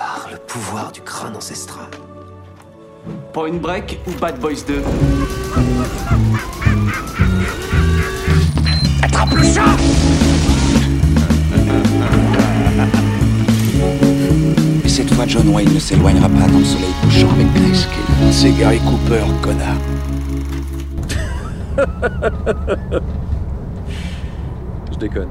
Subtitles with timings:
[0.00, 1.86] par le pouvoir du crâne ancestral.
[3.34, 4.82] Point Break ou Bad Boys 2
[9.02, 9.76] Attrape le chat
[14.82, 18.32] Et cette fois, John Wayne ne s'éloignera pas dans le soleil couchant avec Grayscale.
[18.32, 19.76] C'est Gary Cooper, connard.
[24.92, 25.28] Je déconne.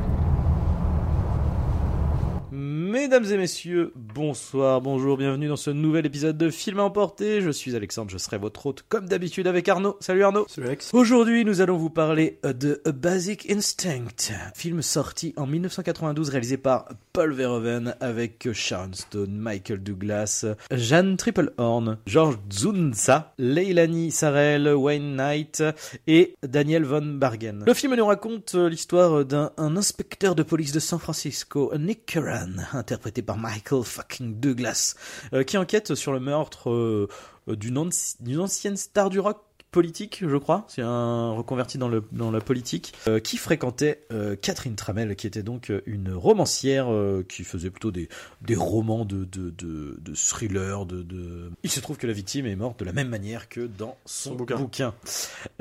[3.02, 7.39] Mesdames et messieurs, bonsoir, bonjour, bienvenue dans ce nouvel épisode de Film à emporter.
[7.39, 9.95] Je suis Alexandre, je serai votre hôte comme d'habitude avec Arnaud.
[10.02, 10.45] Salut Arnaud.
[10.49, 10.94] Salut Alex.
[10.94, 16.89] Aujourd'hui, nous allons vous parler de A Basic Instinct, film sorti en 1992 réalisé par
[17.13, 25.63] Paul Verhoeven avec Sharon Stone, Michael Douglas, Jeanne Triplehorn, George Zunza, Leilani Sarel, Wayne Knight
[26.08, 27.63] et Daniel Von Bargen.
[27.66, 32.58] Le film nous raconte l'histoire d'un un inspecteur de police de San Francisco, Nick Curran,
[32.89, 34.95] interprété par Michael fucking Douglas,
[35.34, 37.07] euh, qui enquête sur le meurtre euh,
[37.47, 39.38] d'une anci- d'une ancienne star du rock
[39.72, 44.36] politique, je crois, c'est un reconverti dans, le, dans la politique, euh, qui fréquentait euh,
[44.36, 48.09] Catherine Tramel, qui était donc une romancière euh, qui faisait plutôt des,
[48.41, 50.88] des romans de, de, de, de thriller.
[50.88, 51.52] De, de...
[51.61, 54.30] Il se trouve que la victime est morte de la même manière que dans son,
[54.31, 54.55] Son bouquin.
[54.58, 54.94] bouquin.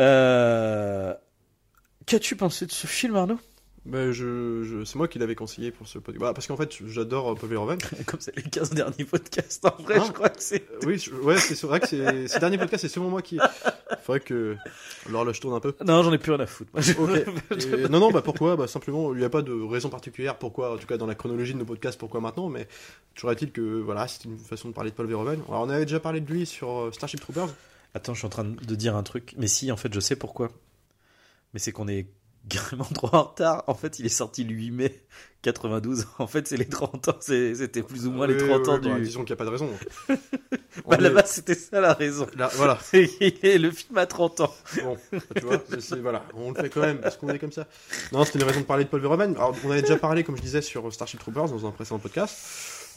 [0.01, 1.13] Euh,
[2.07, 3.39] Qu'as-tu pensé de ce film, Arnaud?
[3.93, 6.21] Je, je- c'est moi qui l'avais conseillé pour ce podcast.
[6.21, 7.79] Bah, parce qu'en fait, j'adore euh, Paul Verhoeven.
[8.07, 10.63] Comme c'est les 15 derniers podcasts, en vrai, Hein je crois que c'est...
[10.71, 13.39] Euh, oui, je- ouais, c'est vrai que ces derniers podcasts, c'est souvent moi qui.
[14.03, 14.57] Faudrait que
[15.09, 15.75] l'horloge tourne un peu.
[15.85, 16.71] Non, j'en ai plus rien à foutre.
[16.75, 17.65] Moi, je- Ok.
[17.65, 18.57] Et- non, non, bah pourquoi?
[18.57, 21.15] Bah simplement, il n'y a pas de raison particulière pourquoi, en tout cas dans la
[21.15, 22.69] chronologie de nos podcasts, pourquoi maintenant, mais
[23.15, 25.41] toujours est-il que voilà, c'est une façon de parler de Paul Verhoeven.
[25.49, 27.49] Alors on avait déjà parlé de lui sur euh, Starship Troopers.
[27.95, 29.35] Attends, je suis en train de dire un truc.
[29.39, 30.51] Mais si, en fait, je sais pourquoi.
[31.55, 32.07] Mais c'est qu'on est
[32.49, 33.65] carrément trop en retard.
[33.67, 35.03] En fait, il est sorti le 8 mai
[35.43, 36.07] 92.
[36.19, 37.17] En fait, c'est les 30 ans.
[37.21, 38.89] C'était plus ou moins les Oui, 30 oui, ans oui, du...
[38.91, 39.71] bah, disons qu'il n'y a pas de raison.
[40.85, 42.27] On Bah, est- là-bas, c'était ça la raison.
[42.37, 42.79] là, voilà.
[42.93, 44.55] Le film a 30 ans.
[44.85, 44.97] Bon,
[45.37, 45.63] tu vois,
[46.01, 47.67] voilà, on le fait quand même parce qu'on est comme ça.
[48.13, 49.35] Non, c'était une raison de parler de Paul Verhoeven.
[49.37, 52.37] Alors, on avait déjà parlé, comme je disais, sur Starship Troopers dans un précédent podcast.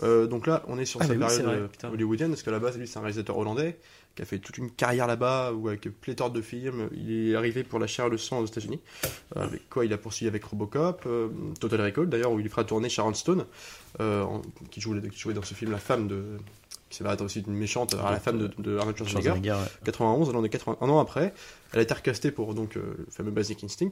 [0.03, 2.59] Euh, donc là, on est sur Ah, sa période vrai, euh, hollywoodienne, parce qu'à la
[2.59, 3.78] base, lui, c'est un réalisateur hollandais
[4.16, 6.89] qui a fait toute une carrière là-bas, ou avec pléthore de films.
[6.94, 8.79] Il est arrivé pour la chair et le sang aux États-Unis,
[9.38, 11.29] euh, avec quoi il a poursuivi avec Robocop, euh,
[11.59, 13.45] Total Recall d'ailleurs, où il fera tourner Sharon Stone,
[14.01, 16.23] euh, en- qui, jouait, qui jouait dans ce film la femme de.
[16.89, 19.29] qui s'avère être aussi une méchante, alors, la femme de, de Arnold Schwarzenegger.
[19.29, 19.79] Schwarzenegger, ouais.
[19.85, 21.33] 91, elle en est 80, un an après.
[21.72, 23.91] Elle a été recastée pour donc euh, le fameux Basic Instinct.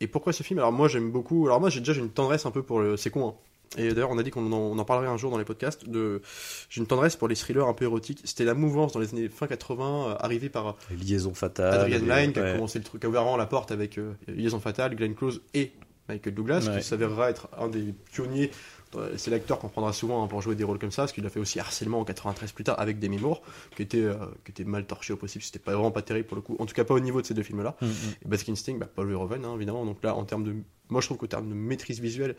[0.00, 0.58] Et pourquoi ce film?
[0.58, 1.44] Alors moi j'aime beaucoup.
[1.46, 2.96] Alors moi j'ai déjà j'ai une tendresse un peu pour le.
[2.96, 3.28] C'est con.
[3.28, 3.34] Hein.
[3.78, 5.88] Et d'ailleurs on a dit qu'on en, on en parlerait un jour dans les podcasts.
[5.88, 6.22] De
[6.68, 8.20] j'ai une tendresse pour les thrillers un peu érotiques.
[8.24, 11.80] C'était la mouvance dans les années fin 80 euh, arrivée par Les liaisons fatales.
[11.80, 14.58] Adrian Lyne qui a commencé le truc, qui a ouvert la porte avec euh, Liaison
[14.60, 15.72] Fatale, Glenn Close et
[16.08, 16.78] Michael Douglas, Ouais.
[16.80, 18.50] qui s'avérera être un des pionniers.
[18.96, 21.24] Euh, C'est l'acteur qu'on prendra souvent hein, pour jouer des rôles comme ça, parce qu'il
[21.24, 23.40] a fait aussi Harcèlement en 93 plus tard avec Demi Moore,
[23.76, 25.44] qui était, euh, qui était mal torché au possible.
[25.44, 27.26] C'était pas vraiment pas terrible pour le coup, en tout cas pas au niveau de
[27.26, 27.76] ces deux films-là.
[27.80, 27.90] Mm, mm.
[28.24, 29.84] Et Basic Instinct, bah, Paul Verhoeven, hein, évidemment.
[29.84, 30.56] Donc là, en termes de.
[30.88, 32.34] Moi, je trouve qu'au terme de maîtrise visuelle.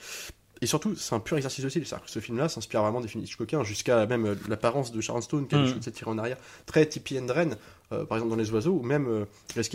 [0.62, 1.86] Et surtout, c'est un pur exercice de style.
[1.86, 5.22] C'est-à-dire que ce film-là s'inspire vraiment des films Hitchcockiens, jusqu'à même euh, l'apparence de Sharon
[5.22, 7.58] Stone, qui a des de tirés en arrière, très Tippi Hendren,
[7.92, 9.26] euh, par exemple dans Les Oiseaux, ou même euh,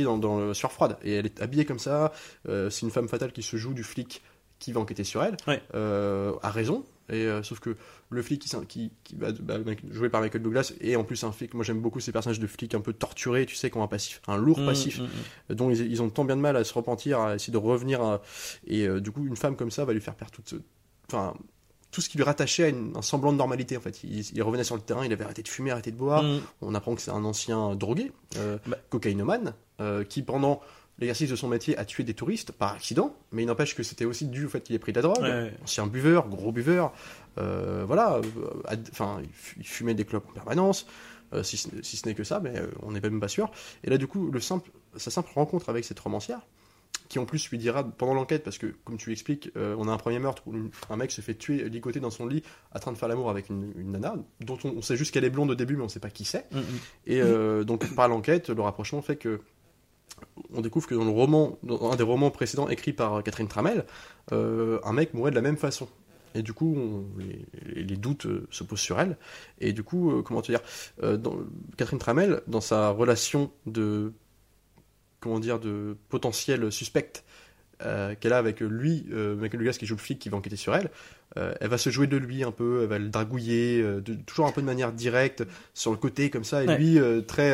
[0.04, 0.96] dans, dans le Sueur Froide.
[1.02, 2.12] Et elle est habillée comme ça.
[2.48, 4.22] euh, c'est une femme fatale qui se joue du flic
[4.58, 5.60] qui va enquêter sur elle, Ouais.
[5.74, 6.84] euh, a raison.
[7.08, 7.76] Et euh, sauf que
[8.10, 9.54] le flic qui, qui, qui va bah,
[9.90, 12.46] joué par Michael Douglas et en plus un flic, moi j'aime beaucoup ces personnages de
[12.46, 15.04] flics un peu torturés, tu sais, qui ont un passif, un lourd Mm, passif mm,
[15.50, 15.54] mm.
[15.54, 18.02] dont ils, ils ont tant bien de mal à se repentir, à essayer de revenir.
[18.02, 18.22] à-
[18.66, 20.54] et euh, du coup, une femme comme ça va lui faire perdre toute,
[21.08, 21.34] enfin,
[21.92, 23.76] tout ce qui lui rattachait à une- un semblant de normalité.
[23.76, 25.96] En fait, il, il revenait sur le terrain, il avait arrêté de fumer, arrêté de
[25.96, 26.24] boire.
[26.60, 28.76] On apprend que c'est un ancien drogué, euh, Bah.
[28.90, 29.54] cocaïnomane,
[30.08, 30.60] qui pendant
[30.98, 34.04] l'exercice de son métier a tué des touristes par accident, mais il n'empêche que c'était
[34.06, 35.22] aussi dû au fait qu'il ait pris de la drogue.
[35.22, 35.52] Ouais.
[35.62, 36.92] Ancien buveur, gros buveur,
[37.38, 40.86] euh, voilà, euh, enfin, il fu- il fumait des clopes en permanence.
[41.32, 43.50] euh, si, ce si ce n'est que ça, mais on n'est même pas sûr.
[43.84, 46.40] Et là, du coup, le simple, sa simple rencontre avec cette romancière,
[47.08, 49.92] qui en plus lui dira pendant l'enquête, parce que comme tu l'expliques, euh, on a
[49.92, 50.54] un premier meurtre où
[50.88, 52.42] un mec se fait tuer ligoté dans son lit,
[52.74, 55.24] en train de faire l'amour avec une, une nana, dont on, on sait juste qu'elle
[55.24, 56.46] est blonde au début, mais on sait pas qui c'est.
[56.52, 56.62] Mm, mm.
[57.08, 59.40] Et euh, donc par l'enquête, le rapprochement fait que
[60.52, 63.84] on découvre que dans le roman, dans un des romans précédents écrits par Catherine Tramel,
[64.32, 65.88] euh, un mec mourait de la même façon.
[66.34, 69.16] Et du coup, on- les, les doutes euh, se posent sur elle.
[69.60, 70.60] Et du coup, euh, comment te dire,
[71.02, 71.38] euh, dans-
[71.76, 74.12] Catherine Tramel, dans sa relation de,
[75.20, 77.24] comment dire, de potentiel suspecte
[77.84, 80.56] euh, qu'elle a avec lui, euh, Michael Douglas qui joue le flic qui va enquêter
[80.56, 80.90] sur elle,
[81.36, 84.14] euh, elle va se jouer de lui un peu, elle va le dragouiller, euh, de-
[84.14, 85.44] toujours un peu de manière directe,
[85.74, 86.78] sur le côté comme ça, et Ouais.
[86.78, 87.52] lui euh, très,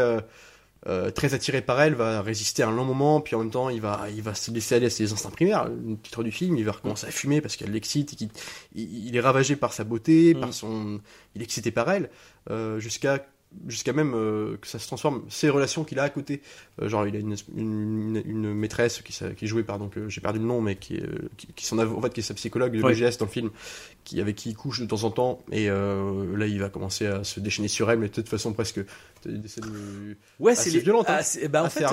[0.88, 3.80] euh, très attiré par elle, va résister un long moment, puis en même temps, il
[3.80, 5.68] va, il va se laisser aller à ses instincts primaires.
[5.68, 8.30] Le titre du film, il va recommencer à fumer parce qu'elle l'excite, et qu'il-
[8.74, 10.40] il, il est ravagé par sa beauté, Mm.
[10.40, 11.00] par son,
[11.34, 12.10] il est excité par elle,
[12.50, 13.24] euh, jusqu'à
[13.68, 16.40] jusqu'à même euh, que ça se transforme ces relations qu'il a à côté
[16.80, 20.08] Euh, genre il a une, une, une maîtresse qui, qui est jouée par donc euh,
[20.08, 21.06] j'ai perdu le nom mais qui est
[21.36, 22.94] qui, qui s'en en fait qui est sa psychologue de Ouais.
[22.94, 23.50] l'EGS dans le film
[24.04, 27.24] qui avec qui il couche de temps en temps et là il va commencer à
[27.24, 28.80] se déchaîner sur elle mais de toute façon presque
[29.24, 31.20] de- Ouais, c'est violente, hein.
[31.20, 31.84] ah, bah, en fait,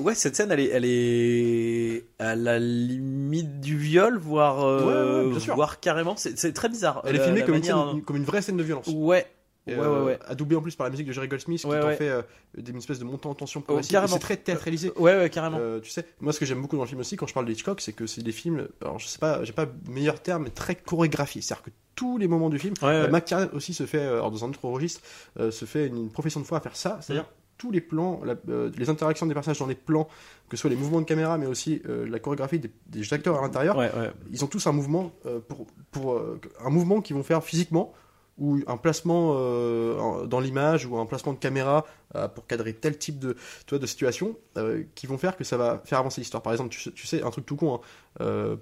[0.00, 5.54] ouais, cette scène, elle est, elle est à la limite du viol, voire, Ouais, ouais,
[5.54, 6.16] voire carrément.
[6.16, 7.02] C'est c'est très bizarre.
[7.06, 9.26] elle est filmée comme une, manière- scène- une- comme une vraie scène de violence Ouais.
[9.68, 10.18] Et, Ouais, euh, ouais, ouais.
[10.26, 11.96] adoubée en plus par la musique de Jerry Goldsmith Ouais, qui en ouais.
[11.96, 12.22] fait euh,
[12.56, 14.14] des une espèce de montant en tension Oh, progressif carrément.
[14.14, 15.58] c'est très théâtralisé Ouais, ouais, carrément.
[15.60, 17.46] Euh, tu sais, moi ce que j'aime beaucoup dans le film aussi, quand je parle
[17.46, 20.44] d'Hitchcock, c'est que c'est des films, alors je sais pas, j'ai pas le meilleur terme,
[20.44, 21.42] mais très chorégraphiés.
[21.42, 23.10] C'est-à-dire que tous les moments du film, Ouais, euh, ouais.
[23.10, 25.00] McTiernan aussi se fait, euh, alors dans un autre registre,
[25.38, 27.58] euh, se fait une, une profession de foi à faire ça, c'est-à-dire Mm.
[27.58, 30.06] tous les plans, la- euh, les interactions des personnages dans les plans,
[30.48, 33.36] que ce soit les mouvements de caméra, mais aussi euh, la chorégraphie des, des acteurs
[33.36, 34.12] à l'intérieur, Ouais, ouais.
[34.30, 37.92] ils ont tous un mouvement euh, pour, pour euh, un mouvement qu'ils vont faire physiquement
[38.38, 42.96] ou un placement euh, dans l'image ou un placement de caméra euh, pour cadrer tel
[42.96, 43.32] type de
[43.66, 46.52] tu vois, de situation euh, qui vont faire que ça va faire avancer l'histoire par
[46.52, 47.80] exemple tu sais, tu sais un truc tout con
[48.20, 48.58] hein,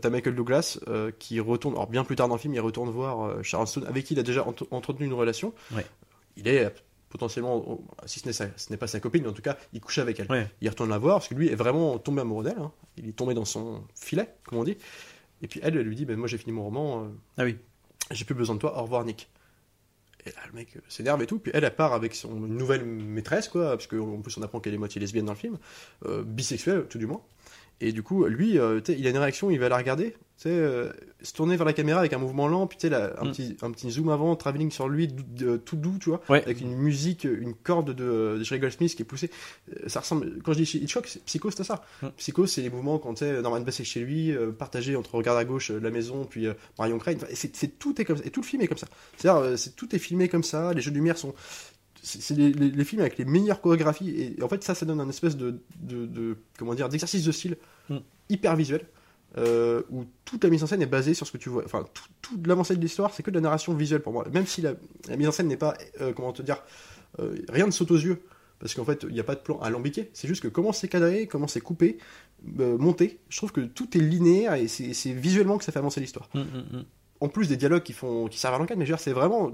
[0.00, 0.78] t'as Michael Douglas
[1.18, 4.04] qui retourne alors bien plus tard dans le film il retourne voir Sharon Stone avec
[4.04, 5.86] qui il a déjà ent- entretenu une relation Ouais.
[6.36, 6.72] il est
[7.08, 9.80] potentiellement si ce n'est sa- ce n'est pas sa copine mais en tout cas il
[9.80, 10.48] couche avec elle Ouais.
[10.60, 12.72] il retourne la voir parce que lui est vraiment tombé amoureux d'elle hein.
[12.98, 14.76] il est tombé dans son filet comme on dit
[15.42, 17.06] et puis elle, elle lui dit ben moi j'ai fini mon roman
[17.38, 17.56] Ah oui.
[18.10, 19.28] J'ai plus besoin de toi, au revoir Nick.
[20.24, 23.48] Et là, le mec euh, s'énerve et tout, puis elle, part avec son nouvelle maîtresse,
[23.48, 25.58] quoi, parce qu'en plus on apprend qu'elle est moitié lesbienne dans le film,
[26.04, 27.22] euh, bisexuelle tout du moins.
[27.80, 30.14] Et du coup, lui, euh, il a une réaction, il va la regarder,
[30.46, 30.90] euh,
[31.22, 33.30] se tourner vers la caméra avec un mouvement lent, puis là, un, Mm.
[33.32, 36.42] petit, un petit zoom avant, travelling sur lui, de- tout doux, tu vois, Ouais.
[36.42, 39.30] avec une musique, une corde de, de Jerry Goldsmith qui est poussée.
[39.72, 41.84] Euh, Ça ressemble, quand je dis Hitchcock, Psycho, c'est ça.
[42.02, 42.06] Mm.
[42.16, 45.44] Psycho, c'est les mouvements quand Norman Bass est chez lui, euh, partagé entre regarde à
[45.44, 46.46] gauche euh, la maison, puis
[46.78, 47.16] Marion Crane.
[47.16, 48.88] Enfin, c'est, tout est comme ça, et tout le film est comme ça.
[49.18, 51.34] C'est-à-dire, c'est, tout est filmé comme ça, les jeux de lumière sont.
[52.08, 54.86] C'est, les, les- les films avec les meilleures chorégraphies, et, et en fait, ça, ça
[54.86, 57.56] donne un espèce de, de, de- comment dire, d'exercice de style
[57.88, 57.96] Mm.
[58.30, 58.86] hyper visuel.
[59.38, 61.62] euh, où toute la mise en scène est basée sur ce que tu vois.
[61.64, 64.24] Enfin, tout, toute l'avancée de l'histoire, c'est que de la narration visuelle pour moi.
[64.32, 64.72] Même si la,
[65.08, 66.62] la mise en scène n'est pas, euh, comment te dire,
[67.18, 68.22] euh, rien ne saute aux yeux.
[68.60, 70.10] Parce qu'en fait, il n'y a pas de plan alambiqué.
[70.14, 71.98] C'est juste que comment c'est cadré, comment c'est coupé,
[72.44, 73.18] monté.
[73.28, 76.28] Je trouve que tout est linéaire et c'est visuellement que ça fait avancer l'histoire.
[76.34, 76.84] Hum, hum.
[77.20, 79.12] En plus des dialogues qui, font, qui servent à l'enquête, mais je veux dire, c'est
[79.12, 79.50] vraiment.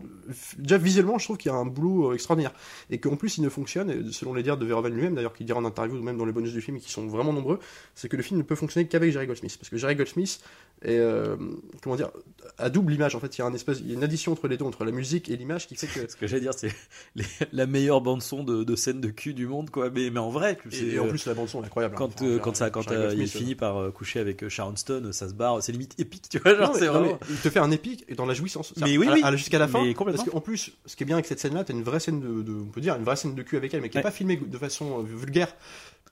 [0.59, 2.53] Déjà visuellement, je trouve qu'il y a un boulot euh, extraordinaire.
[2.91, 5.45] Et qu'en plus, il ne fonctionne, et selon les dires de Verhoeven lui-même, d'ailleurs, qui
[5.45, 7.61] dira en interview ou même dans les bonus du film, qui sont vraiment nombreux,
[7.95, 9.57] c'est que le film ne peut fonctionner qu'avec Jerry Goldsmith.
[9.59, 10.41] Parce que Jerry Goldsmith
[10.83, 10.97] est.
[10.99, 11.37] euh,
[11.83, 12.11] comment dire
[12.59, 13.37] À double image, en fait.
[13.39, 14.91] Il y a, un espèce, il y a une addition entre les deux, entre la
[14.93, 16.01] musique et l'image, qui fait que.
[16.11, 16.73] Ce que j'allais dire, c'est
[17.15, 19.89] les- la meilleure bande son de, de scène de cul du monde, quoi.
[19.91, 21.95] Mais, mais en vrai, Et, et en plus, la bande-son est incroyable.
[21.95, 21.99] hein.
[21.99, 22.83] quand, Enfin, euh, quand ça, quand
[23.17, 26.55] il finit par coucher avec Sharon Stone, ça se barre, c'est limite épique, tu vois.
[26.57, 27.19] Genre, Non, mais- c'est non, vraiment.
[27.31, 28.75] mais fait un épique et dans la jouissance.
[28.81, 29.07] Mais oui,
[29.37, 29.85] Jusqu'à la fin.
[29.85, 29.95] Mais.
[29.95, 32.43] Parce qu'en plus, ce qui est bien avec cette scène-là, t'as une vraie scène de,
[32.43, 34.03] de- on peut dire, une vraie scène de cul avec elle, mais qui est Ouais.
[34.03, 35.55] pas filmée de façon euh, vulgaire.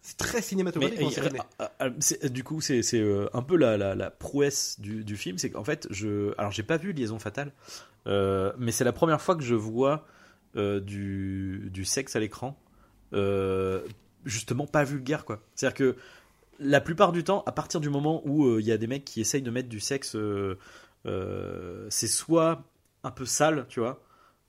[0.02, 1.19] C'est très cinématographique
[1.82, 5.37] euh, c'est- du coup, c'est euh, un peu la, la, la prouesse du, du film,
[5.37, 7.52] c'est qu'en fait, je, alors j'ai pas vu Liaison fatale,
[8.06, 10.06] euh, mais c'est la première fois que je vois
[10.56, 12.58] euh, du, du sexe à l'écran,
[13.12, 13.81] euh,
[14.25, 15.40] justement pas vulgaire quoi.
[15.54, 15.96] C'est-à-dire que
[16.58, 19.04] la plupart du temps, à partir du moment où euh, il y a des mecs
[19.04, 20.56] qui essayent de mettre du sexe, euh, euh,
[21.05, 22.64] c'est soit
[23.02, 24.02] un peu sale, tu vois,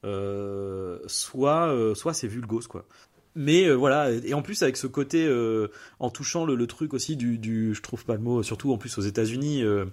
[0.03, 2.85] euh, soit, euh, soit c'est vulgose quoi.
[3.33, 6.94] Mais euh, voilà, et en plus avec ce côté, euh, en touchant le, le truc
[6.94, 9.85] aussi du, du, je trouve pas le mot, surtout en plus aux États-Unis, euh,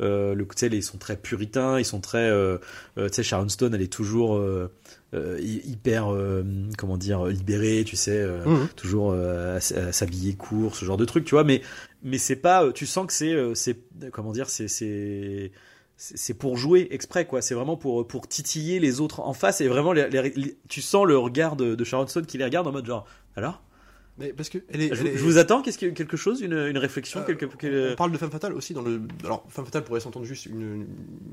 [0.00, 2.56] euh, le, ils sont très puritains, ils sont très, euh,
[2.96, 4.72] euh, tu sais, Sharon Stone, elle est toujours euh,
[5.12, 6.42] euh, hy- hyper, euh,
[6.78, 8.68] comment dire, libérée, tu sais, euh, Mhm.
[8.76, 11.44] toujours euh, à, s'habiller court, ce genre de truc, tu vois.
[11.44, 11.60] Mais,
[12.02, 13.76] mais c'est pas, euh, tu sens que c'est, euh, c'est,
[14.12, 15.50] comment dire, c'est, c'est,
[16.00, 17.42] c'est pour jouer exprès, quoi.
[17.42, 19.92] C'est vraiment pour, pour titiller les autres en face et vraiment,
[20.68, 23.60] tu sens le regard de, de Sharon Stone qui les regarde en mode genre, alors,
[24.18, 26.40] Mais parce que elle est, je, elle est- je vous attends, qu'est-ce que quelque chose,
[26.40, 29.00] une, une réflexion, Euh, quelque, On parle de femme fatale aussi dans le.
[29.24, 30.86] Alors, femme fatale pourrait s'entendre juste une,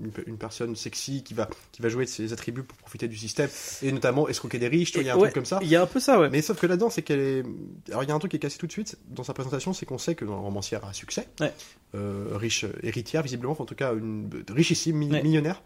[0.04, 3.18] une, une personne sexy qui va, qui va jouer de ses attributs pour profiter du
[3.18, 3.50] système
[3.82, 5.60] et notamment escroquer des riches, il y a un Ouais, truc comme ça.
[5.64, 6.30] Il y a un peu ça, ouais.
[6.30, 7.44] Mais sauf que là-dedans, c'est qu'elle est.
[7.90, 9.74] Alors, il y a un truc qui est cassé tout de suite dans sa présentation,
[9.74, 11.52] c'est qu'on sait que dans la romancière à succès, Ouais.
[11.96, 15.24] euh, riche héritière, visiblement, enfin, en tout cas, une richissime, mi- Ouais.
[15.24, 15.64] millionnaire,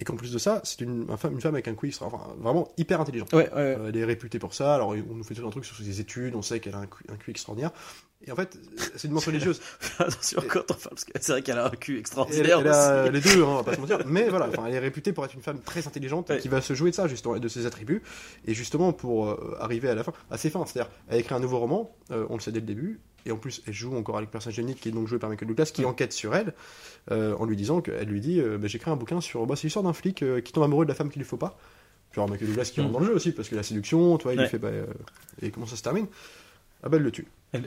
[0.00, 3.00] et qu'en plus de ça, c'est une, une femme avec un extra- enfin, vraiment hyper
[3.00, 3.26] intelligent.
[3.32, 3.50] Ouais, ouais.
[3.54, 4.74] Euh, elle est réputée pour ça.
[4.74, 6.82] Alors, on nous fait tout un truc sur ses études, on sait qu'elle a un,
[6.82, 7.70] un QI extraordinaire.
[8.26, 8.58] Et en fait,
[8.96, 9.60] c'est une mention religieuse.
[9.98, 13.02] Attention quand on parle, parce que c'est vrai qu'elle a un cul extraordinaire elle a
[13.04, 13.12] aussi.
[13.12, 13.98] les deux, hein, on va pas se mentir.
[14.06, 16.38] Mais voilà, elle est réputée pour être une femme très intelligente Ouais.
[16.38, 18.02] qui va se jouer de ça, justement, et de ses attributs.
[18.46, 21.40] Et justement, pour euh, arriver à la fin, à ses fins, c'est-à-dire, elle écrit un
[21.40, 24.16] nouveau roman, euh, on le sait dès le début, et en plus, elle joue encore
[24.16, 25.86] avec le personnage unique qui est donc joué par Michael Douglas, qui Ouais.
[25.88, 26.52] enquête sur elle,
[27.10, 29.46] euh, en lui disant qu'elle lui dit euh, bah, J'écris un bouquin sur.
[29.46, 31.36] Bah, c'est l'histoire d'un flic euh, qui tombe amoureux de la femme qu'il lui faut
[31.36, 31.58] pas.
[32.14, 32.84] Genre Michael Douglas qui Mm.
[32.84, 34.48] rentre dans le jeu aussi, parce que la séduction, tu vois, il lui Ouais.
[34.50, 34.70] fait bah,
[35.42, 36.06] Et comment ça se termine?
[36.82, 37.26] Ah bah, elle le tue.
[37.54, 37.58] Et,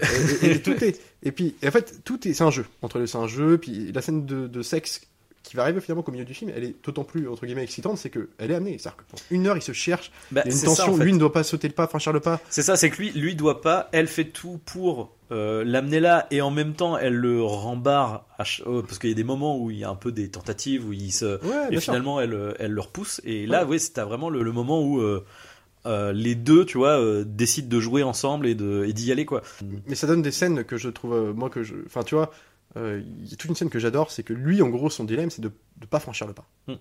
[0.43, 1.01] et- et tout est.
[1.23, 2.33] Et puis, en fait, tout est.
[2.33, 2.65] C'est un jeu.
[2.81, 5.01] Entre le, c'est un jeu, puis la scène de, de sexe
[5.49, 7.97] qui va arriver finalement au milieu du film, elle est d'autant plus entre guillemets excitante,
[7.97, 8.77] c'est que elle est amenée.
[8.77, 10.85] C'est-à-dire que pendant une heure, il se cherche, Bah, il y a une tension.
[10.85, 11.03] ça, en fait.
[11.03, 12.39] Lui ne doit pas sauter le pas, franchir le pas.
[12.49, 13.89] C'est ça, c'est que lui, lui doit pas.
[13.91, 18.63] Elle fait tout pour euh, l'amener là, et en même temps, elle le rembarre ch-
[18.65, 20.87] oh, parce qu'il y a des moments où il y a un peu des tentatives
[20.87, 23.19] où il se Ouais, et finalement elle, euh, elle le repousse.
[23.25, 25.25] Et là, oui, c'était vraiment le, le moment où euh,
[25.85, 29.41] euh, les deux, tu vois, euh, décident de jouer ensemble et d'y aller quoi.
[29.87, 31.75] Mais ça donne des scènes que je trouve, euh, moi, que je.
[31.85, 32.31] Enfin, tu vois,
[32.75, 35.29] il y a toute une scène que j'adore, c'est que lui, en gros, son dilemme,
[35.29, 36.47] c'est de ne pas franchir le pas.
[36.67, 36.73] Mm.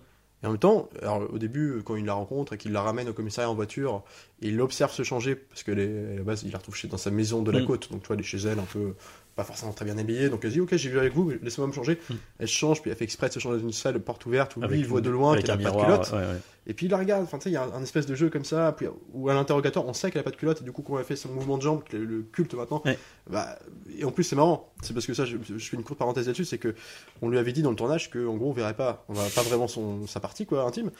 [0.43, 3.09] Et en même temps, alors, au début, quand il la rencontre et qu'il la ramène
[3.09, 4.03] au commissariat en voiture,
[4.41, 7.09] il l'observe se changer, parce que à la base, il la retrouve chez, dans sa
[7.11, 7.65] maison de la Mm.
[7.65, 8.93] côte, donc tu vois, elle est chez elle, un peu
[9.35, 11.73] pas forcément très bien habillée, donc elle dit Ok, j'ai vu avec vous, laissez-moi me
[11.73, 11.99] changer.
[12.09, 12.13] Mm.
[12.39, 14.59] Elle change, puis elle fait exprès de se changer dans une salle, porte ouverte, où
[14.63, 15.85] Avec lui, il voit de loin qu'elle a pas de miroir.
[15.85, 16.11] culotte.
[16.11, 16.39] ouais, ouais.
[16.69, 18.13] Et puis il la regarde, enfin tu sais, il y a un, un espèce de
[18.15, 20.63] jeu comme ça, puis, où à l'interrogatoire, on sait qu'elle a pas de culotte, et
[20.65, 22.97] du coup, quand elle fait son mouvement de jambe, le, le culte maintenant, Ouais.
[23.29, 23.57] bah,
[23.97, 26.25] et en plus, c'est marrant, c'est parce que ça, je, je fais une courte parenthèse
[26.27, 26.75] là-dessus, c'est que
[27.21, 29.29] on lui avait dit dans le tournage que, en gros, on verrait pas, on verrait
[29.29, 30.91] pas vraiment son, sa partie, quoi, intime,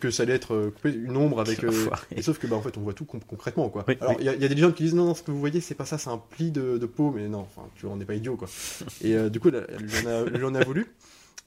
[0.00, 1.64] que ça allait être euh, coupé une ombre avec.
[1.64, 1.70] euh,
[2.16, 3.84] et sauf que, bah, en fait, on voit tout con- concrètement, quoi.
[3.86, 4.18] Oui, Alors, oui.
[4.20, 5.38] il y, a- il y a des gens qui disent non, non, ce que vous
[5.40, 7.94] voyez, c'est pas ça, c'est un pli de, de peau, mais non, enfin, tu vois,
[7.94, 8.48] on n'est pas idiot, quoi.
[9.02, 10.86] Et euh, du coup, lui en a, voulu.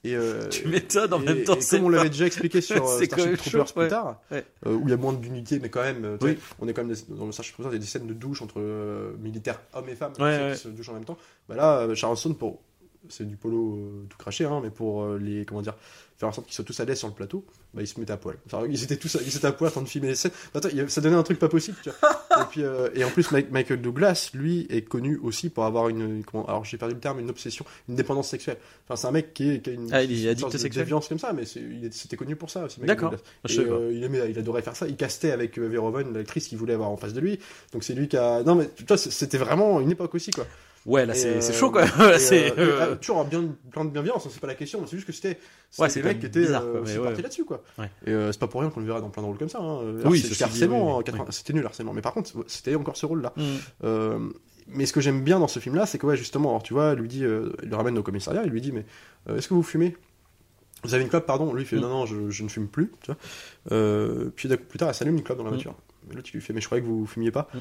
[0.05, 1.55] Et, euh, Tu m'étonnes en et- même temps.
[1.55, 4.45] et c'est comme on l'avait déjà expliqué sur euh, Starship Troopers chaud, plus tard, Ouais.
[4.67, 6.37] euh, où il y a moins d'unité, mais quand même, Oui.
[6.59, 8.13] on est quand même des- dans le Starship Troopers, il y a des scènes de
[8.13, 8.59] douche entre
[9.19, 11.17] militaires, hommes et femmes, Ouais, qui se douchent en même temps.
[11.49, 12.59] Bah là, Charleston, pour
[13.09, 15.75] c'est du polo euh, tout craché, hein, mais pour euh, les comment dire,
[16.17, 17.43] faire en sorte qu'ils soient tous à l'aise sur le plateau,
[17.73, 18.37] bah ils se mettaient à poil.
[18.45, 20.31] Enfin, ils étaient tous, à- ils étaient à poil en train de filmer les scènes.
[20.53, 21.77] Attends, ça donnait un truc pas possible.
[21.83, 22.11] Tu vois.
[22.41, 26.23] et puis euh, et en plus, Michael Douglas, lui, est connu aussi pour avoir une,
[26.23, 28.57] comment, alors j'ai perdu le terme, une obsession, une dépendance sexuelle.
[28.87, 31.07] Enfin, c'est un mec qui, est, qui a une, Ah, il est addict sexuel déviance
[31.09, 33.11] comme ça, mais c'était connu pour ça D'accord.
[33.11, 33.17] Pas.
[33.57, 34.87] euh, il aimait, il adorait faire ça.
[34.87, 37.39] Il castait avec Verhoeven, l'actrice qu'il voulait avoir en face de lui.
[37.73, 38.43] Donc c'est lui qui a.
[38.43, 40.45] Non mais tu vois, c'était vraiment une époque aussi quoi.
[40.85, 41.83] Ouais, là c'est euh, chaud quoi.
[41.85, 44.85] et, Là, c'est euh, euh, toujours bien, plein de bienveillance, hein, c'est pas la question,
[44.85, 45.39] c'est juste que c'était
[45.79, 47.03] Ouais, c'est quand qui euh, quoi, ouais.
[47.03, 47.63] partis là-dessus quoi.
[48.05, 49.59] Et euh, c'est pas pour rien qu'on le verra dans plein de rôles comme ça.
[49.59, 49.79] Hein.
[50.05, 51.11] Oui, c'était harcèlement, oui, oui.
[51.13, 51.93] en 80 c'était nul harcèlement.
[51.93, 53.31] Mais par contre, c'était encore ce rôle-là.
[53.37, 53.43] mm.
[53.85, 54.19] Euh,
[54.67, 56.95] mais ce que j'aime bien dans ce film-là, c'est que ouais, justement, alors tu vois,
[56.95, 58.85] lui dit, euh, il le ramène au commissariat, il lui dit, mais
[59.29, 59.95] euh, est-ce que vous fumez?
[60.83, 61.81] Vous avez une clope, pardon Lui, il fait, Mm.
[61.81, 62.91] non, non, je, je ne fume plus.
[63.01, 63.17] Tu vois
[63.71, 65.53] Euh, puis plus tard, elle s'allume une clope dans la Mm.
[65.53, 65.75] voiture.
[66.07, 67.47] Mais l'autre, il lui fait, mais je croyais que vous fumiez pas.
[67.53, 67.57] Mm.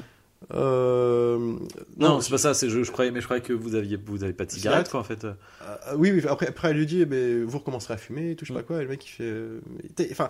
[0.53, 1.55] Euh,
[1.97, 2.53] Non, c'est pas ça.
[2.53, 4.89] C'est je, je croyais, mais je croyais que vous aviez vous avez pas de cigarette
[4.89, 5.25] quoi en fait.
[5.61, 8.53] Ah, oui, oui, après, après elle lui dit, mais vous recommencerez à fumer, tout, je
[8.53, 8.61] sais Mm.
[8.61, 9.23] pas quoi, et le mec il fait.
[9.23, 9.59] euh,
[10.11, 10.29] Enfin,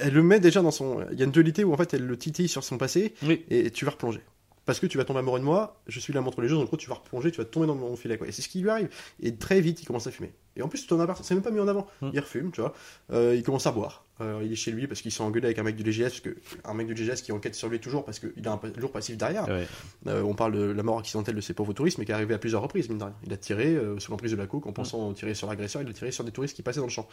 [0.00, 1.04] elle le met déjà dans son.
[1.12, 3.44] Il y a une dualité où en fait elle le titille sur son passé, Oui.
[3.50, 4.20] et tu vas replonger.
[4.64, 6.64] Parce que tu vas tomber amoureux de moi, je suis la montre les choses, en
[6.64, 8.28] gros tu vas replonger, tu vas tomber dans mon filet, quoi.
[8.28, 8.88] Et c'est ce qui lui arrive.
[9.20, 10.32] Et très vite il commence à fumer.
[10.54, 11.88] Et en plus, ton appart, c'est même pas mis en avant.
[12.00, 12.10] Mm.
[12.12, 12.72] Il refume, tu vois.
[13.12, 14.04] Euh, il commence à boire.
[14.22, 16.20] Euh, il est chez lui parce qu'ils sont engueulés avec un mec du DGS, parce
[16.20, 18.92] que un mec du DGS qui enquête sur lui toujours parce qu'il a un lourd
[18.92, 19.48] passif derrière.
[19.48, 19.66] Ouais.
[20.06, 22.34] Euh, on parle de la mort accidentelle de ces pauvres touristes, mais qui est arrivée
[22.34, 23.14] à plusieurs reprises, mine de rien.
[23.26, 25.88] Il a tiré euh, sous l'emprise de la coke, en pensant tirer sur l'agresseur, il
[25.88, 27.08] a tiré sur des touristes qui passaient dans le champ.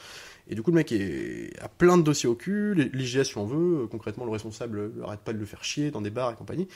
[0.47, 1.51] Et du coup, le mec est...
[1.61, 5.21] a plein de dossiers au cul, l'IGS lui en veut, euh, concrètement, le responsable arrête
[5.21, 6.67] pas de le faire chier dans des bars et compagnie.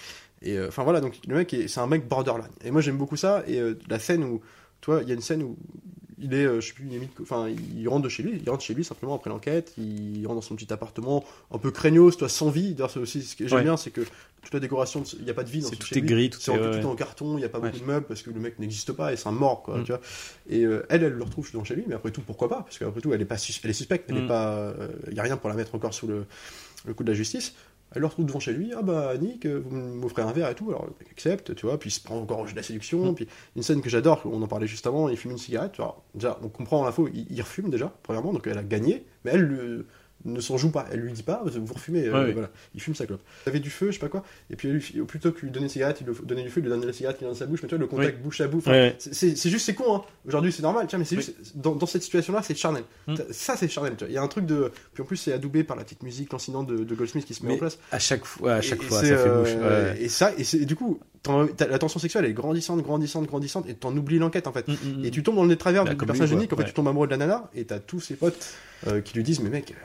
[0.41, 2.49] Et enfin voilà, donc le mec, est- c'est un mec borderline.
[2.65, 4.41] Et moi, j'aime beaucoup ça, et la scène où,
[4.81, 5.57] toi, il y a une scène où
[6.19, 8.63] il est, euh, je sais plus, il enfin, il rentre de chez lui, il rentre
[8.63, 12.29] chez lui simplement après l'enquête, il rentre dans son petit appartement, un peu craignos, toi,
[12.29, 12.73] sans vie.
[12.73, 13.63] D'ailleurs, c'est aussi ce que j'aime Ouais.
[13.63, 14.01] bien, c'est que
[14.41, 16.07] toute la décoration, il n'y a pas de vie dans ce tout chez est lui.
[16.09, 16.85] gris, tout est en, ouais, tout ouais.
[16.85, 17.69] en carton, il n'y a pas Ouais.
[17.69, 19.83] beaucoup de meubles parce que le mec n'existe pas et c'est un mort, quoi, Mm.
[19.83, 20.01] tu vois.
[20.49, 22.61] Et euh, elle, elle le retrouve dans chez lui, mais après tout, pourquoi pas?
[22.63, 24.27] Parce qu'après tout, elle est, pas sus- elle est suspecte, elle Mm.
[24.27, 24.73] pas,
[25.07, 26.25] il n'y a rien pour la mettre encore sous le,
[26.85, 27.53] le coup de la justice.
[27.95, 30.55] Elle le retrouve devant chez lui, ah bah Nick, euh, vous m'offrez un verre et
[30.55, 32.63] tout, alors mec accepte, tu vois, puis il se prend encore au jeu de la
[32.63, 33.15] séduction, Mm.
[33.15, 35.81] puis une scène que j'adore, on en parlait juste avant, il fume une cigarette, tu
[35.81, 36.03] vois.
[36.15, 39.41] déjà, on comprend l'info, il, il refume déjà, premièrement, donc elle a gagné, mais elle
[39.41, 39.87] le-
[40.25, 42.31] ne s'en joue pas, elle lui dit pas, vous refumez, euh, oui.
[42.33, 43.21] voilà, il fume sa clope.
[43.45, 45.65] Il avait du feu, je sais pas quoi, et puis lui- plutôt que lui donner
[45.65, 47.33] une cigarette, il lui donnait du feu, il lui donnait la cigarette qui est dans
[47.33, 49.95] sa bouche, mais tu vois, le contact bouche à bouche, Ouais, c'est- juste, c'est con,
[49.95, 50.01] hein.
[50.27, 51.23] Aujourd'hui, c'est normal, tiens, mais c'est Oui.
[51.23, 52.83] juste, dans, dans cette situation-là, c'est charnel.
[53.07, 53.15] Mm.
[53.31, 54.11] Ça, c'est charnel, tu vois.
[54.11, 54.71] Il y a un truc de.
[54.93, 57.43] Puis en plus, c'est adoubé par la petite musique lancinante de, de Goldsmith qui se
[57.43, 57.77] met Mais en place.
[57.91, 59.53] À chaque fois, à chaque Et- fois, ça fait euh, bouche.
[59.55, 60.01] Ouais.
[60.03, 60.99] Et ça, et, et du coup,
[61.59, 64.67] la tension sexuelle elle est grandissante, grandissante, grandissante, et t'en oublies l'enquête en fait.
[64.67, 65.05] Mm, mm, mm.
[65.05, 66.73] Et tu tombes dans le nez de travers Bah, du personnage unique, en fait, tu
[66.73, 68.53] tombes amoureux de la nana, et t'as tous ses potes
[68.87, 69.75] euh, qui lui disent Mais mec, euh,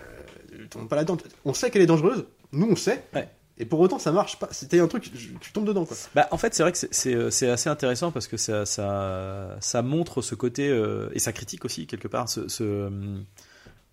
[0.69, 1.17] tombe pas là-dedans.
[1.45, 3.05] On sait qu'elle est dangereuse, nous on sait.
[3.15, 3.29] Ouais.
[3.61, 4.49] Et pour autant, ça marche pas.
[4.53, 5.97] C'était un truc, je- tu tombes dedans, quoi.
[6.15, 9.83] Bah, en fait, c'est vrai que c'est- euh, assez intéressant parce que ça, ça, ça
[9.83, 12.89] montre ce côté, euh, et ça critique aussi quelque part, ce, ce,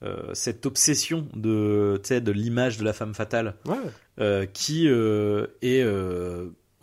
[0.04, 2.00] euh, cette obsession de,
[2.32, 3.76] l'image de la femme fatale Ouais.
[4.20, 5.84] euh, qui est,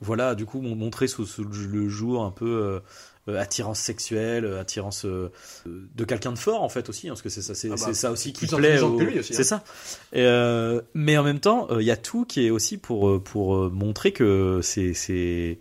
[0.00, 2.80] voilà, du coup, mon- montré sous, sous le jour un peu
[3.28, 5.30] attirance sexuelle, euh, attirance euh,
[5.66, 7.76] de quelqu'un de fort en fait aussi, hein, parce que c'est ça, c'est Ah bah,
[7.84, 8.80] c'est ça aussi qui plus plaît.
[8.80, 9.62] au- aussi, C'est hein.
[9.62, 9.64] ça.
[10.12, 13.08] Et, euh, mais en même temps, euh, il y a tout qui est aussi pour
[13.08, 15.58] euh, pour euh, montrer que c'est c'est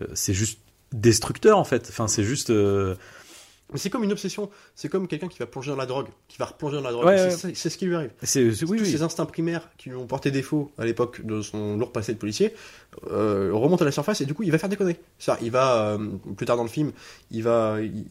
[0.00, 0.58] euh, c'est juste
[0.92, 1.86] destructeur en fait.
[1.90, 2.50] Enfin, c'est juste.
[3.72, 4.48] Mais c'est comme une obsession.
[4.74, 7.04] C'est comme quelqu'un qui va plonger dans la drogue, qui va replonger dans la drogue.
[7.06, 7.52] Ouais, C'est ouais.
[7.54, 8.10] c'est ce qui lui arrive.
[8.22, 8.90] c'est c'est- oui Tous oui.
[8.90, 12.18] ces instincts primaires qui lui ont porté défaut à l'époque de son lourd passé de
[12.18, 12.54] policier
[13.10, 14.96] euh, remontent à la surface et du coup il va faire des conneries.
[15.18, 15.98] Ça, il va euh,
[16.36, 16.92] plus tard dans le film,
[17.30, 18.06] il va, il-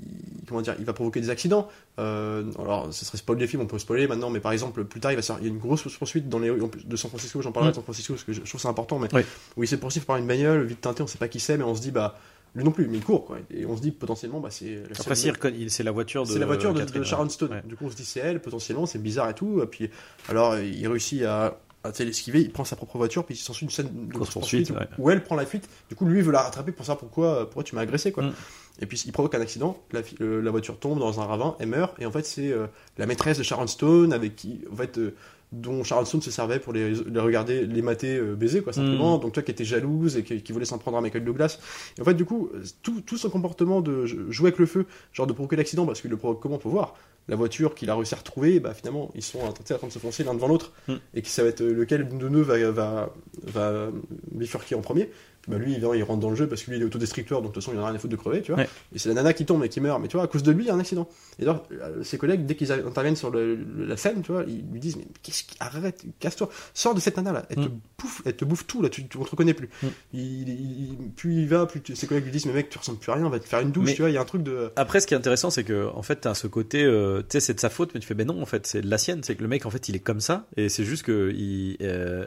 [0.47, 1.67] comment dire, il va provoquer des accidents.
[1.99, 4.99] Euh, alors, ce serait spoiler des films, on peut spoiler maintenant, mais par exemple plus
[4.99, 6.51] tard il va se faire- il y a une grosse poursuite dans les
[6.85, 7.41] de San Francisco.
[7.41, 7.71] J'en parlerai Mm.
[7.71, 9.25] de San Francisco parce que je, je trouve ça important, mais Ouais.
[9.57, 11.63] où il s'est poursuivi par une bagnole vite teintée, on sait pas qui c'est, mais
[11.63, 12.15] on se dit bah
[12.55, 13.37] lui non plus, mais il court quoi.
[13.51, 15.31] Et on se dit potentiellement bah c'est la Après, si,
[15.69, 16.31] c'est la voiture de.
[16.31, 17.51] c'est la voiture de, Catherine, de Sharon Stone.
[17.51, 17.63] ouais.
[17.65, 19.61] Du coup, on se dit c'est elle, potentiellement, c'est bizarre et tout.
[19.61, 19.89] Et puis,
[20.29, 23.71] alors, il réussit à, à l'esquiver, il prend sa propre voiture, puis il s'ensuit une
[23.71, 24.87] scène de course-poursuite ouais.
[24.97, 25.69] où elle prend la fuite.
[25.89, 28.23] Du coup, lui, il veut la rattraper pour savoir pourquoi, pourquoi tu m'as agressé, quoi.
[28.23, 28.33] Mm.
[28.79, 31.69] Et puis, il provoque un accident, la, euh, la voiture tombe dans un ravin, elle
[31.69, 34.97] meurt, et en fait, c'est euh, la maîtresse de Sharon Stone, avec qui, en fait,
[34.97, 35.15] euh,
[35.51, 39.17] dont Sharon Stone se servait pour les, les regarder, les mater euh, baiser, quoi, simplement.
[39.17, 41.59] Donc, toi qui étais jalouse et qui, qui voulait s'en prendre à Michael Douglas.
[41.97, 42.49] Et en fait, du coup,
[42.83, 46.09] tout, tout son comportement de jouer avec le feu, genre de provoquer l'accident, parce qu'il
[46.11, 46.95] le provoque comment pour voir?
[47.29, 49.99] La voiture qu'il a réussi à retrouver, bah finalement ils sont en train de se
[49.99, 50.93] foncer l'un devant l'autre, Mm.
[51.13, 53.13] et que ça va être euh, lequel de nous va, va,
[53.43, 53.89] va
[54.37, 55.09] bifurquer en premier.
[55.47, 57.53] Bah lui il, rentre dans le jeu parce que lui il est autodestructeur, donc de
[57.53, 58.59] toute façon il en a rien à foutre de crever, tu vois.
[58.63, 58.69] Ouais.
[58.93, 60.51] Et c'est la nana qui tombe et qui meurt, mais tu vois, à cause de
[60.51, 61.07] lui il y a un accident.
[61.39, 64.65] Et alors euh, ses collègues, dès qu'ils interviennent sur le- la scène, tu vois, ils
[64.69, 65.55] lui disent Mais qu'est-ce qui.
[65.61, 67.79] Arrête, casse-toi, sors de cette nana là, elle, te, Mm.
[67.97, 69.69] bouffe, elle te bouffe tout là, tu, tu on te reconnaît plus.
[69.83, 69.87] Mm.
[70.15, 72.99] Il, il- plus il va, plus tu- ses collègues lui disent Mais mec, tu ressembles
[72.99, 74.25] plus à rien, va te faire une douche, Mais- tu vois, il y a un
[74.25, 74.69] truc de.
[74.75, 77.39] Après, ce qui est intéressant, c'est que en fait, t'as ce côté, euh, tu sais,
[77.39, 79.21] c'est de sa faute, mais tu fais, ben non, en fait, c'est de la sienne.
[79.23, 81.77] C'est que le mec, en fait, il est comme ça, et c'est juste que il,
[81.81, 82.25] euh,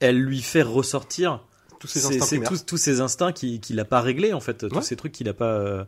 [0.00, 1.42] elle lui fait ressortir
[1.78, 4.82] Tous c'est- instincts tous, tous ces instincts qu'il qu'il a pas réglés, en fait, tous
[4.82, 5.84] ces trucs qu'il a pas, euh,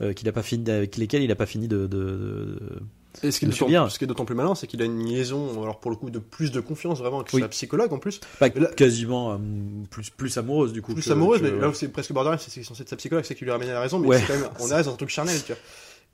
[0.00, 2.58] euh, qu'il a pas fini, avec lesquels il a pas fini de, de, de-
[3.22, 3.90] Et ce qui est d'autant- subir.
[3.90, 6.10] ce qui est d'autant plus malin, c'est qu'il a une liaison, alors pour le coup,
[6.10, 7.40] de plus de confiance vraiment avec Oui.
[7.40, 8.20] sa psychologue en plus.
[8.38, 9.36] pas Mais là- quasiment euh,
[9.90, 10.92] plus, plus amoureuse du coup.
[10.94, 13.24] Plus que- amoureuse, que- mais là où c'est presque borderline, c'est censé être sa psychologue,
[13.24, 14.22] c'est qui lui ramène à la raison, mais Ouais.
[14.26, 15.60] quand même, on est dans un truc charnel, tu vois.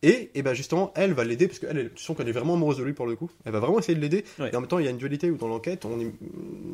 [0.02, 2.54] Et, et ben justement, elle va l'aider, parce qu'elle, elle- tu sens qu'elle est vraiment
[2.54, 3.30] amoureuse de lui pour le coup.
[3.46, 4.24] Elle va vraiment essayer de l'aider.
[4.38, 4.50] Ouais.
[4.52, 6.12] Et en même temps, il y a une dualité où dans l'enquête, on, est-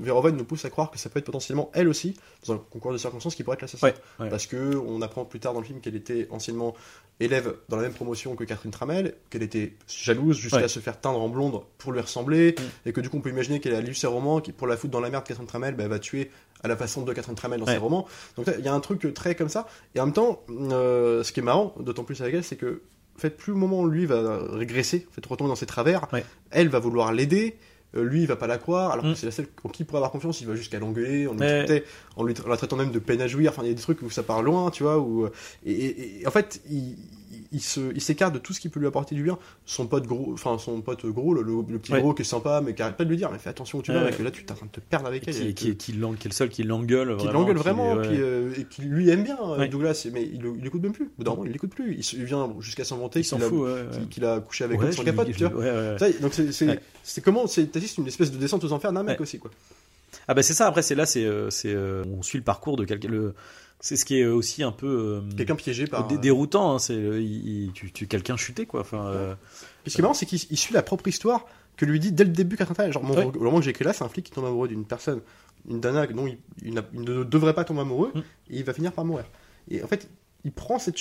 [0.01, 2.93] Verhoeven nous pousse à croire que ça peut être potentiellement elle aussi, dans un concours
[2.93, 3.87] de circonstances, qui pourrait être l'assassin.
[3.87, 4.31] Ouais, ouais.
[4.31, 6.75] Parce que on apprend plus tard dans le film qu'elle était anciennement
[7.21, 11.21] élève dans la même promotion que Catherine Tramel, qu'elle était jalouse jusqu'à se faire teindre
[11.21, 12.89] en blonde pour lui ressembler, Mm.
[12.89, 14.77] et que du coup on peut imaginer qu'elle a lu ses romans, qui pour la
[14.77, 16.31] foutre dans la merde Catherine Tramel, bah, elle va tuer
[16.65, 18.07] à la façon de Catherine Tramel dans ses romans.
[18.37, 19.67] Donc il y a un truc très comme ça.
[19.95, 22.83] Et en même temps, euh, ce qui est marrant, d'autant plus avec elle, c'est que
[23.21, 26.07] en fait, plus le moment où lui va régresser, en fait, retomber dans ses travers,
[26.13, 26.25] Ouais.
[26.51, 27.57] elle va vouloir l'aider.
[27.97, 29.13] euh, lui, il va pas la croire, alors Mm.
[29.15, 30.41] que c'est la seule en qui il pourrait avoir confiance.
[30.41, 31.83] Il va jusqu'à l'engueuler, en, Ouais.
[32.17, 33.51] en, lui, en la traitant même de peine à jouir.
[33.51, 34.99] Enfin, il y a des trucs où ça part loin, tu vois.
[35.01, 35.33] Où, euh,
[35.67, 36.95] et, et- et en fait, il,
[37.53, 39.39] il se, il s'écarte de tout ce qui peut lui apporter du bien.
[39.67, 42.01] Son pote gros, enfin son pote gros, le, le- petit Ouais.
[42.01, 43.83] gros qui est sympa, mais qui arrête pas de lui dire, mais fais attention où
[43.83, 44.11] tu vas, Ouais.
[44.11, 45.35] mec, là tu t'es en train de te perdre avec elle.
[45.35, 47.97] qui, et qui, qui, l'en- qui est le seul qui l'engueule qui l'engueule qui- vraiment,
[47.97, 49.69] puis, euh, et qui lui aime bien, Ouais.
[49.69, 51.07] Douglas, mais il, il l'écoute même plus.
[51.07, 51.97] Au bout d'un moment, il l'écoute plus.
[51.97, 55.27] Il, vient jusqu'à s'inventer il s'en qu'il a, qu'il- a couché avec je capote,
[56.21, 56.81] Donc c'est c'est- Ouais.
[57.03, 59.51] c'est comment c'est une espèce de descente aux enfers d'un mec aussi quoi.
[60.29, 60.67] Ah bah c'est ça.
[60.67, 63.09] Après c'est là, c'est, euh, euh, on suit le parcours de quelqu'un.
[63.83, 66.07] C'est ce qui est aussi un peu euh, Quelqu'un piégé par.
[66.07, 66.75] dé- déroutant.
[66.75, 68.81] hein, c'est, euh, il- il- tu, tu quelqu'un chuté quoi.
[68.81, 69.35] Enfin, euh,
[69.87, 71.47] ce qui est marrant, c'est qu'il il suit la propre histoire
[71.79, 72.93] que lui dit dès le début Tramel.
[72.93, 73.25] Genre, mon- Ouais.
[73.25, 75.21] au moment que j'ai écrit là, c'est un flic qui tombe amoureux d'une personne,
[75.69, 78.19] une dana dont il, il il ne devrait pas tomber amoureux, Mm.
[78.51, 79.25] et il va finir par mourir.
[79.71, 80.09] Et en fait,
[80.45, 80.97] il prend cette,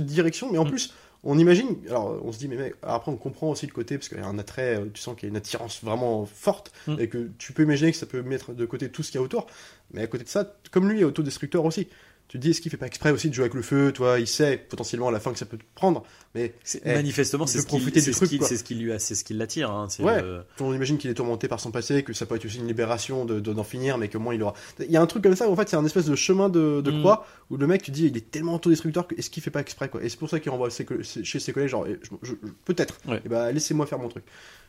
[0.00, 0.70] direction, mais en Mm.
[0.70, 1.76] plus, on imagine.
[1.88, 4.20] Alors, on se dit, mais mec, après, on comprend aussi le côté, parce qu'il y
[4.20, 6.96] a un attrait, euh, tu sens qu'il y a une attirance vraiment forte, Mm.
[6.98, 9.22] et que tu peux imaginer que ça peut mettre de côté tout ce qu'il y
[9.22, 9.46] a autour.
[9.92, 11.86] Mais à côté de ça, comme lui est autodestructeur aussi.
[12.28, 14.18] Tu te dis, est-ce qu'il fait pas exprès aussi de jouer avec le feu Toi,
[14.18, 16.02] il sait potentiellement à la fin que ça peut te prendre,
[16.34, 19.14] mais Eh, manifestement c'est ce qui, profiter du truc, c'est ce qui lui a, c'est
[19.14, 19.70] ce qui l'attire.
[19.70, 20.20] Hein, c'est Ouais.
[20.22, 22.66] le- on imagine qu'il est tourmenté par son passé, que ça peut être aussi une
[22.66, 24.54] libération de- de- d'en finir, mais que moins il aura.
[24.80, 26.48] Il y a un truc comme ça, où, en fait, c'est un espèce de chemin
[26.48, 26.98] de, de Mm.
[26.98, 29.60] croix où le mec, tu dis, il est tellement autodestructeur que est-ce qu'il fait pas
[29.60, 30.02] exprès, quoi?
[30.02, 32.50] Et c'est pour ça qu'il renvoie ses chez ses collègues, genre, eh, je- je- je-
[32.64, 33.22] peut-être, Ouais.
[33.24, 34.24] et bah, laissez-moi faire mon truc.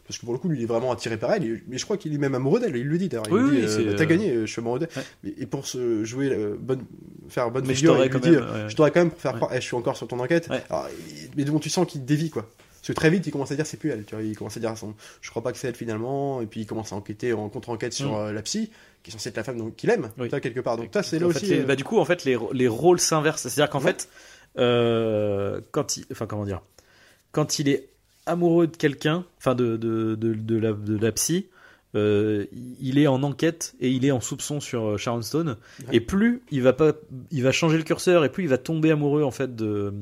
[0.08, 1.84] Parce que pour le coup, lui, il est vraiment attiré par elle, et- mais je
[1.84, 3.26] crois qu'il est même amoureux d'elle, il le dit d'ailleurs.
[3.28, 4.80] Il Oui, lui oui, dit, euh, c'est, bah, t'as euh, gagné, euh, je suis amoureux
[4.80, 4.90] d'elle.
[4.96, 5.34] Ouais.
[5.38, 6.86] Et pour se jouer, euh, bonne,
[7.30, 9.58] faire bonne figure, il lui dit, euh, je t'aurais quand même pour faire croire, eh,
[9.58, 10.50] je suis encore sur ton enquête.
[10.70, 10.88] Alors,
[11.36, 12.44] mais bon, tu sens qu'il dévie, quoi.
[12.44, 14.06] Parce que très vite, il commence à dire c'est plus elle.
[14.06, 16.40] Tu vois, il commence à dire son, je crois pas que c'est elle finalement.
[16.42, 18.16] Et puis il commence à enquêter en contre-enquête sur Mm.
[18.28, 18.72] euh, la psy,
[19.04, 20.30] qui est censée être la femme qu'il aime, Oui.
[20.30, 20.78] quelque part.
[20.78, 21.40] Donc ça, c'est là aussi.
[21.48, 23.42] fait, les- euh, bah, du coup, en fait, les, les rôles s'inversent.
[23.42, 23.88] C'est-à-dire qu'en Ouais.
[23.92, 24.08] fait,
[24.58, 26.62] euh, quand il, enfin, comment dire,
[27.34, 27.90] quand il est
[28.28, 31.48] amoureux de quelqu'un, enfin, de, de, de, de la, de la psy,
[31.96, 32.46] euh,
[32.80, 35.58] il est en enquête et il est en soupçon sur euh, Sharon Stone.
[35.88, 35.96] Ouais.
[35.96, 36.94] Et plus il va pas,
[37.32, 39.94] il va changer le curseur et plus il va tomber amoureux en fait de,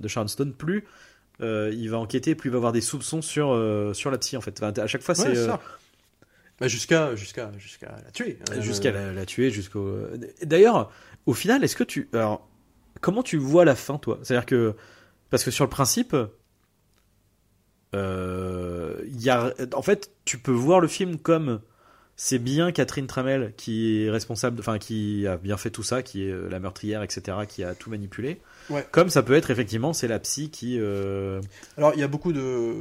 [0.00, 0.84] de Sharon Stone, plus
[1.40, 4.36] euh, il va enquêter, plus il va avoir des soupçons sur euh, sur la psy
[4.36, 4.62] en fait.
[4.62, 5.34] Enfin, à chaque fois, c'est.
[6.60, 8.38] Bah, jusqu'à jusqu'à jusqu'à la tuer.
[8.52, 9.96] Euh, jusqu'à la, la tuer jusqu'au
[10.42, 10.92] d'ailleurs
[11.26, 12.46] au final est-ce que tu alors
[13.00, 14.20] comment tu vois la fin toi?
[14.22, 14.74] C'est à dire que
[15.30, 16.14] parce que sur le principe
[17.94, 21.60] euh, y a en fait tu peux voir le film comme
[22.16, 26.26] c'est bien Catherine Tramel qui est responsable enfin qui a bien fait tout ça qui
[26.26, 28.86] est euh, la meurtrière etc qui a tout manipulé Ouais.
[28.92, 31.40] comme ça peut être effectivement c'est la psy qui euh,
[31.76, 32.74] Alors, il y a beaucoup de.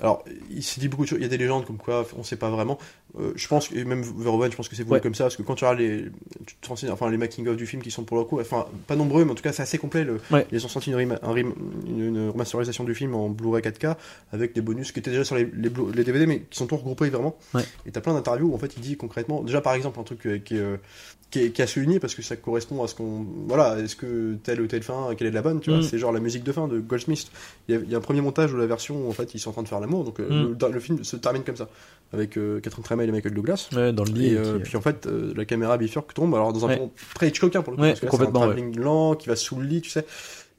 [0.00, 1.18] Alors, il s'est dit beaucoup de choses.
[1.20, 2.76] Il y a des légendes comme quoi on sait pas vraiment.
[3.18, 5.00] Euh, je pense que, et même Verhoeven, je pense que c'est voulu Ouais.
[5.00, 6.04] comme ça, parce que quand tu regardes les,
[6.46, 8.94] tu te renseignes- enfin, les making-of du film qui sont pour le coup, enfin, pas
[8.94, 10.04] nombreux, mais en tout cas, c'est assez complet.
[10.04, 10.46] Le, Ouais.
[10.52, 11.54] Ils ont sorti une, rima- un rem-
[11.86, 13.96] une, une remasterisation du film en Blu-ray 4K
[14.32, 17.08] avec des bonus qui étaient déjà sur les, les, DVD, mais qui sont tous regroupés
[17.08, 17.36] vraiment.
[17.54, 17.62] Ouais.
[17.86, 20.26] Et t'as plein d'interviews où en fait il dit concrètement, déjà par exemple, un truc
[20.26, 20.78] euh, qui est.
[21.26, 23.26] euh, qui est, qui à souligner parce que ça correspond à ce qu'on.
[23.48, 25.82] Voilà, est-ce que telle ou telle fin, quelle est la bonne, tu vois Mm.
[25.82, 27.30] C'est genre la musique de fin de Goldsmith.
[27.68, 29.34] Il y, a, il y a un premier montage où la version où en fait
[29.34, 30.56] ils sont en train de faire l'amour, donc euh, Mm.
[30.60, 31.68] le, le film se termine comme ça,
[32.12, 33.68] avec euh, Catherine Tremel et Michael Douglas.
[33.74, 36.34] ouais, dans le lit Et euh, qui- puis en fait, euh, la caméra bifurque tombe,
[36.34, 36.76] alors dans un Ouais.
[36.76, 39.36] plan très Hitchcockien pour le coup, Ouais, parce que c'est un travelling lent qui va
[39.36, 40.06] sous le lit, tu sais,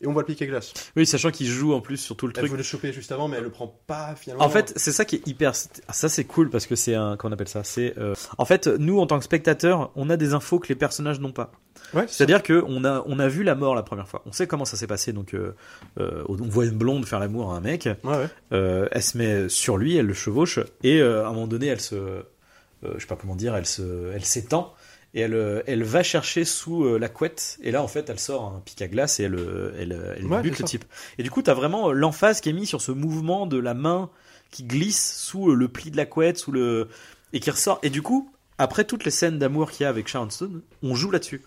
[0.02, 0.74] et on voit le piquet glace.
[0.96, 3.12] oui sachant qu'il joue en plus sur tout le Elle truc veut le choper juste
[3.12, 4.44] avant, mais elle le prend pas finalement.
[4.46, 5.54] En fait, c'est ça qui est hyper.
[5.56, 7.18] Ça, c'est cool parce que c'est un.
[7.18, 7.64] Comment on appelle ça?
[7.64, 7.98] C'est.
[7.98, 11.20] euh, En fait, nous, en tant que spectateurs, on a des infos que les personnages
[11.20, 11.52] n'ont pas.
[11.94, 14.22] ouais, C'est-à-dire que on a, on a vu la mort la première fois.
[14.26, 15.14] On sait comment ça s'est passé.
[15.14, 15.56] Donc, euh,
[16.00, 17.84] euh, on voit une blonde faire l'amour à un mec.
[17.84, 17.96] ça.
[18.04, 18.88] Ouais, ouais.
[18.92, 22.24] Elle se met sur lui, elle le chevauche et à un moment donné, elle se.
[22.84, 23.56] je sais pas comment dire.
[23.56, 24.12] Elle se.
[24.14, 24.74] Elle s'étend.
[25.18, 28.20] Et elle, euh, elle va chercher sous euh, la couette, et là en fait elle
[28.20, 30.86] sort un pic à glace et elle, euh, elle, elle Ouais, bute le type.
[31.18, 34.12] Et du coup, t'as vraiment l'emphase qui est mise sur ce mouvement de la main
[34.52, 36.90] qui glisse sous le pli de la couette, sous le
[37.34, 37.80] et qui ressort.
[37.82, 40.94] Et du coup, après toutes les scènes d'amour qu'il y a avec Sharon Stone, on
[40.94, 41.42] joue là-dessus.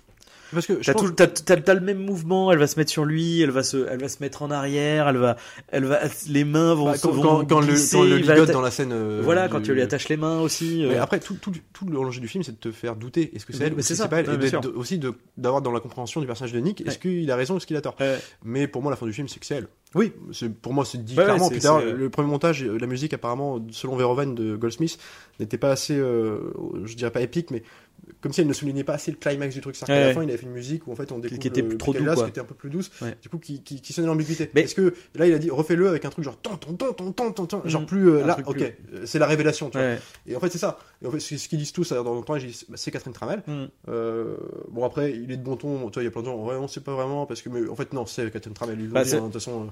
[0.53, 2.51] Parce que T'as tout, t'as, t'as- t'as le même mouvement.
[2.53, 5.09] Elle va se mettre sur lui, elle va se, elle va se mettre en arrière,
[5.09, 5.37] elle va,
[5.69, 8.49] elle va, les mains vont, bah, se- quand, vont quand, quand le, quand le ligote
[8.49, 8.93] atta- dans la scène.
[8.93, 10.85] euh, voilà, du- quand tu lui attaches les mains aussi.
[10.89, 13.31] Mais euh, après, tout, tout, tout l'enjeu du film, c'est de te faire douter.
[13.35, 14.31] Est-ce que c'est Mais elle ou c'est ça, c'est pas elle?
[14.31, 16.97] Ouais, Et aussi de- d'avoir dans la compréhension du personnage de Nick, est-ce Ouais.
[17.21, 17.97] qu'il a raison ou est-ce qu'il a tort?
[18.01, 19.69] Euh, Mais pour moi, la fin du film, c'est que c'est elle.
[19.95, 20.13] Oui.
[20.33, 21.45] C'est- Pour moi, c'est dit clairement.
[21.47, 24.99] ouais, Puis c'est- c'est- le premier montage, euh, la musique, apparemment, selon Verhoeven de Goldsmith,
[25.41, 26.53] n'était pas assez, euh,
[26.85, 27.63] je dirais pas épique, mais
[28.21, 29.77] comme si elle ne soulignait pas assez le climax du truc.
[29.77, 30.09] C'est-à-dire qu'à Ouais.
[30.09, 31.79] la fin, il avait fait une musique où en fait on découvre qui était le
[31.79, 32.15] trop doux, quoi.
[32.25, 33.17] qui était un peu plus douce, Ouais.
[33.23, 34.51] du coup qui, qui, qui sonnait l'ambiguïté.
[34.55, 36.93] Mais- Parce que là, il a dit refais-le avec un truc genre ton ton ton
[36.93, 37.87] ton ton ton ton, genre Mhm.
[37.87, 39.71] plus euh, là, ok, plus- euh, c'est la révélation.
[39.71, 39.97] Tu vois.
[40.27, 40.79] Et en fait, c'est ça.
[41.03, 41.93] Et en fait, c'est ce qu'ils disent tous.
[41.93, 43.43] Dans le temps, ils disent, bah, c'est Catherine Tramel.
[43.47, 43.69] Mhm.
[43.89, 44.37] Euh,
[44.71, 45.89] bon après, il est de bon ton.
[45.91, 46.37] Tu vois, il y a plein de gens.
[46.45, 48.79] Ouais, on sait pas vraiment parce que, mais en fait, non, c'est Catherine Tramel.
[48.81, 49.65] Ils Bah, dit, c'est- hein, de toute façon.
[49.65, 49.71] euh,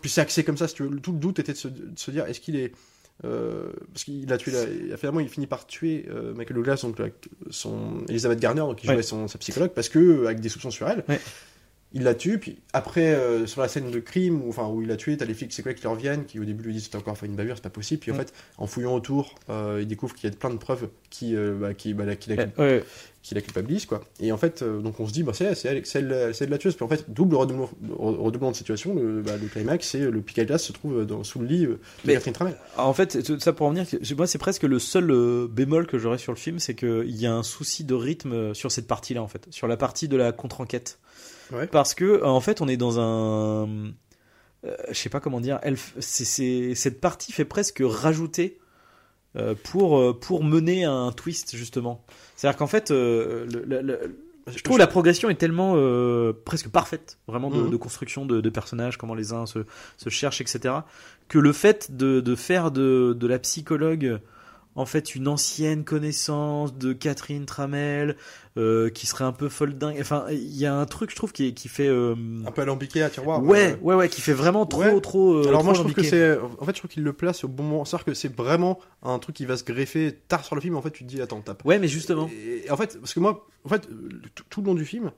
[0.00, 0.66] Puis c'est axé comme ça.
[0.66, 0.98] Si tu veux.
[1.00, 2.76] Tout le doute était de se, de se dire, est-ce qu'il est euh,
[3.22, 7.06] parce qu'il a tué la- finalement il finit par tuer euh, Michael Douglas donc la-
[7.50, 9.02] son Elizabeth Garner donc qui jouait Ouais.
[9.02, 11.20] son, sa psychologue parce que euh, avec des soupçons sur elle Ouais.
[11.94, 14.88] Il la tue puis après euh, sur la scène de crime où, enfin où il
[14.88, 16.88] l'a tué t'as les flics c'est quoi qui leur viennent qui au début lui disent
[16.90, 18.20] t'as encore fait une bavure c'est pas possible puis en Ouais.
[18.24, 21.54] fait en fouillant autour euh, il découvre qu'il y a plein de preuves qui euh,
[21.60, 22.84] bah, qui, bah, la- qui la Ouais, ouais.
[23.22, 25.84] qui la culpabilise quoi et en fait euh, donc on se dit bah c'est elle
[25.86, 29.20] c'est elle c'est elle la tueuse puis en fait double redoublement, redoublement de situation le,
[29.22, 31.78] bah, le climax c'est le pic à glace se trouve dans, sous le lit de
[32.04, 35.12] Mais- Catherine Tramel En fait, tout ça pour en venir, moi c'est presque le seul
[35.48, 38.72] bémol que j'aurais sur le film, c'est qu'il y a un souci de rythme sur
[38.72, 40.98] cette partie-là en fait, sur la partie de la contre-enquête.
[41.52, 41.66] Ouais.
[41.66, 45.58] Parce que euh, en fait, on est dans un, euh, je sais pas comment dire,
[45.62, 48.58] elle, c'est- cette partie fait presque rajouter
[49.36, 52.04] euh, pour pour mener à un twist justement.
[52.36, 54.18] C'est-à-dire qu'en fait, euh, le- le- le-
[54.54, 55.74] je trouve la progression est tellement
[56.44, 57.70] presque parfaite, vraiment de, Mhm.
[57.70, 59.60] de construction de, de personnages, comment les uns se,
[59.96, 60.74] se cherchent, etc.
[61.28, 64.18] Que le fait de, de faire de la psychologue
[64.74, 68.16] en fait une ancienne connaissance de Catherine Tramel
[68.56, 69.96] euh, qui serait un peu folle dingue.
[70.00, 72.14] Enfin, il y a un truc, je trouve, qui, qui fait euh,
[72.46, 75.00] un peu alambiqué à tiroir ouais, ouais, ouais, qui fait vraiment trop, Ouais.
[75.00, 75.34] trop.
[75.34, 77.44] euh, Alors trop moi je trouve que c'est en fait je trouve qu'il le place
[77.44, 80.54] au bon moment c'est-à-dire que c'est vraiment un truc qui va se greffer tard sur
[80.54, 82.28] le film en fait tu te dis attends tape Ouais, mais justement.
[82.32, 83.88] et, et en fait parce que moi en fait
[84.50, 85.12] tout le long du film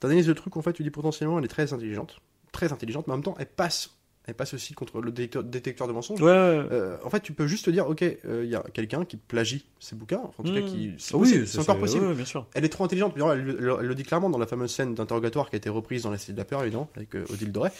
[0.00, 2.20] t'analyses le truc en fait tu dis potentiellement elle est très intelligente
[2.52, 3.95] très intelligente mais en même temps elle passe
[4.26, 6.20] elle passe aussi contre le détecteur, détecteur de mensonges.
[6.20, 6.66] Ouais, ouais.
[6.72, 9.16] Euh, en fait, tu peux juste te dire, ok, euh, il y a quelqu'un qui
[9.16, 10.64] plagie ses bouquins, en tout cas, Mmh.
[10.66, 12.12] qui, c'est possible, oui, c'est encore possible.
[12.14, 12.46] bien sûr.
[12.54, 13.14] Elle est trop intelligente.
[13.16, 16.02] Elle, elle- elle le dit clairement dans la fameuse scène d'interrogatoire qui a été reprise
[16.02, 17.70] dans La Cité de la Peur, évidemment, avec euh, Odile Doré.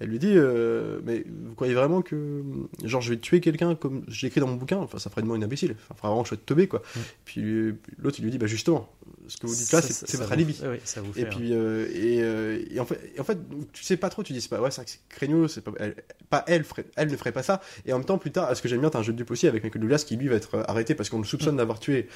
[0.00, 2.42] Elle lui dit euh, Mais vous croyez vraiment que.
[2.84, 4.78] Genre, je vais tuer quelqu'un comme j'ai écrit dans mon bouquin?
[4.78, 5.72] Enfin, ça ferait de moi une imbécile.
[5.72, 6.82] Enfin, ça ferait vraiment chouette teubé, quoi.
[7.26, 8.88] Puis euh, l'autre, il lui dit Bah, justement,
[9.28, 10.58] ce que vous dites là, c'est votre alibi.
[10.62, 11.20] ouais, ouais, ça vous fait.
[11.22, 13.38] Et puis, euh, et, euh, et en fait, et en fait,
[13.72, 16.04] tu sais pas trop, tu dis, c'est pas, ouais, que c'est craignos, c'est pas, elle,
[16.28, 17.60] pas elle, ferait- elle ne ferait pas ça.
[17.86, 19.30] Et en même temps, plus tard, ce que j'aime bien, t'as un jeu de dupe
[19.30, 21.26] aussi avec Michael Douglas qui lui va être euh, arrêté parce qu'on le Mm.
[21.26, 22.08] soupçonne d'avoir tué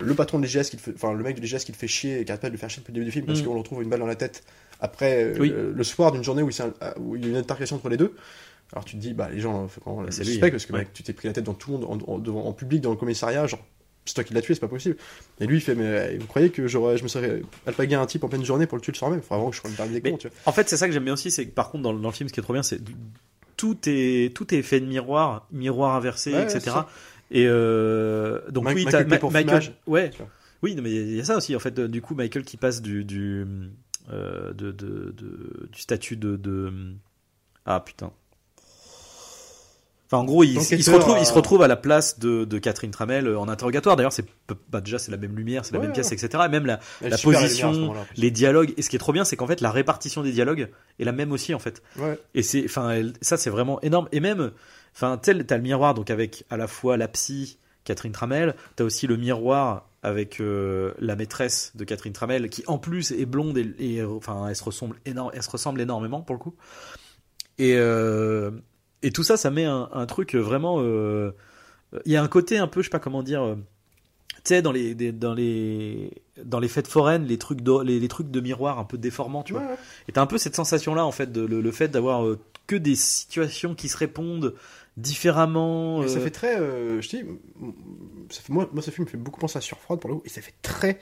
[0.00, 2.30] le patron de l'IGS, enfin, le mec de l'IGS qui le fait chier et qui
[2.30, 3.44] arrête pas de le faire chier depuis le début du film parce Mm.
[3.44, 4.44] qu'on le retrouve une balle dans la tête
[4.80, 5.48] après, euh, Oui.
[5.48, 7.96] le, le soir d'une journée où, un- où il y a une altercation entre les
[7.96, 8.14] deux.
[8.72, 10.48] Alors tu te dis, bah, les gens, Bah, c'est lui, hein.
[10.50, 10.80] parce que Ouais.
[10.80, 12.96] mec, tu t'es pris la tête dans tout le monde, en, en- public, dans le
[12.96, 13.64] commissariat, genre,
[14.06, 14.96] c'est toi qui l'as tué, c'est pas possible.
[15.40, 18.06] Et lui, il fait, mais euh, vous croyez que j'aurais, je me serais alpagué un
[18.06, 19.20] type en pleine journée pour le tuer le soir même?
[19.20, 20.36] Faudrait vraiment que je le dernier des cons, tu vois.
[20.46, 22.08] En fait, c'est ça que j'aime bien aussi, c'est que par contre, dans, le- dans
[22.08, 22.80] le film, ce qui est trop bien, c'est
[23.56, 26.86] tout est tout est fait de miroir, miroir inversé, Ouais, etc.
[27.30, 30.10] Et euh, donc Ma- oui, Michael t'as Michael, Fumage, ouais,
[30.62, 31.78] oui, non, mais il y a ça aussi en fait.
[31.78, 33.44] euh, Du coup, Michael qui passe du du
[34.12, 36.38] euh, de, de- de- du statut de
[37.64, 38.12] ah putain.
[40.06, 42.18] Enfin, en gros, il, il se D'enquêteur retrouve, à- il se retrouve à la place
[42.20, 43.96] de, de Catherine Tramel euh, en interrogatoire.
[43.96, 44.24] D'ailleurs, c'est
[44.70, 46.28] bah, déjà c'est la même lumière, c'est la Ouais, même pièce, etc.
[46.46, 46.78] Et même la,
[47.18, 48.72] position, lumière, les dialogues.
[48.76, 50.68] Et ce qui est trop bien, c'est qu'en fait, la répartition des dialogues
[51.00, 51.82] est la même aussi, en fait.
[51.98, 52.18] Ouais.
[52.34, 54.08] Et c'est, enfin, ça, c'est vraiment énorme.
[54.12, 54.52] Et même,
[54.94, 58.84] enfin, tel, t'as le miroir, donc avec à la fois la psy, Catherine Tramel, t'as
[58.84, 63.58] aussi le miroir avec euh, la maîtresse de Catherine Tramel, qui en plus est blonde
[63.58, 66.54] et, et, euh, enfin, elle se ressemble énorme, elle se ressemble énormément pour le coup.
[67.58, 68.50] Et euh,
[69.06, 70.76] et tout ça, ça met un, un truc vraiment.
[70.80, 71.32] euh,
[72.04, 73.42] Il y a un côté un peu, je sais pas comment dire.
[73.42, 73.54] euh,
[74.44, 76.10] tu sais, dans les, des- dans les
[76.44, 79.42] dans les fêtes foraines, les trucs de, les, les trucs de miroir un peu déformants,
[79.42, 79.62] tu vois.
[79.62, 79.76] Ouais, ouais.
[80.08, 82.76] Et t'as un peu cette sensation-là, en fait, de, le, le fait d'avoir euh, que
[82.76, 84.54] des situations qui se répondent
[84.96, 86.00] différemment.
[86.00, 87.22] Mais ça euh, fait très, euh, je dis,
[88.30, 90.22] ça fait, moi, moi, ce film me fait beaucoup penser à Surfroid pour le coup,
[90.24, 90.98] et ça fait très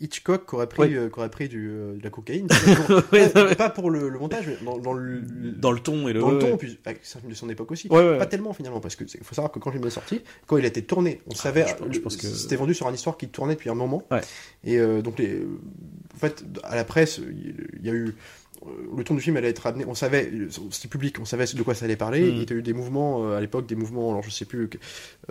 [0.00, 0.94] Hitchcock qui aurait pris, Ouais.
[0.94, 2.46] euh, qui aurait pris du, euh, de la cocaïne.
[2.86, 6.12] Pour- Ouais, pas, pour le, le montage, mais dans, dans le, dans le ton et
[6.12, 7.88] le, dans le ton, puis c'est un film de son époque aussi.
[7.88, 10.56] Pas tellement finalement, parce que il faut savoir que quand le film est sorti, quand
[10.58, 12.74] il a été tourné, on savait, Ah, je pense- je euh, pense que- c'était vendu
[12.74, 14.02] sur une histoire qui tournait depuis un moment.
[14.64, 15.42] Et donc, les,
[16.14, 18.14] en fait, à la presse, il y a eu.
[18.96, 20.30] Le ton du film allait être amené, on savait,
[20.70, 22.20] c'était public, on savait de quoi ça allait parler.
[22.20, 22.28] Mm.
[22.42, 24.68] Il y a eu des mouvements euh, à l'époque, des mouvements, alors je sais plus,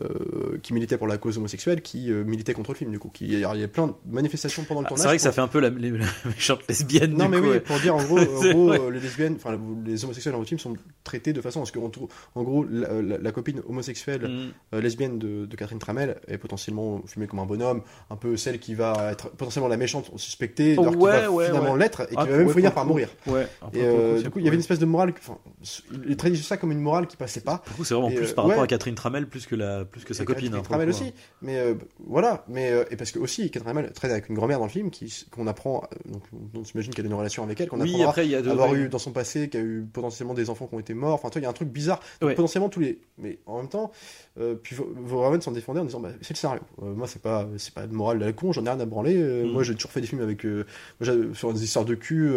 [0.02, 3.10] euh, qui militaient pour la cause homosexuelle, qui euh, militaient contre le film, du coup.
[3.14, 5.02] Qui, il y a a plein de manifestations pendant le Ah, tournage.
[5.04, 7.14] c'est vrai que ça fait un peu la, les- la méchante lesbienne.
[7.18, 7.60] non, du mais coup, oui, ouais.
[7.62, 11.34] pour dire en gros, en les lesbiennes, enfin les homosexuels dans le film sont traités
[11.34, 14.78] de façon à ce que, en, gros, la, la- la copine homosexuelle Mm.
[14.80, 18.74] lesbienne de, de Catherine Tramel est potentiellement filmée comme un bonhomme, un peu celle qui
[18.76, 22.26] va être potentiellement la méchante suspectée, alors qui va ouais, finalement l'être et qui Ah,
[22.26, 23.10] va même finir par mourir.
[23.28, 23.48] Ouais.
[23.72, 25.38] peu Et euh, du coup, il y avait une espèce de morale, enfin,
[26.08, 27.64] il traduit ça comme une morale qui passait pas.
[27.84, 28.64] C'est vraiment Et, plus euh, par rapport ouais.
[28.64, 30.46] à Catherine Tramel plus que la plus que sa Et copine.
[30.46, 31.14] Catherine hein, Tramel aussi.
[31.42, 31.76] Mais euh,
[32.06, 34.72] voilà, mais euh, et parce que aussi Catherine Tramel traite avec une grand-mère dans le
[34.72, 36.24] film qui qu'on apprend, donc
[36.54, 38.42] on s'imagine qu'elle a une relation avec elle, qu'on Oui, apprendra après il y a
[38.42, 38.80] de, avoir ouais.
[38.80, 41.14] eu dans son passé, qui a eu potentiellement des enfants qui ont été morts.
[41.16, 42.00] Enfin, toi, il y a un truc bizarre.
[42.22, 42.34] Ouais.
[42.36, 43.00] Potentiellement tous les.
[43.18, 43.92] Mais en même temps,
[44.40, 44.76] euh, puis
[45.06, 46.62] Verhoeven s'en défendait en disant bah, c'est le scénario.
[46.82, 48.86] Euh, moi, c'est pas, c'est pas de morale de la con, j'en ai rien à
[48.86, 49.16] branler.
[49.16, 49.52] Euh, Mm.
[49.52, 50.46] Moi, j'ai toujours fait des films avec.
[50.46, 50.66] euh,
[51.34, 52.30] sur des histoires de cul,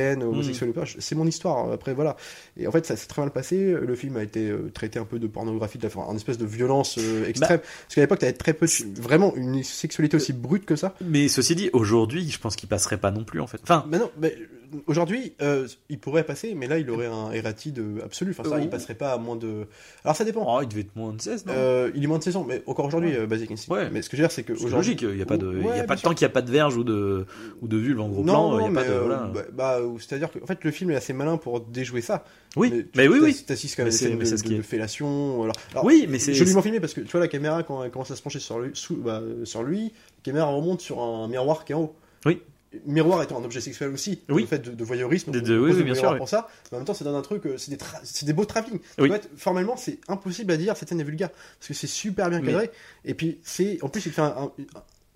[0.00, 0.84] euh, lesbiennes, homosexuelles ou pas.
[0.98, 1.70] C'est mon histoire.
[1.72, 2.16] Après, voilà.
[2.56, 3.72] Et en fait, ça s'est très mal passé.
[3.80, 6.38] Le film a été euh, traité un peu de pornographie, de la, enfin, en espèce
[6.38, 7.58] de violence euh, extrême.
[7.60, 9.00] Parce qu'à l'époque, t'avais très peu de.
[9.00, 10.94] Vraiment, une sexualité aussi brute que ça.
[11.00, 13.58] Mais ceci dit, aujourd'hui, je pense qu'il passerait pas non plus en fait.
[13.62, 17.32] Enfin, Mais non, mais euh, aujourd'hui, euh, il pourrait passer, mais là, il aurait un
[17.32, 18.30] errati de absolu.
[18.38, 19.66] Enfin, ça, Euh, il passerait pas à moins de.
[20.04, 20.44] Alors, ça dépend.
[20.46, 21.52] oh, il devait être moins de 16, non?
[21.56, 23.74] Euh, il est moins de 16 ans, mais encore aujourd'hui, euh, Basic Instinct.
[23.74, 23.90] Ouais.
[23.90, 25.52] Mais ce que je veux dire, c'est que C'est logique, il y a pas de,
[25.52, 27.26] il y Ouais, a pas de tant qu'il y a pas de verge ou de
[27.62, 29.30] ou de vulve en gros Non, plan, non, y a mais pas de voilà.
[29.34, 32.24] bah, bah, c'est-à-dire que en fait, le film est assez malin pour déjouer ça.
[32.56, 33.44] Oui, tu- mais oui, oui.
[33.46, 35.42] T'assistes quand même Mais des scènes mais de, de- de fellation.
[35.42, 37.90] Alors, alors, Oui, mais c'est joliment filmé parce que tu vois la caméra quand elle
[37.90, 41.28] commence à se pencher sur lui, sous, bah, sur lui, la caméra remonte sur un
[41.28, 41.94] miroir qui est en haut.
[42.26, 42.40] Oui.
[42.86, 44.42] Miroir étant un objet sexuel aussi, Oui.
[44.42, 46.86] le fait de, de voyeurisme, De- de- oui, bien sûr, pour ça, mais en même
[46.86, 47.78] temps ça donne un truc, euh, c'est des,
[48.26, 48.78] des beaux travelling.
[49.00, 49.10] Oui.
[49.10, 52.30] En fait, formellement c'est impossible à dire cette scène est vulgaire, parce que c'est super
[52.30, 52.70] bien Mais- cadré,
[53.04, 54.52] et puis c'est, en plus il fait un, un-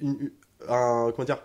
[0.01, 0.31] une-
[0.69, 1.39] un- comment dire,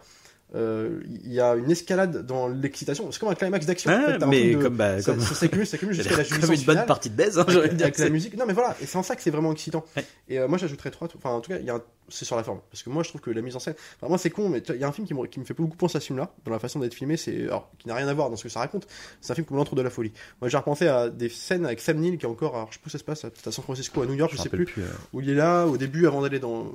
[0.55, 3.91] euh, il y a une escalade dans l'excitation, c'est comme un climax d'action.
[3.93, 6.23] Ah, En fait, mais de- comme bah, ça, comme ça s'accumule, ça s'accumule jusqu'à la
[6.23, 8.35] comme jouissance une bonne finale partie de baise, hein, j'aurais avec, avec la musique.
[8.37, 9.85] Non, mais voilà, et c'est en ça que c'est vraiment excitant.
[9.95, 10.05] Ouais.
[10.27, 11.07] Et euh, moi, j'ajouterais trois.
[11.15, 12.59] Enfin, en tout cas, il y a un- c'est sur la forme.
[12.71, 13.75] Parce que moi, je trouve que la mise en scène.
[13.97, 15.53] Enfin, moi, c'est con, mais il y a un film qui me, qui me fait
[15.53, 18.07] beaucoup penser à ce film-là, dans la façon d'être filmé, c'est alors qui n'a rien
[18.07, 18.87] à voir dans ce que ça raconte.
[19.21, 20.11] C'est un film comme L'Entre de la folie.
[20.41, 22.55] Moi, j'ai repensé à des scènes avec Sam Neill qui est encore.
[22.55, 24.37] Alors, je sais pas où ça se passe, à San Francisco, à New York, je,
[24.37, 24.65] Je sais plus.
[24.79, 24.87] euh.
[25.13, 26.71] Où il est là au début, avant d'aller dans,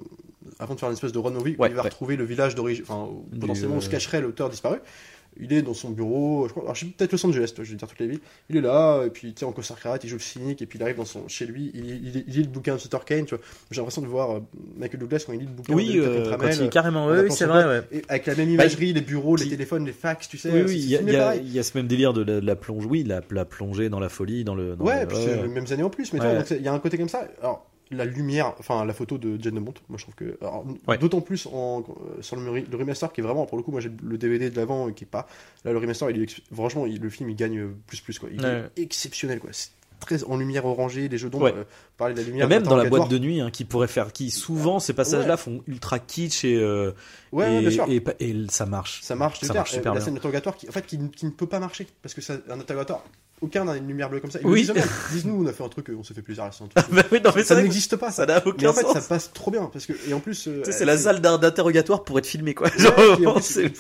[0.59, 1.89] avant de faire une espèce de road movie, où il va ouais.
[1.89, 3.09] retrouver le village d'origine, enfin,
[3.41, 4.79] potentiellement où euh, se cacherait l'auteur disparu.
[5.41, 7.89] il est dans son bureau, je crois, alors peut-être Los Angeles, toi, je vais dire
[7.89, 8.21] toutes les villes.
[8.51, 10.79] Il est là, et puis tu sais, en costard il joue le cynique, et puis
[10.79, 13.25] il arrive dans son, chez lui, il, il, il lit le bouquin de Sutter Kane,
[13.25, 13.45] tu vois.
[13.73, 14.41] J'ai l'impression de voir euh,
[14.77, 17.11] Michael Douglas quand il lit le bouquin Oui, de euh, quand il Tramell, carrément, en
[17.19, 17.99] oui, c'est vrai, pote, ouais.
[17.99, 20.51] et avec la même imagerie, les bureaux, les téléphones, les fax, tu sais.
[20.53, 22.87] Oui, oui, il y, a- y y ce même délire de la, de la plonge,
[22.87, 24.77] oui, la, la plongée dans la folie, dans le.
[24.77, 26.69] dans Ouais, le- puis c'est les mêmes années en plus, mais tu vois, il y
[26.69, 27.27] a un côté comme ça.
[27.41, 30.39] Alors, la lumière, enfin la photo de Jane de Monte, moi je trouve que.
[30.87, 30.99] Ouais.
[30.99, 31.85] D'autant plus en,
[32.21, 34.57] sur le, le remaster qui est vraiment, pour le coup, moi j'ai le DVD de
[34.57, 35.27] l'avant euh, qui est pas.
[35.65, 38.29] Là, le remaster, il est, franchement, il- le film il gagne euh, plus plus quoi.
[38.33, 38.65] Il Ouais.
[38.77, 39.51] est exceptionnel quoi.
[39.53, 41.55] C'est très en lumière orangée, les jeux d'ombre, Ouais.
[41.57, 41.65] euh,
[41.97, 42.49] parler de la lumière.
[42.49, 45.63] même dans la boîte de nuit hein, qui pourrait faire, qui souvent ces passages-là font
[45.67, 46.91] ultra kitsch et, euh,
[47.33, 47.87] et, bien sûr.
[47.89, 49.01] et, et ça marche.
[49.03, 49.55] Ça marche, ça super.
[49.61, 50.05] marche super Euh, La bien.
[50.05, 52.61] scène d'interrogatoire qui, en fait, qui, qui ne peut pas marcher parce que c'est un
[52.61, 53.03] interrogatoire.
[53.45, 54.39] Aucun n'a une lumière bleue comme ça.
[54.41, 54.53] Ils Oui.
[54.53, 54.61] oui.
[54.63, 54.85] disent, eux-mêmes.
[55.11, 56.45] Ils disent nous, on a fait un truc, euh, on s'est fait plaisir.
[56.45, 56.73] un truc.
[56.91, 58.11] Bah oui, non, mais c'est ça n'existe pas.
[58.11, 58.93] ça n'a aucun Mais en fait, sens.
[58.95, 62.05] ça passe trop bien parce que et en plus, euh, c'est la salle d'in- d'interrogatoire
[62.05, 62.69] pour être filmé, quoi.
[62.77, 62.93] Genre,
[63.27, 63.71] en plus, des,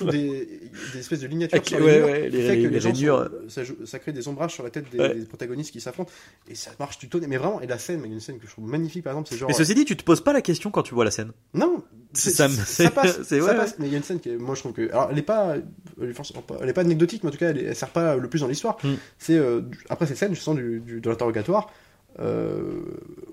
[0.92, 2.62] des espèces de lignatures Avec sur les- les ouais, murs, ouais, qui les- fait que
[2.62, 3.30] les les gens rainures.
[3.48, 6.10] sont- ça, crée des ombrages sur la tête des, protagonistes qui s'affrontent
[6.48, 7.28] et ça marche du tonnerre.
[7.28, 9.12] Mais vraiment, et la scène, il y a une scène que je trouve magnifique par
[9.14, 9.48] exemple, c'est genre.
[9.48, 11.32] Mais ceci dit, tu te poses pas la question quand tu vois la scène.
[11.54, 11.82] Non,
[12.14, 13.76] ça passe, c'est- ça ouais, passe.
[13.78, 15.22] Mais il y a une scène qui, est- moi je trouve que, alors elle est
[15.22, 15.56] pas,
[16.00, 17.90] elle est, forcément pas, elle est pas anecdotique, mais en tout cas elle, elle sert
[17.90, 18.76] pas le plus dans l'histoire.
[18.84, 18.94] Mm.
[19.18, 21.70] C'est euh, après cette scène, justement du, du- de l'interrogatoire.
[22.20, 22.80] Euh,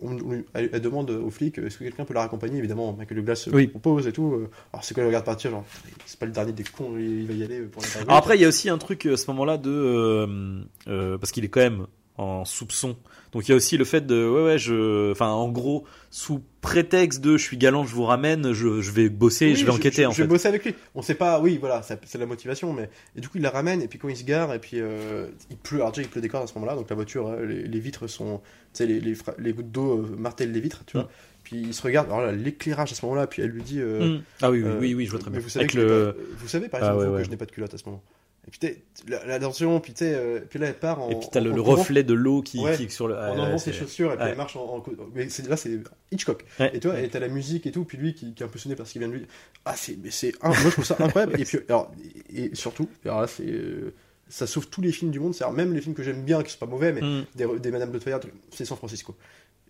[0.02, 2.58] on, on lui- elle, elle demande aux flics est-ce que quelqu'un peut la raccompagner?
[2.58, 3.68] Évidemment Michael Douglas se Oui.
[3.68, 4.50] propose et tout euh.
[4.74, 5.64] alors c'est quoi il regarde partir genre
[6.08, 7.84] c'est pas le dernier des cons il, il va y aller pour.
[8.02, 11.18] Alors après, il y a aussi un truc euh, à ce moment-là de euh, euh,
[11.20, 11.86] parce qu'il est quand même
[12.18, 12.98] en soupçon.
[13.32, 16.42] Donc il y a aussi le fait de ouais ouais je enfin en gros sous
[16.60, 19.72] prétexte de je suis galant je vous ramène je, je vais bosser Oui, je vais
[19.72, 20.22] enquêter je, en je fait.
[20.24, 20.76] vais bosser avec lui.
[20.96, 23.82] On sait pas, oui, voilà, c'est la motivation, mais et du coup il la ramène
[23.82, 26.20] et puis quand il se gare et puis euh, il pleut, alors déjà il pleut
[26.22, 28.40] des cordes à ce moment-là, donc la voiture, euh, les, les vitres sont,
[28.74, 31.06] tu sais, les, les, gouttes d'eau euh, martellent les vitres, tu vois.
[31.06, 31.10] Mm.
[31.44, 33.80] Puis il se regarde, alors là l'éclairage à ce moment-là, puis elle lui dit.
[33.80, 34.22] euh, Mm.
[34.42, 35.40] Ah oui oui, euh, oui oui je vois très bien.
[35.40, 37.20] Vous savez, Avec le vous savez par Ah, exemple ouais, vous, ouais.
[37.22, 38.04] que je n'ai pas de culotte à ce moment.
[38.52, 38.70] Puis
[39.08, 41.10] la, tension, puis euh, puis là elle part en.
[41.10, 42.76] et puis t'as le, le reflet de l'eau qui, Ouais.
[42.76, 43.16] qui sur le.
[43.16, 44.32] En ah, enlevant c'est- ses chaussures et puis ouais.
[44.32, 44.62] elle marche en.
[44.78, 44.84] en-
[45.16, 45.80] Mais là c'est
[46.12, 46.44] Hitchcock.
[46.60, 46.70] Ouais.
[46.76, 48.76] Et tu vois, et t'as la musique et tout, puis lui qui, qui est impressionné
[48.76, 49.26] par ce qu'il vient de lui.
[49.66, 51.40] Ah, c'est, mais c'est, un- moi je trouve ça incroyable.
[51.40, 51.92] et puis, alors,
[52.36, 53.94] et, surtout, alors là, c'est, euh,
[54.28, 55.34] ça sauve tous les films du monde.
[55.34, 57.26] C'est-à-dire même les films que j'aime bien, qui sont pas mauvais, mais Mm.
[57.36, 58.20] des, des Madame de Fire,
[58.52, 59.16] c'est San Francisco.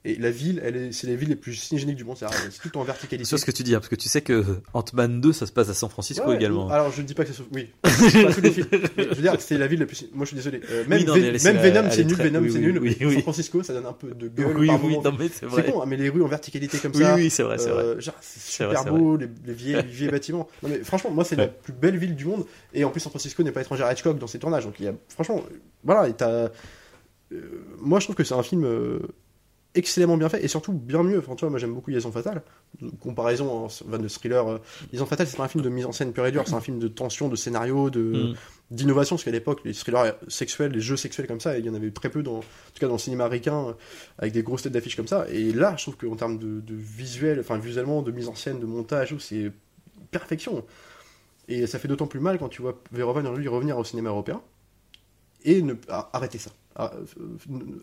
[0.04, 2.18] Et la ville, elle est, c'est les villes les plus cinégéniques du monde.
[2.18, 3.30] C'est, c'est tout en verticalité.
[3.30, 5.52] C'est ce que tu dis, hein, parce que tu sais que Ant-Man 2, ça se
[5.52, 6.70] passe à San Francisco Ouais, également.
[6.70, 7.46] Alors je dis pas que ça sauve.
[7.54, 7.70] Oui.
[7.84, 7.92] pas
[8.34, 8.66] tous les films.
[8.98, 10.08] Je veux dire, c'est la ville la plus.
[10.12, 10.60] Moi je suis désolé.
[10.72, 12.14] Euh, même Oui, non, c'est même la- Venom, c'est est nul.
[12.16, 12.80] très- Venom, oui, c'est oui, nul.
[12.82, 13.22] oui, San oui.
[13.22, 14.58] Francisco, ça donne un peu de gueule.
[14.58, 15.04] oui, par oui, moment.
[15.04, 15.72] non, mais c'est C'est vrai.
[15.72, 17.14] con, hein, mais les rues en verticalité comme Oui, ça.
[17.14, 17.84] oui, c'est vrai, c'est vrai.
[17.84, 20.48] Euh, genre, c'est C'est super vrai, c'est beau, les, les vieilles, les vieux bâtiments.
[20.64, 22.46] Non, mais franchement, moi, c'est la plus belle ville du monde.
[22.74, 24.66] Et en plus, San Francisco n'est pas étranger à Hitchcock dans ses tournages.
[24.66, 25.44] Donc, il y a, franchement,
[25.84, 26.30] voilà, et t'as.
[26.30, 26.50] euh,
[27.80, 29.00] moi, je trouve que c'est un film euh,
[29.74, 31.20] excellemment bien fait et surtout bien mieux.
[31.20, 32.42] Enfin, tu vois, moi, j'aime beaucoup Liaison Fatale.
[33.00, 34.48] Comparaison, hein, van de thriller.
[34.50, 34.58] euh,
[34.92, 36.62] Liaison Fatale, c'est pas un film de mise en scène pure et dure, c'est un
[36.62, 38.36] film de tension, de scénario, de Mm.
[38.72, 39.16] d'innovation.
[39.16, 41.88] Parce qu'à l'époque, les thrillers sexuels, les jeux sexuels comme ça, il y en avait
[41.88, 43.74] eu très peu, dans, en tout cas dans le cinéma américain, euh,
[44.18, 45.26] avec des grosses têtes d'affiches comme ça.
[45.30, 48.60] Et là, je trouve qu'en termes de, de visuel, enfin visuellement, de mise en scène,
[48.60, 49.52] de montage, c'est
[50.12, 50.66] perfection.
[51.48, 54.42] Et ça fait d'autant plus mal quand tu vois Verhoeven lui revenir au cinéma européen
[55.44, 56.52] et ne arrêter ça.
[56.80, 56.88] Euh,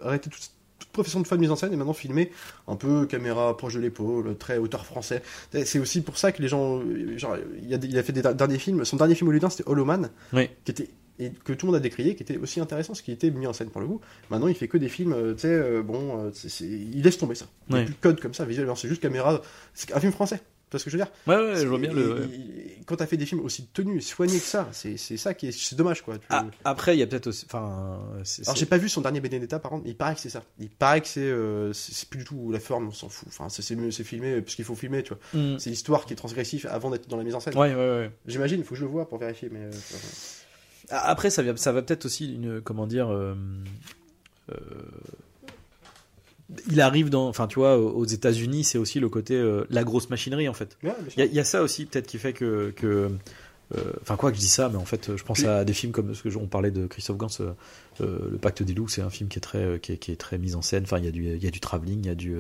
[0.03, 2.31] Arrêter toute, toute profession de fan de mise en scène et maintenant filmer
[2.67, 5.23] un peu caméra proche de l'épaule, très auteur français.
[5.65, 6.81] C'est aussi pour ça que les gens,
[7.17, 8.85] genre, il, a, il a fait des derniers films.
[8.85, 10.49] Son dernier film hollywoodien c'était Hollow Man, Oui.
[10.65, 10.89] qui était
[11.21, 13.49] et que tout le monde a décrié, qui était aussi intéressant, ce qui était mis
[13.49, 14.01] en scène pour le coup.
[14.31, 17.35] Maintenant, il fait que des films, euh, tu sais, euh, bon, euh, il laisse tomber
[17.35, 17.47] ça.
[17.71, 19.43] Il n'y a plus de code comme ça visuellement, c'est juste caméra.
[19.75, 20.41] C'est un film français.
[20.71, 22.29] Tu vois ce que je veux dire Ouais, ouais, je vois bien le.
[22.31, 25.49] et- et Quand t'as fait des films aussi tenus soignés que ça, c'est ça qui
[25.49, 26.19] est, c'est dommage quoi.
[26.19, 27.47] Tu- Ah, après, il y a peut-être aussi.
[27.47, 27.99] Enfin,
[28.45, 30.43] Alors j'ai pas vu son dernier Benedetta par contre, il paraît que c'est ça.
[30.59, 33.29] Il paraît que c'est euh, c'est c'est plus du tout la forme, on s'en fout.
[33.29, 35.41] Enfin c'est c'est mieux, c'est filmé parce qu'il faut filmer, tu vois.
[35.41, 35.59] Mm.
[35.59, 37.57] C'est l'histoire qui est transgressive avant d'être dans la mise en scène.
[37.57, 38.11] Ouais, ouais, ouais.
[38.27, 39.61] J'imagine, il faut que je le vois pour vérifier, mais.
[39.65, 39.71] euh,
[40.91, 42.61] Après, ça, vient, ça va peut-être aussi une.
[42.61, 43.09] Comment dire.
[43.11, 43.35] euh,
[44.53, 44.55] euh,
[46.71, 47.29] il arrive dans.
[47.29, 49.35] Enfin, tu vois, aux États-Unis, c'est aussi le côté.
[49.35, 50.77] euh, la grosse machinerie, en fait.
[50.83, 50.91] ouais.
[51.17, 52.71] Il y, a- il y a ça aussi, peut-être, qui fait que.
[52.77, 55.75] que euh, Enfin, quoi que je dis ça, mais en fait, je pense à des
[55.75, 57.53] films comme ce que je- on parlait de Christophe Gans, euh,
[58.01, 60.17] euh, Le Pacte des loups, c'est un film qui est très, qui est, qui est
[60.17, 60.85] très mis en scène.
[60.85, 62.35] Enfin, il y a du, il y a du travelling, il y a du,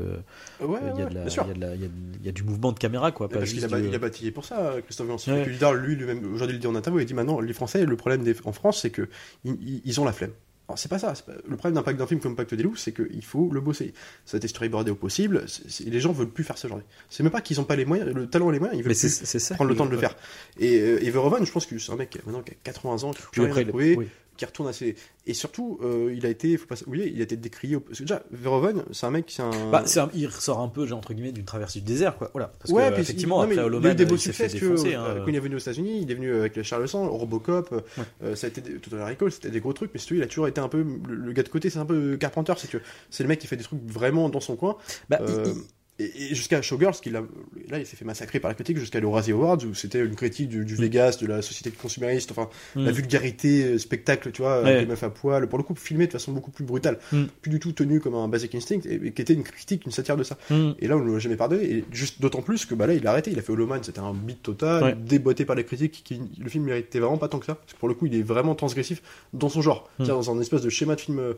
[0.60, 3.28] il y a du mouvement de caméra, quoi.
[3.28, 5.16] Pas parce qu'il a, ba- du- il a bâtillé pour ça, Christophe Gans.
[5.34, 5.44] Ouais.
[5.74, 8.22] Lui, lui-même, aujourd'hui, il le dit en interview, il dit maintenant, les Français, le problème
[8.24, 9.08] des, en France, c'est que
[9.44, 10.32] ils, ils- ils ont la flemme.
[10.68, 11.14] Alors, c'est pas ça.
[11.26, 13.60] pas- Le problème d'un pacte d'un film comme Pacte des loups, c'est qu'il faut le
[13.62, 13.94] bosser.
[14.26, 15.46] Ça a été storyboardé au possible.
[15.86, 16.76] les gens veulent plus faire ce genre.
[16.78, 18.82] de- C'est même pas qu'ils ont pas les moyens, le talent et les moyens, ils
[18.84, 19.54] veulent plus ça.
[19.54, 20.14] prendre le temps de le faire.
[20.58, 23.04] Et, euh, et Verhoeven, je pense que c'est un mec a maintenant qui a 80
[23.04, 23.64] ans, qui Puis rien après,
[23.96, 24.08] oui.
[24.38, 24.96] Qui retourne assez.
[25.26, 27.76] Et surtout, euh, il a été, faut pas oublier, il a été décrié.
[27.76, 29.50] au- Parce que déjà, Verhoeven, c'est un mec qui un.
[29.70, 32.30] Bah, un- il ressort un peu, genre, entre guillemets, d'une traversée du désert, quoi.
[32.32, 32.50] Voilà.
[32.58, 34.46] Parce ouais, que, puis effectivement, il, non, après il a eu des beaux succès.
[34.48, 34.94] que, défoncer.
[34.94, 35.20] euh, hein.
[35.24, 37.76] Quand il est venu aux États-Unis, il est venu avec le Charles Sang, Robocop, euh,
[37.98, 38.04] Ouais.
[38.22, 40.26] euh, ça a été des- Total Recall, c'était des gros trucs, mais surtout, il a
[40.26, 42.78] toujours été un peu le, gars de côté, c'est un peu Carpenter, c'est que
[43.10, 44.76] c'est le mec qui fait des trucs vraiment dans son coin.
[45.10, 45.62] Bah, Euh, il-
[45.98, 47.22] et, et jusqu'à Showgirls, qu'il a,
[47.68, 50.14] là il s'est fait massacrer par la critique jusqu'à le Razzie Awards où c'était une
[50.14, 50.80] critique du, du Mm.
[50.80, 52.94] Vegas, de la société consumériste, enfin la Mm.
[52.94, 54.68] vulgarité, euh, spectacle, tu vois, Ouais.
[54.68, 57.24] avec les meufs à poil, pour le coup filmé de façon beaucoup plus brutale, Mm.
[57.42, 59.92] plus du tout tenu comme un Basic Instinct, et, et qui était une critique, une
[59.92, 60.38] satire de ça.
[60.78, 63.06] Et là on ne l'a jamais pardonné, et juste d'autant plus que bah là il
[63.06, 64.94] a arrêté, il a fait Holoman, c'était un beat total, Ouais.
[64.96, 67.78] déboîté par les critiques, qui, le film méritait vraiment pas tant que ça, parce que
[67.78, 70.94] pour le coup il est vraiment transgressif dans son genre, dans un espèce de schéma
[70.94, 71.18] de film.
[71.18, 71.34] euh,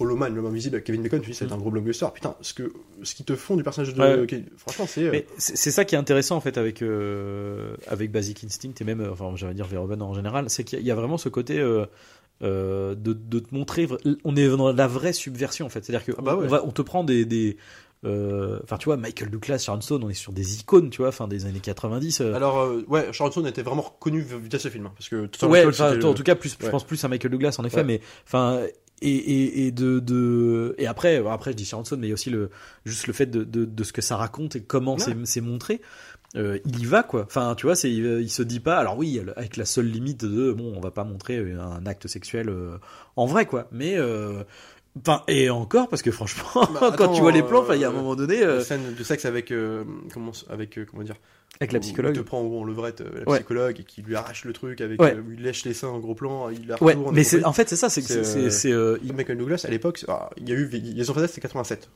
[0.00, 2.06] Holoman, l'homme invisible avec Kevin Bacon, tu dis c'est un gros blockbuster.
[2.14, 2.72] Putain, ce que
[3.02, 4.26] ce qui te font du personnage de Ouais.
[4.26, 8.10] Kevin- franchement c'est euh, c'est c'est ça qui est intéressant en fait avec euh, avec
[8.12, 10.94] Basic Instinct et même euh, enfin j'allais dire Verhoeven en général, c'est qu'il y a-
[10.94, 11.86] vraiment ce côté euh,
[12.42, 13.86] euh, de, de te montrer,
[14.24, 16.48] on est dans la vraie subversion en fait, c'est-à-dire que Ah bah on, ouais.
[16.48, 17.56] va, on te prend des, des
[18.04, 21.10] euh, enfin tu vois Michael Douglas, Sharon Stone, on est sur des icônes, tu vois,
[21.12, 22.20] fin des années 90.
[22.20, 22.34] euh.
[22.34, 24.86] Alors, euh, ouais, Charlton était vraiment reconnu via ce film.
[24.86, 25.64] hein, parce que ouais,
[26.04, 27.84] en tout cas plus, je pense plus à Michael Douglas en effet, Ouais.
[27.84, 28.60] mais enfin
[29.06, 32.12] et, et, et de, de et après après je dis Sharon Stone, mais il y
[32.12, 32.50] a aussi le
[32.84, 35.14] juste le fait de, de, de ce que ça raconte et comment Ouais.
[35.24, 35.80] c'est montré.
[36.36, 37.22] Euh, il y va quoi.
[37.26, 38.76] Enfin, tu vois, c'est il, il se dit pas.
[38.78, 42.48] Alors oui, avec la seule limite de bon, on va pas montrer un acte sexuel
[42.48, 42.76] euh,
[43.14, 43.68] en vrai quoi.
[43.70, 44.42] Mais euh,
[44.98, 46.44] enfin et encore parce que franchement,
[46.80, 48.60] Bah, quand tu vois les plans, il y a un euh, moment donné Une euh,
[48.62, 51.16] scène de sexe avec euh, comment avec euh, comment dire
[51.60, 52.14] avec la psychologue.
[52.16, 53.38] Il te prend en levrette euh, la Ouais.
[53.38, 55.14] psychologue et qui lui arrache le truc avec Ouais.
[55.14, 57.14] euh, il lèche les seins en gros plan, il la Ouais, retourne.
[57.14, 60.48] mais en fait c'est ça, c'est que C'est, euh, Michael Douglas à l'époque, ah, il
[60.48, 61.88] y a eu les ont fait ça c'était 87.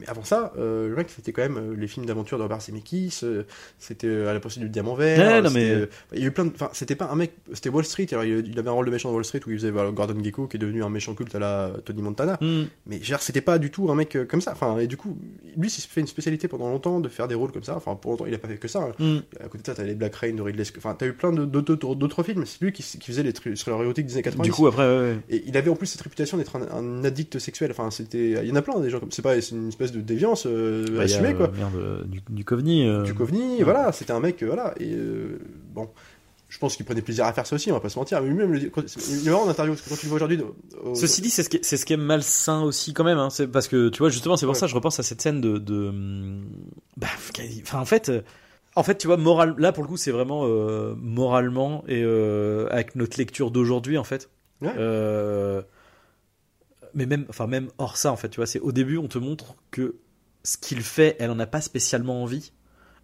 [0.00, 2.60] Mais avant ça, euh, le mec c'était quand même euh, les films d'aventure de Robert
[2.60, 3.42] Zemeckis, euh,
[3.78, 5.42] c'était à la poursuite du diamant vert.
[5.42, 7.84] Ouais, mais- il y a eu plein de, enfin c'était pas un mec, c'était Wall
[7.84, 8.06] Street.
[8.12, 10.22] Alors il, avait un rôle de méchant dans Wall Street où il faisait voilà, Gordon
[10.22, 12.38] Gekko qui est devenu un méchant culte à la Tony Montana.
[12.40, 12.64] Hmm.
[12.86, 14.52] Mais genre, c'était pas du tout un mec comme ça.
[14.52, 15.16] Enfin, et du coup,
[15.56, 17.76] lui, il s'est fait une spécialité pendant longtemps de faire des rôles comme ça.
[17.76, 18.80] Enfin, pour longtemps, il a pas fait que ça.
[18.82, 18.92] hein.
[18.98, 19.18] Hmm.
[19.40, 20.78] À côté de ça, t'as les Black Rain de Ridley Scott.
[20.84, 22.44] Enfin, t'as eu plein d'autres films.
[22.46, 24.48] C'est lui qui, qui faisait les sur érotiques des années 90.
[24.48, 25.16] Du coup après ouais, ouais.
[25.30, 27.70] et il avait en plus cette réputation d'être un, un addict sexuel.
[27.70, 28.30] Enfin, c'était.
[28.42, 29.12] Il y en a plein des gens comme.
[29.12, 31.46] C'est pas c'est une espèce de déviance euh, Bah, a, quoi.
[31.46, 32.44] euh, merde, euh, du, du
[32.88, 33.02] euh.
[33.02, 33.92] Du Coveney, voilà.
[33.92, 34.74] C'était un mec, voilà.
[34.80, 34.96] Et
[35.74, 35.88] bon.
[36.50, 38.22] Je pense qu'il prenait plaisir à faire ça aussi, on va pas se mentir.
[38.22, 38.66] Mais lui-même, le il
[39.28, 40.40] est marrant en interview, parce que quand tu le vois aujourd'hui.
[40.82, 43.18] au- Ceci dit, c'est ce qui est, c'est ce qui est malsain aussi quand même.
[43.18, 43.28] Hein.
[43.28, 44.58] C'est parce que tu vois justement, c'est pour Ouais.
[44.58, 45.92] ça que je repense à cette scène de, de
[46.96, 47.06] bah,
[47.62, 48.10] enfin en fait,
[48.76, 52.66] en fait, tu vois, moral, là pour le coup, c'est vraiment euh, moralement et euh,
[52.70, 54.30] avec notre lecture d'aujourd'hui en fait.
[54.62, 54.70] Ouais.
[54.78, 55.60] Euh,
[56.94, 59.18] mais même, enfin même hors ça en fait, tu vois, c'est au début on te
[59.18, 59.96] montre que
[60.44, 62.52] ce qu'il fait, elle en a pas spécialement envie.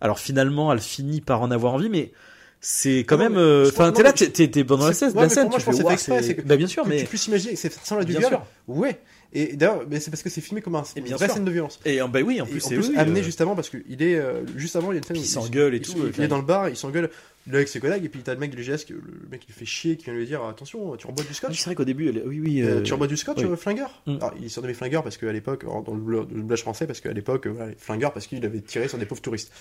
[0.01, 2.12] Alors finalement, elle finit par en avoir envie, mais
[2.61, 3.37] c'est quand Non, même.
[3.37, 5.59] euh, Enfin, t'es là, t'es t'es- t'es pendant la scène, ouais, la scène, pour moi,
[5.59, 7.68] tu je pense fais, que c'est Bah bien sûr, que mais tu puisses imaginer ça
[7.80, 8.39] ressemble à du viol.
[8.68, 9.01] Ouais.
[9.37, 11.35] Et d'ailleurs, mais c'est parce que c'est filmé comme un, Et une vraie sûr.
[11.35, 11.80] scène de violence.
[11.85, 14.01] Et en, bah oui, en plus, c'est oui, amené euh, juste avant parce que il
[14.01, 16.03] est euh, juste avant il y a une scène où il s'engueule et tout, il,
[16.05, 17.11] euh, il est dans le bar il s'engueule
[17.47, 19.65] là avec ses collègues et puis t'as le mec de que- le mec il fait
[19.67, 22.09] chier qui vient lui dire attention tu rebois du oui, scotch c'est vrai qu'au début,
[22.09, 22.63] elle- oui, oui.
[22.63, 23.45] Euh, euh, tu rebois du scotch oui.
[23.45, 24.17] euh, flingueur Mm.
[24.17, 27.73] Alors, il surnommait flingueur parce qu'à l'époque dans le doublage français parce qu'à l'époque voilà,
[27.77, 29.53] flingueur parce qu'il avait tiré sur des pauvres touristes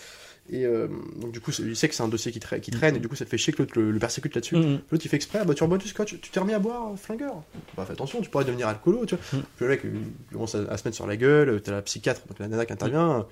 [0.49, 0.87] et euh,
[1.21, 3.15] donc du coup il sait que c'est un dossier qui, qui traîne et du coup
[3.15, 4.79] ça te fait chier que l'autre le, le persécute là-dessus Mm.
[4.91, 6.97] L'autre il fait exprès, ah bah tu rebois du scotch, tu t'es remis à boire,
[6.97, 7.43] flingueur.
[7.77, 9.39] Bah fais attention, tu pourrais devenir alcoolo, tu vois.
[9.39, 9.43] Mm.
[9.55, 12.21] Puis le mec il commence à, à se mettre sur la gueule, t'as la psychiatre,
[12.27, 13.25] donc la nana qui intervient,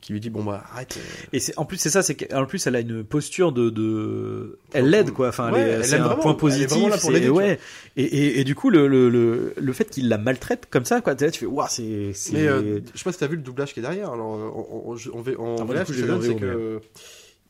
[0.00, 0.96] qui lui dit bon bah arrête.
[0.98, 3.70] euh, Et c'est en plus c'est ça, c'est qu'en plus elle a une posture de,
[3.70, 4.58] de...
[4.72, 5.28] elle l'aide quoi.
[5.28, 6.68] Enfin, Ouais, c'est un vraiment, point positif.
[6.68, 7.58] tu ouais.
[7.96, 11.00] Et, et, et du coup le le, le, le fait qu'il la maltraite comme ça,
[11.00, 11.14] quoi.
[11.14, 12.12] là, tu fais waouh, c'est.
[12.32, 14.92] Mais euh, je sais pas si t'as vu le doublage qui est derrière, alors on,
[14.92, 16.80] on, on, en Ah, coup, donne, c'est que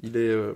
[0.03, 0.53] il est euh,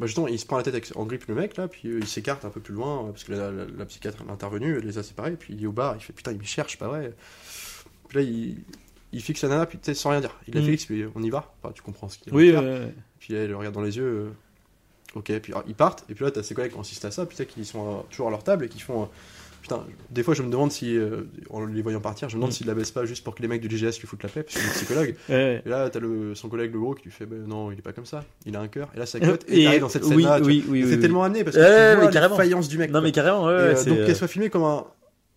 [0.00, 2.00] bah justement il se prend la tête avec, en grippe le mec là puis euh,
[2.00, 4.78] il s'écarte un peu plus loin parce que la, la, la psychiatre elle est intervenue
[4.78, 6.76] elle les a séparés puis il est au bar il fait putain il me cherche
[6.76, 7.12] pas vrai
[8.08, 8.56] puis là il,
[9.14, 10.64] il fixe la nana puis tu sais, sans rien dire il la Mm.
[10.66, 12.50] fixe puis on y va enfin, tu comprends ce qu'il oui.
[12.50, 12.62] faire.
[12.62, 12.94] ouais, ouais.
[13.18, 14.28] puis elle le regarde dans les yeux euh,
[15.14, 17.24] ok puis alors, ils partent et puis là t'as ses collègues qui insistent à ça
[17.26, 19.06] puis tu sais qu'ils sont euh, toujours à leur table et qui font euh,
[19.62, 22.50] Putain, des fois je me demande si, euh, en les voyant partir, je me demande
[22.50, 22.52] Mm.
[22.52, 24.42] s'ils la baissent pas juste pour que les mecs du GGS lui foutent la paix,
[24.42, 25.16] parce qu'il est psychologue.
[25.30, 25.62] Ouais.
[25.64, 27.80] Et là, t'as le, son collègue le gros qui lui fait bah, Non, il est
[27.80, 28.90] pas comme ça, il a un cœur.
[28.94, 29.42] Et là, ça cote.
[29.48, 30.40] Et, Et- t'arrives dans cette oui, scène-là.
[30.42, 31.00] oui, oui, oui, c'est oui.
[31.00, 32.90] tellement amené parce que Ouais, tu vois les faillances du mec.
[32.90, 33.00] Non quoi.
[33.00, 33.52] mais carrément, ouais.
[33.54, 34.84] Et, euh, donc qu'elle soit filmée comme un.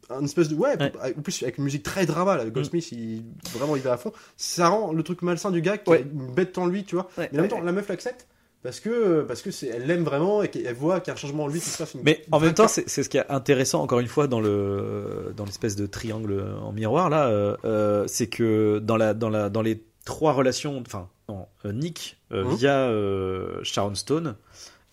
[0.10, 0.55] Un espèce de.
[0.55, 0.91] Ouais, Ouais.
[1.18, 2.45] en plus avec une musique très drama, là.
[2.49, 4.14] Goldsmith, il, vraiment, il va à fond.
[4.38, 5.97] Ça rend le truc malsain du gars qui Ouais.
[5.97, 7.10] a une bête en lui, tu vois.
[7.18, 8.28] Ouais, Mais en même temps, la meuf l'accepte
[8.64, 11.18] parce que, parce que c'est, elle l'aime vraiment et qu'elle voit qu'il y a un
[11.18, 11.93] changement en lui qui se passe.
[11.93, 14.39] Une, Mais en même temps, c'est c'est ce qui est intéressant encore une fois dans
[14.41, 19.30] le dans l'espèce de triangle en miroir là, euh, euh, c'est que dans la dans
[19.30, 22.55] la dans les trois relations, enfin non, euh, Nick euh, Mhm.
[22.55, 24.36] via euh, Sharon Stone,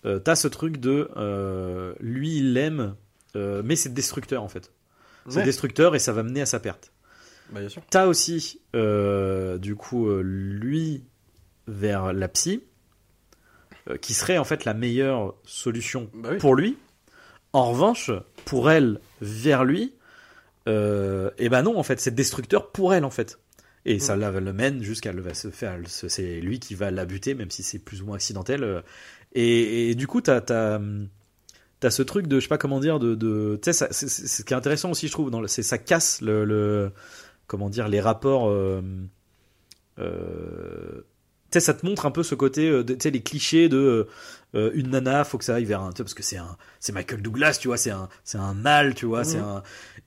[0.05, 2.95] euh, t'as ce truc de euh, lui il l'aime
[3.35, 4.71] euh, mais c'est destructeur en fait.
[5.29, 5.43] C'est Ouais.
[5.43, 6.91] destructeur et ça va mener à sa perte.
[7.51, 7.81] Bah, bien sûr.
[7.89, 11.03] T'as aussi, euh, du coup, euh, lui
[11.67, 12.63] vers la psy,
[13.89, 16.37] euh, qui serait en fait la meilleure solution Bah oui.
[16.37, 16.77] pour lui.
[17.53, 18.11] En revanche,
[18.45, 19.93] pour elle vers lui,
[20.67, 23.39] euh, et ben non, en fait, c'est destructeur pour elle en fait.
[23.85, 25.77] Et ça la, le mène jusqu'à va se faire.
[25.87, 28.83] C'est lui qui va la buter, même si c'est plus ou moins accidentel.
[29.33, 30.79] Et, et du coup, t'as t'as
[31.85, 34.53] t'as ce truc de je sais pas comment dire de, de tu sais ce qui
[34.53, 36.91] est intéressant aussi je trouve dans c'est ça casse le, le
[37.45, 38.81] comment dire les rapports euh,
[39.99, 41.01] euh,
[41.51, 43.69] tu sais ça te montre un peu ce côté euh, de- tu sais les clichés
[43.69, 44.07] de
[44.73, 47.57] une nana faut que ça aille vers un parce que c'est un c'est Michael Douglas
[47.61, 49.63] tu vois c'est un c'est un mâle tu vois c'est un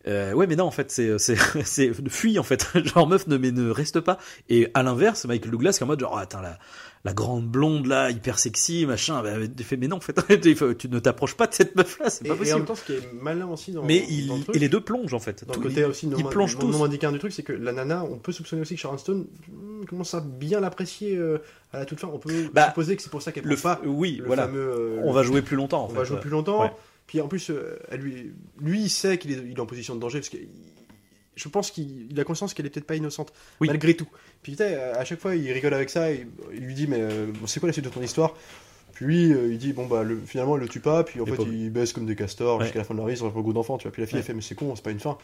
[0.06, 2.66] euh, ouais mais non en fait c'est c'est c'est fuis en fait.
[2.84, 4.16] Genre meuf ne mais ne reste pas.
[4.48, 6.58] Et à l'inverse Michael Douglas qui est en mode genre ah, attends la
[7.04, 10.56] la grande blonde là hyper sexy machin bah, il fait mais non en fait il
[10.76, 12.74] tu ne t'approches pas de cette meuf là c'est pas et en possible même temps,
[12.74, 15.14] ce qui est malin aussi dans, mais dans il, le truc, et les deux plongent
[15.14, 16.66] en fait dans Tout- le côté aussi non, ils plongent tous.
[16.66, 19.26] non indiqué du truc, c'est que la nana, on peut soupçonner aussi que Sharon Stone
[19.48, 21.38] hmm, commence à bien l'apprécier euh,
[21.72, 22.08] à la toute fin.
[22.12, 24.58] On peut Bah, supposer que c'est pour ça qu'elle le pas oui le voilà fameux.
[24.60, 25.96] euh, on va jouer plus longtemps en on fait.
[25.96, 26.62] va jouer plus longtemps.
[26.62, 26.72] Ouais.
[27.06, 29.94] Puis en plus, euh, elle lui, lui, il sait qu'il est, il est en position
[29.94, 30.48] de danger parce que il-
[31.38, 33.68] je pense qu'il il a conscience qu'elle est peut-être pas innocente Oui.
[33.68, 34.08] malgré tout.
[34.42, 36.10] Puis à chaque fois, il rigole avec ça.
[36.10, 38.34] et il lui dit mais euh, c'est quoi la suite de ton histoire?
[38.94, 41.04] Puis euh, il dit bon bah le- finalement, elle le tue pas.
[41.04, 41.52] Puis en Les fait, pauvres.
[41.52, 42.64] il baisse comme des castors Ouais.
[42.64, 43.78] jusqu'à la fin de leur vie, ils ont pas beaucoup d'enfants.
[43.78, 43.92] Tu vois.
[43.92, 44.20] Puis la fille, Ouais.
[44.20, 45.16] elle fait mais c'est con, c'est pas une fin.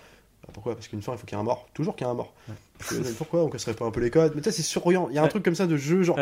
[0.42, 0.74] Bah, pourquoi?
[0.74, 1.68] Parce qu'une fin, il faut qu'il y ait un mort.
[1.74, 2.32] Toujours qu'il y ait un mort.
[2.78, 3.42] Puis, euh, pourquoi?
[3.44, 5.08] On casserait pas un peu les codes Mais tu sais, c'est surriant.
[5.10, 6.16] Il y a un truc comme ça de jeu, genre.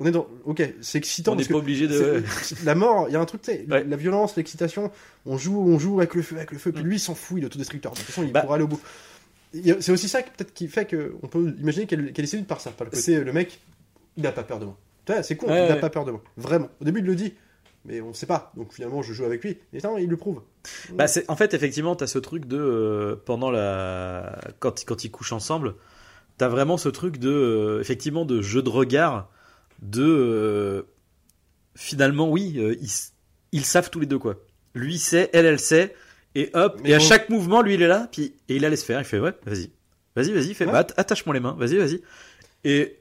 [0.00, 0.26] On est dans.
[0.44, 2.22] Ok, c'est excitant on n'est pas obligé de
[2.64, 3.84] la mort, il y a un truc, tu sais, Ouais.
[3.84, 4.90] la violence, l'excitation,
[5.24, 7.38] on joue, on joue avec le feu, avec le feu, puis lui il s'en fout,
[7.38, 7.92] il est autodestructeur.
[7.92, 8.40] De toute façon, il Bah.
[8.42, 8.80] pourra aller au bout.
[9.80, 12.60] C'est aussi ça qui- peut-être qui fait qu'on peut imaginer qu'elle qu'elle est séduite par
[12.60, 13.60] ça, par le côté, le mec,
[14.16, 14.76] il a pas peur de moi.
[15.06, 15.80] Tu vois, c'est con, Ouais, il a ouais.
[15.80, 16.22] pas peur de moi.
[16.36, 16.68] Vraiment.
[16.80, 17.34] Au début, il le dit,
[17.84, 18.50] mais on sait pas.
[18.56, 19.58] Donc finalement, je joue avec lui.
[19.72, 20.40] Et non, il le prouve.
[20.94, 25.04] Bah, c'est, en fait, effectivement, t'as ce truc de euh, pendant la quand ils- quand
[25.04, 25.74] ils couchent ensemble,
[26.36, 29.30] t'as vraiment ce truc de euh, effectivement de jeu de regard,
[29.84, 30.82] de euh,
[31.76, 32.76] finalement oui, euh,
[33.52, 34.36] ils, savent tous les deux quoi.
[34.74, 35.94] Lui sait, elle elle sait,
[36.34, 37.04] et hop, Mais et à bon.
[37.04, 39.32] chaque mouvement, lui il est là, puis et il la laisse faire, il fait ouais,
[39.46, 39.70] vas-y,
[40.16, 40.72] vas-y, vas-y, fais, Ouais.
[40.72, 42.00] bah, att- attache-moi les mains, vas-y, vas-y.
[42.64, 42.98] Et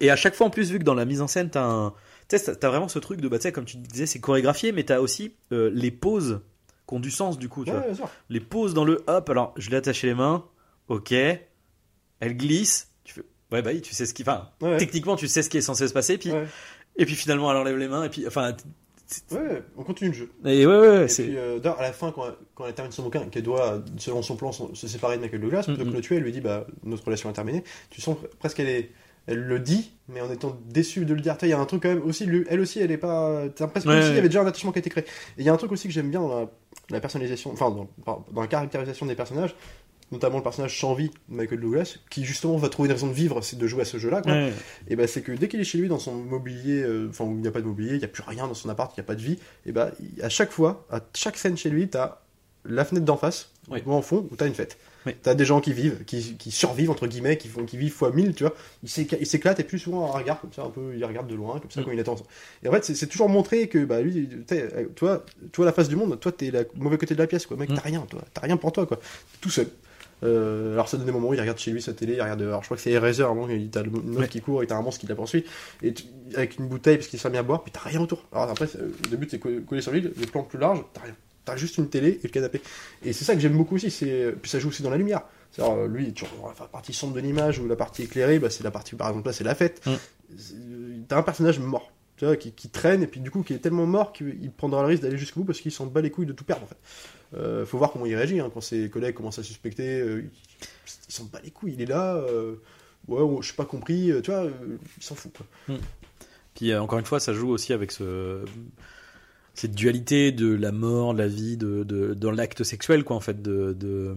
[0.00, 1.94] et, à chaque fois en plus vu que dans la mise en scène t'as un
[2.28, 5.70] t'as- vraiment ce truc de bah comme tu disais c'est chorégraphié, mais t'as aussi euh,
[5.72, 6.40] les pauses
[6.86, 7.64] qui ont du sens du coup.
[7.64, 7.84] Tu vois
[8.28, 9.30] les poses dans le hop.
[9.30, 10.44] Alors, je l'ai attaché les mains.
[10.88, 11.12] Ok.
[11.12, 12.90] Elle glisse.
[13.52, 14.22] Ouais, bah oui, tu sais ce qui.
[14.22, 16.18] Enfin, Ouais, techniquement, tu sais ce qui est censé se passer.
[16.18, 16.46] Puis, Ouais.
[16.96, 18.04] et puis finalement, elle enlève les mains.
[18.04, 18.54] Et puis, enfin.
[19.30, 20.30] Ouais, on continue le jeu.
[20.46, 21.24] Et ouais, ouais, Et c'est.
[21.24, 22.24] puis, euh, d'ailleurs, à la fin, quand,
[22.54, 25.64] quand elle termine son bouquin, qu'elle doit, selon son plan, se séparer de Michael Douglas,
[25.64, 27.62] plutôt que le tuer, elle lui dit bah, notre relation est terminée.
[27.90, 28.90] Tu sens presque qu'elle est.
[29.26, 31.34] Elle le dit, mais en étant déçue de le dire.
[31.40, 33.44] Il y a un truc quand même aussi, lui- elle aussi, elle est pas.
[33.56, 34.16] T'as l'impression Ouais, aussi, il ouais.
[34.16, 35.04] y avait déjà un attachement qui a été créé.
[35.04, 36.46] Et il y a un truc aussi que j'aime bien dans la,
[36.90, 37.70] la personnalisation, enfin,
[38.04, 39.54] dans la caractérisation des personnages,
[40.12, 43.12] notamment le personnage sans vie de Michael Douglas, qui justement va trouver une raison de
[43.12, 44.22] vivre, c'est de jouer à ce jeu-là.
[44.22, 44.32] quoi.
[44.32, 44.52] Ouais.
[44.88, 47.32] Et bah c'est que dès qu'il est chez lui dans son mobilier, euh, enfin où
[47.32, 49.00] il n'y a pas de mobilier, il n'y a plus rien dans son appart, il
[49.00, 49.90] n'y a pas de vie, et bah
[50.22, 52.20] à chaque fois, à chaque scène chez lui, t'as
[52.66, 53.82] la fenêtre d'en face, Oui.
[53.84, 54.78] ou en fond, où t'as une fête.
[55.06, 55.12] Oui.
[55.22, 58.10] T'as des gens qui vivent, qui, qui survivent entre guillemets, qui font, qui vivent fois
[58.10, 58.54] 1000, tu vois.
[58.82, 58.88] Ils
[59.26, 61.70] s'éclatent et plus souvent un regard comme ça, un peu, ils regardent de loin comme
[61.70, 61.84] ça Mm.
[61.84, 62.16] quand il attend.
[62.62, 65.96] Et en fait, c'est toujours montré que bah lui, euh, toi, toi la face du
[65.96, 67.58] monde, toi t'es le mauvais côté de la pièce, quoi.
[67.58, 67.74] Mec, Mm.
[67.74, 68.98] t'as rien, toi, t'as rien pour toi, quoi.
[69.42, 69.68] Tout seul.
[70.24, 72.40] Euh, alors ça donne des moments où il regarde chez lui sa télé, il regarde
[72.42, 74.28] alors je crois que c'est Eraser, avant t'as le une meuf Ouais.
[74.28, 75.44] qui court et t'as un monstre qui la poursuit
[75.82, 76.04] et tu-
[76.34, 78.24] avec une bouteille parce qu'il s'est mis à boire puis t'as rien autour.
[78.32, 81.02] Alors après c'est- au début c'est co- collé sur lui, le plan plus large, t'as
[81.02, 81.14] rien.
[81.44, 82.62] T'as juste une télé et le canapé.
[83.04, 85.20] Et c'est ça que j'aime beaucoup aussi, c'est puis ça joue aussi dans la lumière.
[85.52, 88.48] C'est-à-dire, euh, lui, tu vois, la partie sombre de l'image ou la partie éclairée, bah,
[88.48, 89.82] c'est la partie par exemple là c'est la fête.
[89.86, 89.92] Mm.
[91.08, 91.90] T'as un personnage mort.
[92.16, 94.82] Tu vois, qui, qui traîne et puis du coup qui est tellement mort qu'il prendra
[94.82, 96.66] le risque d'aller jusqu'au bout parce qu'il s'en bat les couilles de tout perdre en
[96.68, 96.76] fait.
[97.36, 100.00] Euh, faut voir comment il réagit hein, quand ses collègues commencent à suspecter.
[100.00, 100.30] euh, il,
[101.08, 102.16] il s'en bat les couilles, il est là.
[102.16, 102.54] euh,
[103.08, 104.10] ouais, ouais, je suis pas compris.
[104.12, 105.32] euh, tu vois, euh, il s'en fout.
[105.36, 105.76] Quoi.
[106.54, 108.44] Puis euh, encore une fois, ça joue aussi avec ce
[109.54, 113.20] cette dualité de la mort, de la vie, de, de dans l'acte sexuel, quoi, en
[113.20, 114.16] fait, de, de...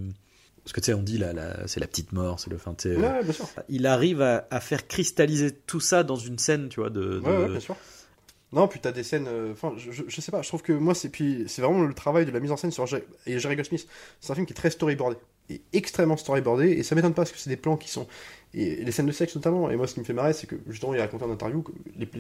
[0.63, 1.31] parce que tu sais, on dit là,
[1.67, 2.73] c'est la petite mort, c'est le fin.
[2.73, 3.47] tu sais, Ouais, bien sûr.
[3.69, 7.01] Il arrive à, à faire cristalliser tout ça dans une scène, tu vois, de.
[7.01, 7.75] de- Ouais, ouais, bien sûr.
[8.53, 9.27] Non, puis t'as des scènes.
[9.27, 11.83] euh, Enfin, je, je, je sais pas, je trouve que moi, c'est puis c'est vraiment
[11.83, 13.87] le travail de la mise en scène sur Jerry, et Jerry Goldsmith.
[14.21, 15.17] C'est un film qui est très storyboardé.
[15.49, 18.05] Et extrêmement storyboardé, et ça m'étonne pas parce que c'est des plans qui sont.
[18.53, 20.55] Et les scènes de sexe notamment, et moi ce qui me fait marrer, c'est que
[20.67, 21.63] justement il raconté en interview,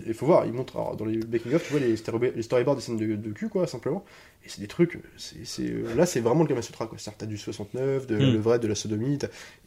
[0.05, 2.77] il faut voir, il montre alors, dans les making-of, tu vois les, story- les storyboards
[2.77, 4.05] des scènes de, de cul, quoi, simplement.
[4.45, 6.97] Et c'est des trucs, c'est, euh, là c'est vraiment le Kama Sutra, quoi.
[6.97, 8.19] C'est-à-dire t'as du 69, de, Mm.
[8.33, 9.17] le vrai, de la sodomie,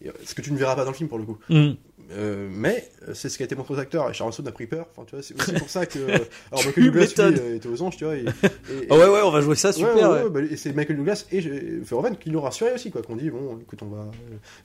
[0.02, 1.38] et, euh, ce que tu ne verras pas dans le film pour le coup.
[1.50, 1.72] Mm.
[2.12, 4.52] Euh, mais euh, c'est ce qui a été montré aux acteurs et Sharon Stone a
[4.52, 4.86] pris peur.
[4.90, 5.98] Enfin, tu vois, c'est aussi pour ça que.
[5.98, 6.18] euh,
[6.52, 8.16] alors Michael Douglas lui, était aux anges, tu vois.
[8.16, 9.94] Et, et- Oh ouais, ouais, on va jouer ça super.
[9.94, 10.22] ouais, ouais.
[10.24, 13.02] ouais, bah, et c'est Michael Douglas et Verhoeven qui l'ont rassuré aussi, quoi.
[13.02, 14.10] Qu'on dit, bon, écoute, on va.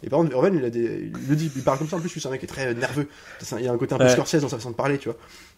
[0.01, 1.11] Et par contre, Verhoeven, il a des.
[1.13, 2.73] Il le dit, il parle comme ça en plus, c'est un mec qui est très
[2.73, 3.07] nerveux.
[3.59, 4.05] Il y a un côté un peu.
[4.13, 5.17] Scorsese dans sa façon de parler, tu vois.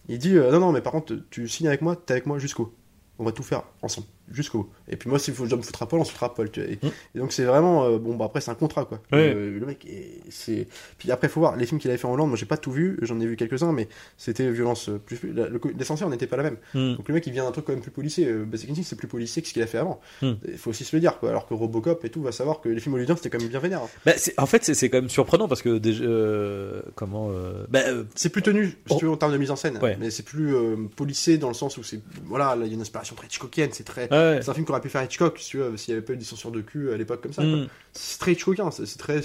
[0.09, 2.37] Il dit, euh, non, non, mais par contre, tu signes avec moi, t'es avec moi
[2.37, 2.73] jusqu'au.
[3.19, 4.59] On va tout faire ensemble, jusqu'au.
[4.59, 4.69] bout.
[4.89, 6.61] Et puis moi, que je me foutre à poil, on se foutra à poil, tu
[6.61, 6.69] vois.
[6.71, 6.89] Et, Mm.
[7.15, 7.85] et donc c'est vraiment.
[7.85, 8.99] euh, bon, bah après, c'est un contrat, quoi.
[9.11, 9.33] Ouais.
[9.35, 10.67] Euh, le mec, est- c'est.
[10.97, 12.71] Puis après, faut voir, les films qu'il avait fait en Hollande, moi j'ai pas tout
[12.71, 15.19] vu, j'en ai vu quelques-uns, mais c'était violence euh, plus.
[15.33, 16.57] la- le- L'essentiel n'était pas la même.
[16.73, 16.95] Hmm.
[16.95, 18.31] Donc le mec il vient d'un truc quand même plus policier.
[18.33, 19.99] Basic Instinct c'est plus policier que ce qu'il a fait avant.
[20.21, 21.29] Il faut aussi se le dire quoi.
[21.29, 23.59] Alors que Robocop et tout va savoir que les films hollywoodiens c'était quand même bien
[23.59, 23.81] vénère.
[23.81, 23.89] hein.
[24.05, 27.81] Bah, en fait, c'est- quand même surprenant parce que déjà, euh, comment, euh, bah,
[28.15, 28.95] C'est plus tenu, si Oh.
[28.99, 29.77] tu veux, en termes de mise en scène.
[29.81, 29.97] Ouais.
[29.99, 31.99] Mais c'est plus euh, policier dans le sens où c'est.
[32.25, 33.69] Voilà, là il y a une inspiration très Hitchcockienne.
[33.73, 34.03] C'est très.
[34.03, 34.16] ouais.
[34.41, 36.17] C'est un film qu'aurait pu faire Hitchcock, si tu veux, s'il n'y avait pas eu
[36.17, 37.43] de censure de cul à l'époque comme ça.
[37.43, 37.67] Hmm.
[37.93, 38.71] C'est très Hitchcockien.
[38.71, 39.21] C'est c'est très.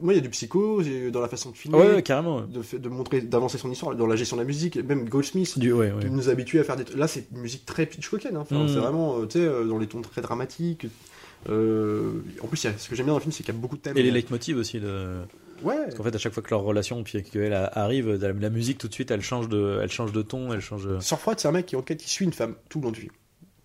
[0.00, 2.42] Moi il y a du psycho dans la façon de filmer, Ouais, ouais, carrément.
[2.42, 4.76] de, fait- de montrer, d'avancer son histoire, dans la gestion de la musique.
[4.76, 5.58] Même Goldsmith.
[5.58, 6.02] Du, ouais, ouais.
[6.04, 8.40] qui nous habitue à faire des là c'est une musique très Hitchcockienne hein.
[8.42, 8.68] Enfin, Mm.
[8.68, 10.86] c'est vraiment euh, tu sais euh, dans les tons très dramatiques
[11.48, 12.12] Euh,
[12.42, 13.76] en plus a- ce que j'aime bien dans le film c'est qu'il y a beaucoup
[13.76, 14.80] de thèmes Et les leitmotivs aussi.
[14.80, 15.18] De...
[15.62, 18.78] ouais Parce qu'en fait, à chaque fois que leur relation, puis qu'elle arrive, la, musique
[18.78, 20.84] tout de suite, elle change de, elle change de ton, elle change.
[20.86, 23.00] de- Surfroid c'est un mec qui enquête qui suit une femme tout le long du
[23.02, 23.12] film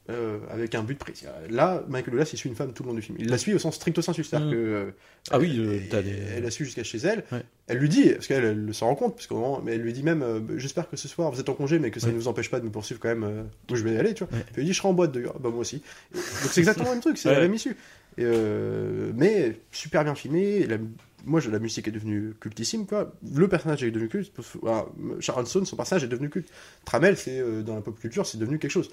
[0.10, 2.94] Euh, avec un but précis là Michael Douglas il suit une femme tout le long
[2.96, 3.16] du film.
[3.22, 4.52] Il la suit au sens stricto sensu c'est à dire Mm.
[4.52, 4.92] que euh,
[5.32, 7.24] Ah oui, elle, euh, des- elle la suit jusqu'à chez elle.
[7.32, 7.42] Ouais.
[7.68, 10.04] elle lui dit parce qu'elle elle s'en rend compte parce moment mais elle lui dit
[10.04, 12.14] même euh, j'espère que ce soir vous êtes en congé mais que ça Ouais.
[12.14, 14.38] ne vous empêche pas de me poursuivre quand même où je vais aller tu vois.
[14.38, 14.44] Ouais.
[14.52, 15.78] puis dit je serai en boîte de Ah, bah moi aussi.
[16.14, 17.78] Et- donc c'est exactement le même truc c'est la même issue.
[18.18, 18.26] Et,
[19.16, 20.78] mais super bien filmé la-
[21.26, 23.14] moi la musique est devenue cultissime quoi.
[23.34, 24.86] Le personnage est devenu culte voilà,
[25.22, 26.50] Sharon Stone son personnage est devenu culte.
[26.84, 28.90] Tramel c'est dans la pop culture c'est devenu quelque chose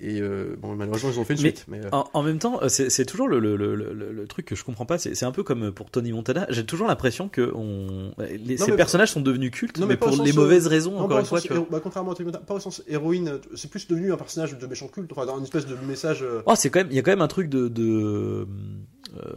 [0.00, 2.38] et euh, bon malheureusement ils ont fait une Mais- suite mais euh, En, en même
[2.38, 4.98] temps, euh, c'est toujours le, le, le, le, le truc que je comprends pas.
[4.98, 6.46] C'est un peu comme pour Tony Montana.
[6.48, 10.10] J'ai toujours l'impression que on, les, Non, ces personnages sont devenus cultes, Non, mais, pour
[10.22, 11.40] les euh, mauvaises raisons, Non, encore une fois.
[11.70, 14.56] bah, contrairement à Tony Montana, pas au sens héroïne, euh, c'est plus devenu un personnage
[14.58, 16.22] de méchant culte, enfin, dans une espèce de message.
[16.22, 18.44] euh, Oh, c'est quand même, il y a quand même un truc de, de euh,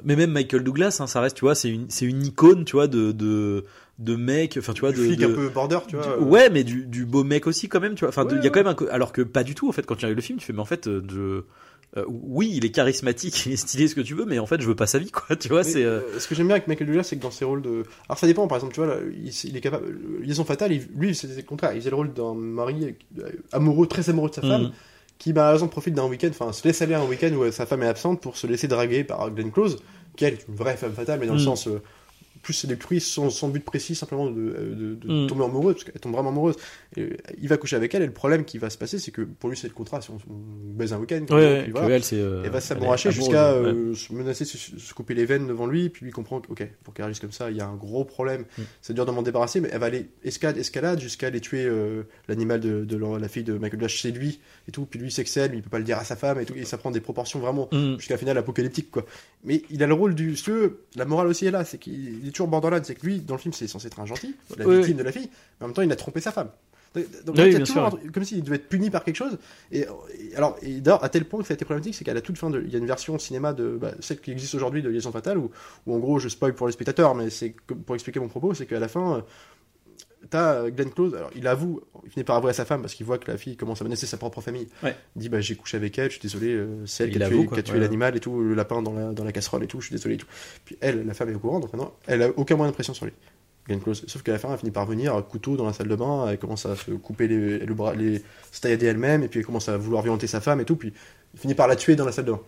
[0.04, 2.88] mais même Michael Douglas, hein, ça reste, tu vois, c'est une, une icône, tu vois,
[2.88, 3.66] de, de,
[4.00, 6.06] de mec, enfin, tu vois, du de, flic de- un peu border, tu vois.
[6.06, 8.10] du- euh, ouais, mais du, du beau mec aussi, quand même, tu vois.
[8.10, 9.86] Enfin, il Ouais, y a quand même un, alors que pas du tout, en fait,
[9.86, 11.46] quand tu regardes le film, tu fais, mais en fait, euh, de,
[11.98, 14.60] euh, oui, il est charismatique, il est stylé, ce que tu veux, mais en fait,
[14.62, 16.56] je veux pas sa vie, quoi, tu vois, c'est, euh, euh, ce que j'aime bien
[16.56, 17.84] avec Michael Douglas, c'est que dans ses rôles de.
[18.10, 19.86] Alors ça dépend, par exemple, tu vois, là, il, il est capable.
[20.22, 21.74] Liaison fatale, il- lui, c'était le contraire.
[21.74, 22.96] Il faisait le rôle d'un mari
[23.52, 24.72] amoureux, très amoureux de sa femme, Mhm.
[25.20, 27.68] qui, bah, par exemple, profite d'un week-end, enfin, se laisse aller un week-end où sa
[27.68, 29.78] femme est absente pour se laisser draguer par Glenn Close,
[30.18, 31.46] qui elle est une vraie femme fatale, mais dans le Mhm.
[31.46, 31.70] sens.
[32.44, 35.28] Plus c'est détruit sans, sans but précis, simplement de, euh, de, de Mhm.
[35.28, 36.56] tomber amoureuse, parce qu'elle tombe vraiment amoureuse.
[36.96, 39.10] Et, euh, il va coucher avec elle, et le problème qui va se passer, c'est
[39.12, 40.02] que pour lui, c'est le contrat.
[40.02, 41.96] Si on, on baise un week-end, ouais, voilà.
[41.96, 45.66] elle, euh, Elle va amoureuse, jusqu'à euh, se menacer se, se couper les veines devant
[45.66, 47.76] lui, puis lui comprend que, ok, pour qu'elle réagisse comme ça, il y a un
[47.76, 48.42] gros problème.
[48.58, 48.62] Mm.
[48.82, 51.68] C'est dur de m'en débarrasser, mais elle va aller escalade, escalade jusqu'à aller tuer
[52.28, 54.86] l'animal de, de la, la fille de Michael Douglas chez lui, et tout.
[54.86, 56.54] Puis lui s'excelle, mais il peut pas le dire à sa femme, et tout.
[56.56, 57.98] Et ça prend des proportions vraiment Mhm.
[57.98, 59.06] jusqu'à un final apocalyptique, quoi.
[59.46, 60.36] Mais il a le rôle du.
[60.36, 63.20] Si tu veux, la morale aussi est là, c'est qu'il toujours borderline, c'est que lui,
[63.20, 65.30] dans le film, c'est censé être un gentil, la Oui, victime de la fille,
[65.60, 66.50] mais en même temps, il a trompé sa femme.
[66.96, 68.00] Donc, Oui, bien toujours sûr.
[68.06, 69.40] un comme s'il devait être puni par quelque chose.
[69.72, 72.14] Et, et alors, et d'ailleurs, à tel point que ça a été problématique, c'est qu'à
[72.14, 74.54] la toute fin, de, il y a une version cinéma de bah, celle qui existe
[74.54, 75.50] aujourd'hui de Liaison Fatale, où,
[75.88, 77.56] où en gros, je spoil pour les spectateurs, mais c'est
[77.86, 79.22] pour expliquer mon propos, c'est qu'à la fin, euh,
[80.30, 82.94] t'as euh, Glenn Close, alors il avoue, il finit par avouer à sa femme parce
[82.94, 84.68] qu'il voit que la fille commence à menacer sa propre famille.
[84.84, 84.96] Ouais.
[85.16, 87.28] Il dit, bah j'ai couché avec elle, je suis désolé, euh, c'est elle qui a
[87.30, 87.80] tué, Ouais.
[87.80, 90.16] l'animal et tout, le lapin dans la, dans la casserole et tout, je suis désolé
[90.16, 90.28] et tout.
[90.66, 92.94] Puis elle, la femme est au courant, donc maintenant, elle a aucun moyen de pression
[92.94, 93.14] sur lui.
[93.66, 94.04] Glenn Close.
[94.08, 96.38] Sauf qu'à la fin, elle finit par venir, couteau dans la salle de bain, elle
[96.38, 98.22] commence à se couper les, le bras, les,
[98.52, 100.94] se elle-même, et puis elle commence à vouloir violenter sa femme et tout, puis
[101.34, 102.42] il finit par la tuer dans la salle de bain.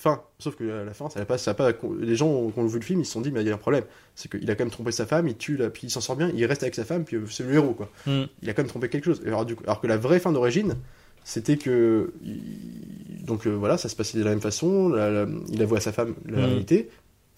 [0.00, 0.22] Fin.
[0.38, 2.66] Sauf que à la fin, ça n'a pas, ça a pas, les gens qui ont
[2.66, 3.82] vu le film, ils se sont dit, mais il y a un problème.
[4.14, 6.14] C'est qu'il a quand même trompé sa femme, il tue, la, puis il s'en sort
[6.14, 7.90] bien, il reste avec sa femme, puis euh, c'est le héros, quoi.
[8.06, 8.28] Mhm.
[8.42, 9.20] Il a quand même trompé quelque chose.
[9.26, 10.76] Alors, du coup- alors que la vraie fin d'origine,
[11.24, 12.12] c'était que.
[12.22, 15.78] il- donc euh, voilà, ça se passait de la même façon, la- la- il avouait
[15.78, 16.44] à sa femme la Mhm.
[16.44, 16.88] réalité.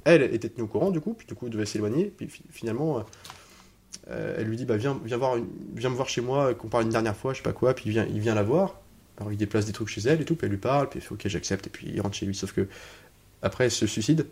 [0.05, 2.99] Elle était tenue au courant, du coup, puis du coup, devait s'éloigner, puis fi- finalement.
[2.99, 3.03] euh,
[4.11, 6.69] euh, elle lui dit bah viens viens voir une- viens me voir chez moi qu'on
[6.69, 8.81] parle une dernière fois je sais pas quoi puis il vient il vient la voir
[9.31, 11.13] il déplace des trucs chez elle et tout puis elle lui parle puis il fait
[11.13, 12.35] ok j'accepte et puis il rentre chez lui.
[12.35, 12.67] Sauf que
[13.43, 14.27] après elle se suicide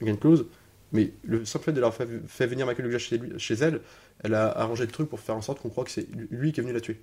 [0.00, 0.46] Glenn Close
[0.92, 2.06] mais le simple fait de leur fait,
[2.46, 3.80] venir Michael Douglas chez, lui- chez elle
[4.22, 6.60] elle a arrangé le truc pour faire en sorte qu'on croit que c'est lui qui
[6.60, 7.00] est venu la tuer.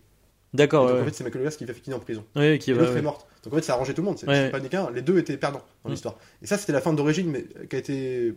[0.54, 1.02] D'accord, donc ouais.
[1.02, 2.24] en fait c'est Michael Douglas qui va finir en prison.
[2.36, 3.00] Ouais, qui va- l'autre ouais.
[3.00, 3.28] est morte.
[3.44, 4.60] Donc en fait ça a arrangé tout le monde c'est pas
[4.94, 5.94] les deux étaient perdants dans Mm.
[5.94, 6.16] l'histoire.
[6.42, 8.34] Et ça c'était la fin d'origine mais qui a été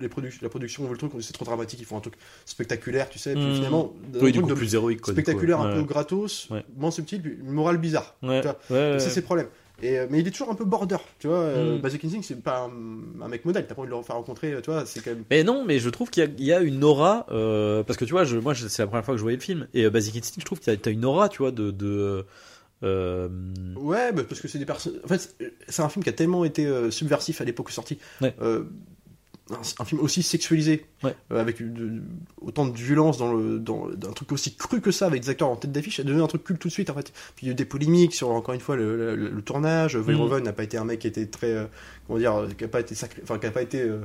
[0.00, 1.96] les produ- la production on veut le truc on dit c'est trop dramatique ils font
[1.96, 2.14] un truc
[2.44, 3.54] spectaculaire tu sais puis Mm.
[3.54, 5.12] finalement un Oui, du truc coup, de plus héroïque, quoi.
[5.12, 5.74] spectaculaire, un ouais.
[5.76, 6.64] peu gratos, Ouais.
[6.76, 8.14] moins subtil, puis une morale bizarre.
[8.22, 9.46] C'est le problème.
[9.82, 11.52] Et, euh, mais il est toujours un peu border, tu vois.
[11.52, 11.78] Mm.
[11.80, 14.54] Basic Instinct, c'est pas un, un mec modèle, t'as pas envie de le faire rencontrer,
[14.62, 15.24] tu vois, c'est quand même.
[15.30, 17.96] Mais non, mais je trouve qu'il y a- il y, a une aura euh, parce
[17.98, 19.84] que tu vois, je, moi c'est la première fois que je voyais le film et
[19.84, 22.24] euh, Basic Instinct, je trouve qu'il y a t'as une aura, tu vois, de, de
[22.84, 23.28] euh,
[23.76, 25.00] Ouais, bah, parce que c'est des personnes.
[25.04, 25.34] En fait,
[25.68, 27.98] c'est- un film qui a tellement été euh, subversif à l'époque où sorti.
[28.20, 28.34] Ouais.
[29.50, 31.14] Un, un film aussi sexualisé, Ouais.
[31.30, 32.00] euh, avec de-
[32.40, 35.50] autant de violence dans le dans, un truc aussi cru que ça, avec des acteurs
[35.50, 37.12] en tête d'affiche, c'est devenu un truc culte tout de suite en fait.
[37.36, 39.96] Puis il y a eu des polémiques sur encore une fois le, le- le tournage.
[39.98, 41.66] Verhoeven n'a pas été un mec qui était très euh,
[42.06, 43.98] comment dire, qui a pas été sacré, enfin qui a pas été euh,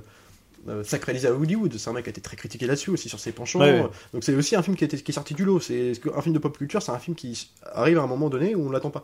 [0.67, 1.73] euh, sacralisé à Hollywood.
[1.77, 3.59] C'est un mec qui a été très critiqué là-dessus aussi sur ses penchants.
[3.59, 3.87] Ouais, ouais.
[4.13, 5.59] Donc c'est aussi un film qui, a été- qui est sorti du lot.
[5.59, 8.55] C'est un film de pop culture, c'est un film qui arrive à un moment donné
[8.55, 9.03] où on l'attend pas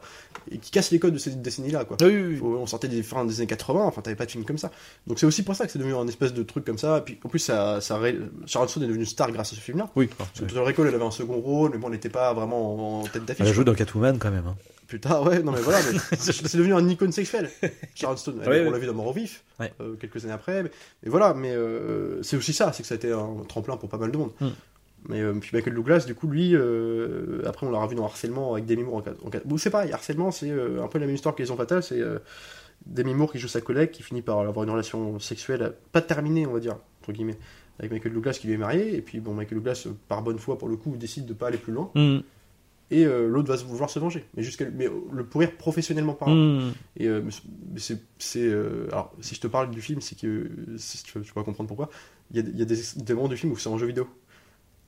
[0.51, 1.97] et qui casse les codes de cette décennie-là, quoi.
[2.01, 2.35] oui, oui, oui.
[2.37, 4.71] Faut- on sortait des fins des années 80, enfin t'avais pas de film comme ça.
[5.07, 6.97] Donc c'est aussi pour ça que c'est devenu un espèce de truc comme ça.
[6.97, 7.99] Et puis en plus, ça, ça,
[8.45, 9.89] Sharon Stone est devenue star grâce à ce film-là.
[9.95, 10.09] Oui.
[10.17, 13.01] Parce que Total Recall, elle avait un second rôle, mais bon, elle n'était pas vraiment
[13.01, 13.45] en, tête d'affiche.
[13.47, 14.47] Elle joue dans Catwoman quand même.
[14.47, 14.55] hein.
[14.95, 15.79] Plus tard, ouais, non mais voilà,
[16.17, 17.49] c'est devenu un icône sexuel.
[17.95, 18.71] Sharon Stone, elle- Ouais, on ouais.
[18.71, 19.73] l'a vu dans Mort au vif, Ouais.
[19.81, 20.63] euh, quelques années après.
[20.63, 20.71] Mais,
[21.03, 23.89] mais voilà, mais euh, c'est aussi ça, c'est que ça a été un tremplin pour
[23.89, 24.31] pas mal de monde.
[24.39, 24.47] Mm.
[25.09, 26.55] Mais euh, puis Michael Douglas, du coup, lui,
[27.45, 30.31] après on l'a revu dans Harcèlement avec Demi Moore en, en Bon, c'est pareil, Harcèlement,
[30.31, 32.01] c'est un peu la même histoire que Les Fatale, Fatales, c'est
[32.85, 36.45] Demi Moore qui joue sa collègue, qui finit par avoir une relation sexuelle pas terminée,
[36.47, 37.37] on va dire, entre guillemets,
[37.79, 40.57] avec Michael Douglas qui lui est marié, et puis bon, Michael Douglas, par bonne foi
[40.57, 42.19] pour le coup, décide de pas aller plus loin, Mm.
[42.91, 46.35] Et euh, l'autre va vouloir se venger, mais, jusqu'à, mais euh, le pourrir professionnellement parlant.
[46.35, 46.73] Mm.
[46.97, 47.21] Et euh,
[47.77, 47.97] c'est-
[48.37, 51.67] euh, alors, si je te parle du film, c'est que si tu, tu vas comprendre
[51.67, 51.89] pourquoi.
[52.31, 53.87] Il y a, il y a des, des moments du film où c'est en jeu
[53.87, 54.07] vidéo.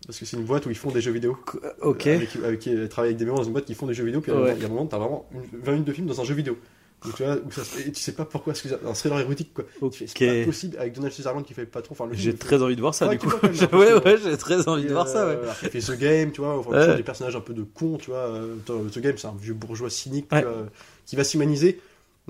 [0.05, 1.37] Parce que c'est une boîte où ils font des jeux vidéo.
[1.81, 2.07] Ok.
[2.07, 4.05] Avec, avec qui elle travaille avec des mémoires dans une boîte qui font des jeux
[4.05, 4.21] vidéo.
[4.21, 4.53] Puis Ouais.
[4.55, 6.35] il y a un moment, t'as vraiment une, 20 minutes de film dans un jeu
[6.35, 6.57] vidéo.
[7.05, 8.53] Donc, tu vois, où ça se fait- et tu sais pas pourquoi.
[8.55, 9.63] C'est un thriller érotique, quoi.
[9.63, 10.13] Tu fais, Ok.
[10.17, 11.93] C'est pas possible avec Donald Sutherland qui fait pas trop.
[11.93, 13.29] Enfin, film, J'ai il très envie de voir ça Ouais, du coup.
[13.29, 15.27] vois, même, ouais, ouais, j'ai très envie de voir ça.
[15.27, 15.33] Ouais.
[15.33, 16.97] euh, qu'il fait The Game, tu vois, enfin, Ouais.
[16.97, 18.17] des personnages un peu de cons, tu vois.
[18.19, 20.41] euh, The Game, c'est un vieux bourgeois cynique Ouais.
[20.43, 20.65] vois,
[21.05, 21.79] qui va s'humaniser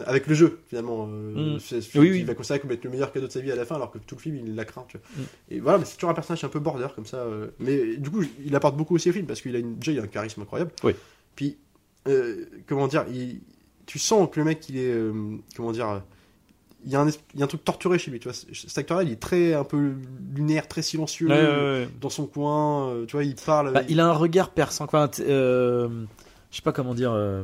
[0.05, 1.07] avec le jeu, finalement.
[1.09, 1.59] euh, Mm.
[1.95, 3.75] Oui, il va considérer comme être le meilleur cadeau de sa vie à la fin,
[3.75, 5.07] alors que tout le film, il la craint, tu vois.
[5.15, 5.27] Mm.
[5.55, 7.17] Et voilà, mais c'est toujours un personnage un peu border, comme ça.
[7.17, 9.93] euh, mais du coup, il apporte beaucoup aussi au film, parce qu'il a une, déjà,
[9.93, 10.71] il a un charisme incroyable.
[10.83, 10.93] Oui.
[11.35, 11.57] Puis,
[12.07, 13.39] euh, comment dire, il-
[13.87, 15.11] tu sens que le mec, il est, euh,
[15.55, 15.99] comment dire, euh,
[16.85, 18.37] il y, a un, es- il y a un truc torturé chez lui, tu vois.
[18.53, 19.93] Cet acteur-là, il est très, un peu
[20.35, 21.89] lunaire, très silencieux Ouais, ouais, ouais.
[21.99, 23.73] dans son coin, euh, tu vois, il parle.
[23.73, 24.85] Bah, il a un regard perçant.
[24.85, 25.87] T- euh,
[26.51, 27.11] je sais pas comment dire.
[27.13, 27.43] euh,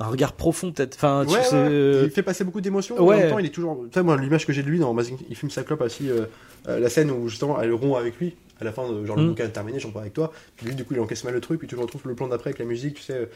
[0.00, 0.94] un regard profond peut-être.
[0.94, 2.96] Enfin, tu Ouais, sais, ouais, euh, il fait passer beaucoup d'émotions.
[3.00, 3.18] En ouais.
[3.18, 3.84] même temps, il est toujours.
[3.90, 6.26] Tu sais, moi, l'image que j'ai de lui dans Amazing, il filme Cyclope aussi, euh,
[6.68, 8.36] euh, la scène où justement elle rompt avec lui.
[8.60, 9.28] À la fin, de, genre le Mm.
[9.30, 10.32] bouquin est terminé, j'en parle avec toi.
[10.56, 11.58] Puis lui, du coup, il encaisse mal le truc.
[11.58, 13.28] Puis tu le retrouves le plan d'après avec la musique, tu sais.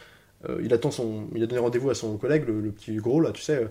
[0.48, 1.28] Euh, il attend son.
[1.34, 3.56] Il a donné rendez-vous à son collègue, le, le petit gros là, tu sais.
[3.56, 3.66] euh,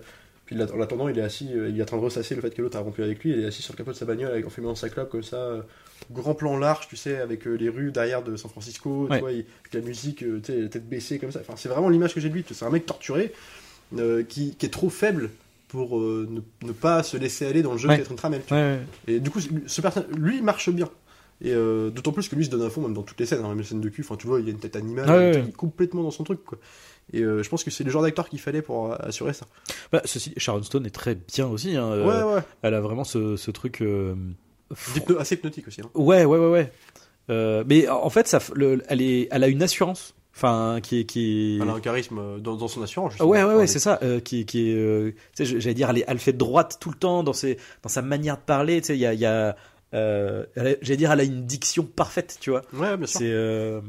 [0.46, 2.50] puis en l'attendant, il est assis, euh, il est en train de ressasser le fait
[2.54, 3.32] que l'autre a rompu avec lui.
[3.32, 5.24] Il est assis sur le capot de sa bagnole avec, en fumant un cyclope comme
[5.24, 5.66] ça.
[6.12, 9.18] grand plan large, tu sais, avec les rues derrière de San Francisco, Ouais.
[9.18, 11.40] tu vois, il- avec la musique, tu sais, la tête baissée comme ça.
[11.40, 12.44] Enfin, c'est vraiment l'image que j'ai de lui.
[12.52, 13.32] C'est un mec torturé
[13.98, 15.30] euh, qui, qui est trop faible
[15.70, 18.04] pour euh, ne, ne pas se laisser aller dans le jeu Ouais.
[18.52, 18.80] ouais, ouais.
[19.08, 19.82] Et du coup, ce
[20.18, 20.90] lui, il marche bien.
[21.44, 23.40] Et euh, d'autant plus que lui se donne à fond, même dans toutes les scènes,
[23.44, 24.02] hein, même les scènes de cul.
[24.06, 26.24] Enfin, tu vois, il y a une tête animale, ouais, il est complètement dans son
[26.24, 26.58] truc, quoi.
[27.14, 29.46] Et euh, je pense que c'est le genre d'acteur qu'il fallait pour euh, assurer ça.
[29.92, 31.76] Bah, ceci, Sharon Stone est très bien aussi.
[31.76, 32.42] hein, euh, ouais.
[32.62, 33.82] Elle a vraiment ce, ce truc.
[34.96, 35.82] Hypno- assez hypnotique aussi.
[35.82, 35.90] Hein.
[35.96, 36.48] Ouais, ouais, ouais,
[37.30, 37.64] ouais.
[37.68, 40.14] Mais en fait, ça, f- le- elle, est, elle a une assurance.
[40.34, 41.04] Enfin, qui est.
[41.06, 41.62] Qui est...
[41.62, 43.12] Elle a un charisme dans, dans son assurance.
[43.16, 43.30] Ah justement.
[43.32, 44.00] Ouais, ouais, ouais, c'est ça.
[44.02, 47.22] euh, qui, qui est, euh, j'allais dire, elle, est- elle fait droite tout le temps
[47.24, 48.80] dans, ses, dans sa manière de parler.
[48.80, 49.58] Tu sais, il y a, il y a
[49.94, 52.62] euh, j'allais dire, elle a une diction parfaite, tu vois.
[52.74, 53.20] Ouais, bien sûr.
[53.20, 53.82] C'est, euh,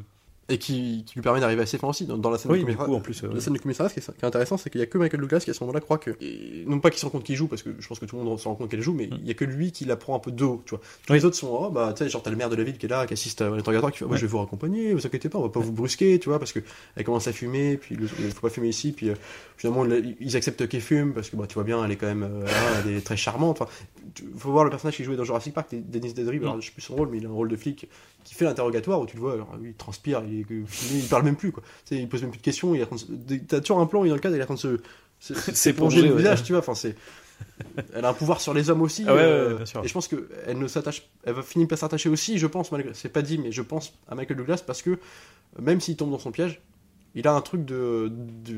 [0.49, 2.05] Et qui, qui lui permet d'arriver assez fin aussi.
[2.05, 3.23] Dans, dans la scène oui, du coup, en plus.
[3.23, 4.85] euh, La scène du commissariat, ce qui est, ce qui est intéressant, c'est qu'il y
[4.85, 6.11] a que Michael Douglas qui à ce moment-là croit que.
[6.21, 8.17] et non pas qu'il se rend compte qu'il joue, parce que je pense que tout
[8.17, 9.97] le monde se rend compte qu'elle joue, mais il y a que lui qui la
[9.97, 10.81] prend un peu de haut, tu vois.
[11.07, 11.19] Tous Oui.
[11.21, 12.87] les autres sont, oh bah, tu sais, genre t'as le maire de la ville qui
[12.87, 14.19] est là, qui assiste à l'interrogatoire, qui fait, moi Ouais.
[14.19, 16.53] je vais vous raccompagner, vous inquiétez pas, on va pas vous brusquer, tu vois, parce
[16.53, 16.59] que
[16.97, 19.15] elle commence à fumer, puis il faut pas fumer ici, puis euh,
[19.57, 22.09] finalement le- ils acceptent qu'elle fume, parce que bah, tu vois bien, elle est quand
[22.09, 22.53] même euh, là,
[22.85, 23.63] elle est très charmante.
[23.63, 23.71] Enfin,
[24.37, 26.83] faut voir le personnage qui jouait dans Jurassic Park, Dennis Nedry, alors je sais plus
[26.83, 27.87] son rôle, mais il a un rôle de flic
[28.25, 30.45] qui fait l'interrogatoire où tu le vois, alors, lui, il transpire, il,
[30.95, 31.63] il parle même plus, quoi.
[31.85, 32.87] Tu sais, il pose même plus de questions, il
[33.47, 34.81] t'as toujours un plan, il est dans le cadre, il est en train de
[35.21, 36.19] se, S'éponger, le ouais.
[36.19, 36.97] visage, tu vois, enfin c'est.
[37.95, 39.05] Elle a un pouvoir sur les hommes aussi.
[39.07, 39.85] Ah ouais, euh, ouais, bien sûr.
[39.85, 42.73] Et je pense que elle ne s'attache, elle va finir par s'attacher aussi, je pense,
[42.73, 44.99] malgré, c'est pas dit, mais je pense à Michael Douglas parce que
[45.61, 46.61] même s'il tombe dans son piège,
[47.15, 48.11] il a un truc de,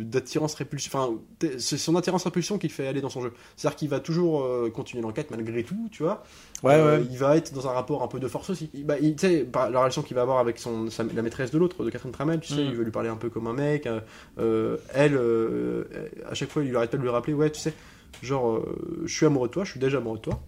[0.02, 0.90] d'attirance répulsion.
[0.94, 1.14] Enfin,
[1.58, 3.32] c'est son attirance répulsion qui le fait aller dans son jeu.
[3.56, 6.22] C'est-à-dire qu'il va toujours euh, continuer l'enquête malgré tout, tu vois.
[6.62, 7.06] Ouais, Euh, ouais.
[7.10, 8.70] Il va être dans un rapport un peu de force aussi.
[8.84, 11.84] Bah, tu sais, la relation qu'il va avoir avec son, sa- la maîtresse de l'autre,
[11.84, 12.66] de Catherine Tramel, tu sais, Mm.
[12.68, 13.88] il veut lui parler un peu comme un mec.
[14.38, 15.18] euh, elle,
[16.30, 17.74] à chaque fois, il lui arrête pas de lui rappeler, ouais, tu sais,
[18.22, 18.62] genre,
[19.04, 20.40] je suis amoureux de toi, je suis déjà amoureux de toi.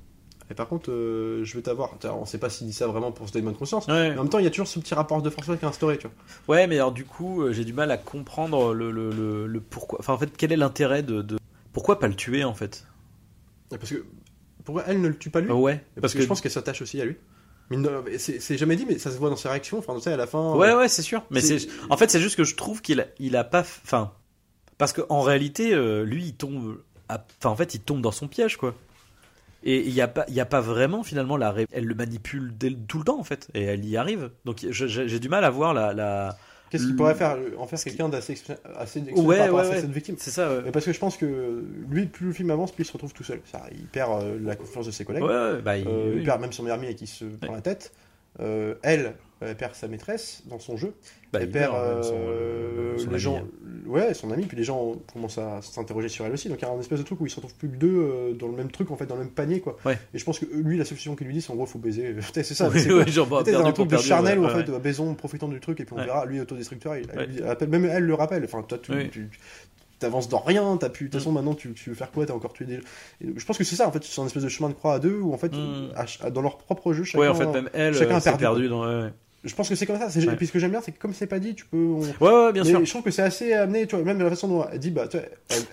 [0.51, 1.91] Et par contre, euh, je veux t'avoir.
[2.05, 3.87] On sait pas s'il dit ça vraiment pour se donner bonne conscience.
[3.89, 4.11] Ouais.
[4.11, 5.65] Mais en même temps, il y a toujours ce petit rapport de force qui est
[5.65, 6.57] instauré, tu vois.
[6.57, 9.61] Ouais, mais alors du coup, euh, j'ai du mal à comprendre le, le, le, le
[9.61, 9.99] pourquoi.
[10.01, 11.37] Enfin, en fait, quel est l'intérêt de, de.
[11.73, 12.87] Pourquoi pas le tuer en fait?
[13.71, 14.05] Parce que
[14.65, 15.51] pourquoi elle ne le tue pas lui?
[15.51, 17.17] Ouais, Parce que, je pense qu'elle s'attache aussi à lui.
[18.19, 19.79] C'est jamais dit, mais ça se voit dans ses réactions.
[19.79, 20.55] Enfin, tu sais, à la fin.
[20.55, 21.25] Ouais, euh, ouais, c'est sûr.
[21.31, 23.81] Mais c'est- en fait, c'est juste que je trouve qu'il a, il a pas, f-
[23.85, 24.13] enfin,
[24.79, 25.75] parce qu'en réalité,
[26.05, 26.79] lui, il tombe,
[27.09, 28.75] à- enfin, en fait, il tombe dans son piège, quoi.
[29.69, 32.55] Et il y a pas, y a pas vraiment finalement la, ré- elle le manipule
[32.87, 34.31] tout le temps en fait, et elle y arrive.
[34.45, 36.37] Donc j'ai du mal à voir la, la...
[36.71, 38.35] Qu'est-ce qu'il pourrait faire euh, En faire quelqu'un d'assez
[38.77, 39.81] assez Ouais, par rapport ouais, à ouais.
[39.81, 40.17] cette victime.
[40.19, 40.51] c'est ça.
[40.73, 43.23] Parce que je pense que lui, plus le film avance, plus il se retrouve tout
[43.25, 43.41] seul.
[43.73, 45.23] Il perd euh, la confiance de ses collègues.
[45.25, 46.15] ouais, ouais, bah, il- Euh.
[46.17, 47.93] Il perd même son meilleur ami et qui se prend la tête.
[48.41, 50.93] Euh, elle, elle perd sa maîtresse dans son jeu.
[51.39, 53.45] Bah, elle il perd meurt, même, son- euh, son les ami, gens, hein.
[53.87, 54.45] ouais, son ami.
[54.47, 56.49] Puis les gens commencent à s'interroger sur elle aussi.
[56.49, 57.97] Donc il y a un espèce de truc où ils se retrouvent plus que deux
[57.97, 59.77] euh, dans le même truc, en fait, dans le même panier, quoi.
[59.85, 59.99] Ouais.
[60.15, 61.79] Et je pense que euh, lui, la solution qu'il lui dit, c'est en gros, faut
[61.79, 62.15] baiser.
[62.35, 62.71] C'est ça.
[62.75, 65.15] C'est ouais, genre, bah, perdu un truc de charnel ouais, où en fait, euh, baisons,
[65.15, 66.25] profitons du truc et puis on verra.
[66.27, 68.45] Lui, autodestructeur, il, appelle- même elle le rappelle.
[68.45, 69.09] Enfin, toi, tu, Oui.
[69.11, 69.29] tu-
[69.99, 70.77] t'avances dans rien.
[70.77, 71.19] T'as pu, de toute Mm.
[71.21, 72.27] façon, maintenant, tu, tu veux faire quoi?
[72.27, 72.75] T'as encore tué des.
[73.23, 74.93] Et je pense que c'est ça, en fait, c'est un espèce de chemin de croix
[74.95, 75.93] à deux où en fait, Mm.
[76.21, 77.21] à dans leur propre jeu, chacun.
[77.21, 78.87] Ouais, en fait, même elle, chacun euh, a perdu, perdu dans.
[78.87, 79.13] Ouais, ouais.
[79.45, 80.07] Je pense que c'est comme ça.
[80.09, 80.25] Ouais.
[80.33, 81.77] Et puis ce que j'aime bien, c'est que comme c'est pas dit, tu peux.
[81.77, 82.85] on- ouais, ouais, bien mais sûr.
[82.85, 84.91] je trouve que c'est assez amené, tu vois, même de la façon dont elle dit,
[84.91, 85.07] bah,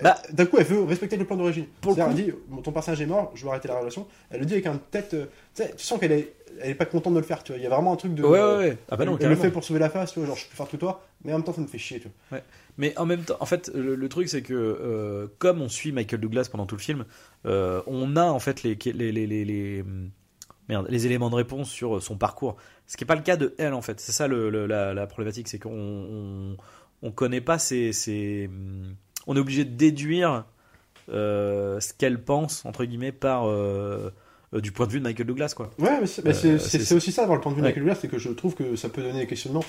[0.03, 0.18] Bah.
[0.32, 1.66] d'un coup, elle veut respecter le plan d'origine.
[1.82, 4.05] Pour le C'est-à-dire, Elle dit, ton personnage est mort, je veux arrêter la relation.
[4.30, 7.14] Elle le dit avec un tête, euh, tu sens qu'elle est, elle est pas contente
[7.16, 7.57] de le faire, tu vois.
[7.59, 8.22] Il y a vraiment un truc de.
[8.24, 8.78] Ouais, ouais, ouais.
[8.91, 10.55] Ah bah non, elle, le fait pour sauver la face, tu vois, genre je peux
[10.55, 12.39] faire tout toi, mais en même temps ça me fait chier, tu vois.
[12.78, 15.91] Mais en même temps, en fait, le, le truc c'est que euh, comme on suit
[15.91, 17.05] Michael Douglas pendant tout le film,
[17.47, 19.84] euh, on a en fait les les, les, les,
[20.70, 22.55] merde, les éléments de réponse sur son parcours.
[22.88, 23.99] Ce qui n'est pas le cas de elle en fait.
[23.99, 26.57] C'est ça le, le- la, la problématique, c'est qu'on on,
[27.01, 28.95] on connaît pas ses, ses- hum,
[29.28, 30.45] on est obligé de déduire
[31.09, 34.09] euh, ce qu'elle pense entre guillemets par euh,
[34.53, 35.70] euh, du point de vue de Michael Douglas quoi.
[35.80, 37.68] Ouais, mais c'est Euh, aussi ça, dans le point de vue de.
[37.68, 39.64] Michael Douglas, c'est que je trouve que ça peut donner des questionnements.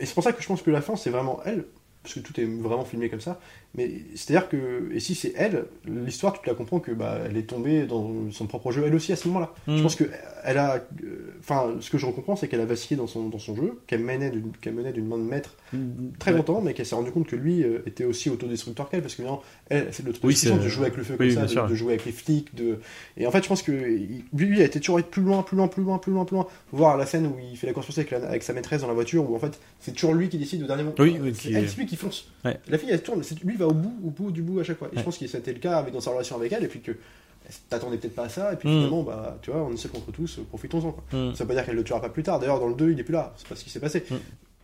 [0.00, 1.64] Et c'est pour ça que je pense que la fin, c'est vraiment elle,
[2.06, 3.40] parce que tout est vraiment filmé comme ça.
[3.74, 7.36] Mais c'est-à-dire que, et si c'est elle, l'histoire, tu te la comprends que bah, elle
[7.36, 9.52] est tombée dans son propre jeu, elle aussi, à ce moment-là.
[9.66, 9.82] Je Mm.
[9.82, 10.04] pense que
[10.46, 10.76] elle a.
[11.04, 13.78] euh, Enfin, ce que je comprends, c'est qu'elle a vacillé dans son, dans son jeu,
[13.86, 15.54] qu'elle menait d'une qu'elle menait d'une main de maître
[16.18, 16.38] très Ouais.
[16.38, 19.22] longtemps, mais qu'elle s'est rendu compte que lui euh, était aussi autodestructeur qu'elle, parce que
[19.22, 21.42] maintenant, elle, c'est le truc Oui, c'est- de jouer avec le feu comme oui, ça,
[21.66, 22.78] de, jouer avec les flics, de.
[23.16, 25.56] Et en fait, je pense que lui, lui, a été toujours être plus loin, plus
[25.56, 26.46] loin, plus loin, plus loin, plus loin.
[26.70, 28.88] Faut voir la scène où il fait la course avec, la- avec sa maîtresse dans
[28.88, 30.96] la voiture, où en fait, c'est toujours lui qui décide au dernier moment.
[30.98, 32.28] Oui, c'est lui qui fonce.
[32.44, 32.58] Ouais.
[32.68, 34.88] La fille, elle tourne, lui, va au bout, au bout du bout à chaque fois.
[34.88, 34.98] Et Ouais.
[35.00, 36.92] je pense que c'était le cas avec, dans sa relation avec elle, et puis que
[37.68, 38.72] t'attendais peut-être pas à ça, et puis Mm.
[38.72, 40.92] finalement, bah, tu vois, on est seul contre tous, profitons-en.
[40.92, 41.04] quoi.
[41.12, 41.34] Mm.
[41.34, 42.38] Ça veut pas dire qu'elle le tuera pas plus tard.
[42.40, 43.32] D'ailleurs, dans le 2, il est plus là.
[43.36, 44.04] C'est pas ce qui s'est passé.
[44.10, 44.14] Mm.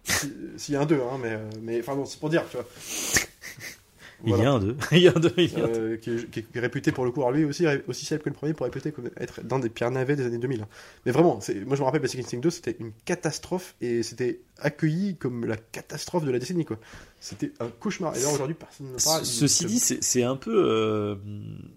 [0.04, 2.42] Si- S'il y a un 2, hein, mais, euh, mais enfin bon, c'est pour dire,
[2.50, 2.66] tu vois.
[4.24, 4.50] Il y Voilà.
[4.50, 4.76] a un deux.
[4.92, 5.32] Il y a un deux.
[5.36, 5.78] il y a un deux.
[5.80, 8.30] Euh, qui, est, qui est réputé pour le coup, alors lui aussi, aussi célèbre que
[8.30, 10.66] le premier pour réputer comme être d'un des pires navets des années 2000.
[11.06, 15.16] Mais vraiment, moi je me rappelle Basic Instinct 2, c'était une catastrophe et c'était accueilli
[15.16, 16.78] comme la catastrophe de la décennie quoi.
[17.20, 18.16] C'était un cauchemar.
[18.16, 19.24] Et là aujourd'hui, personne ne parle.
[19.24, 21.16] Ce- Ceci dit, c'est un peu, euh,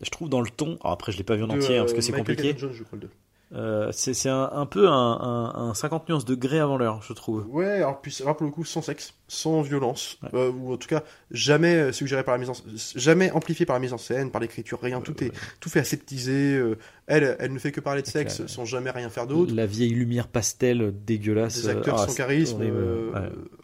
[0.01, 0.77] je trouve, dans le ton.
[0.81, 2.55] Alors après, je l'ai pas vu en entier hein, parce que c'est compliqué.
[2.57, 3.09] Jones, je crois, le 2.
[3.55, 7.45] Euh, c'est un, un peu un, un, un 50 nuances degrés avant l'heure, je trouve.
[7.49, 10.29] Ouais, alors, puis, alors pour le coup, sans sexe, sans violence, Ouais.
[10.33, 12.53] euh, ou en tout cas, jamais euh, suggéré par la mise en
[12.95, 15.31] jamais amplifié par la mise en scène, par l'écriture, rien, tout est,
[15.61, 16.61] tout fait aseptisé,
[17.07, 19.53] elle, elle ne fait que parler de sexe la- sans jamais rien faire d'autre.
[19.55, 21.61] La vieille lumière pastel dégueulasse.
[21.61, 22.59] Des acteurs ah, sans charisme.
[22.61, 23.21] ouais.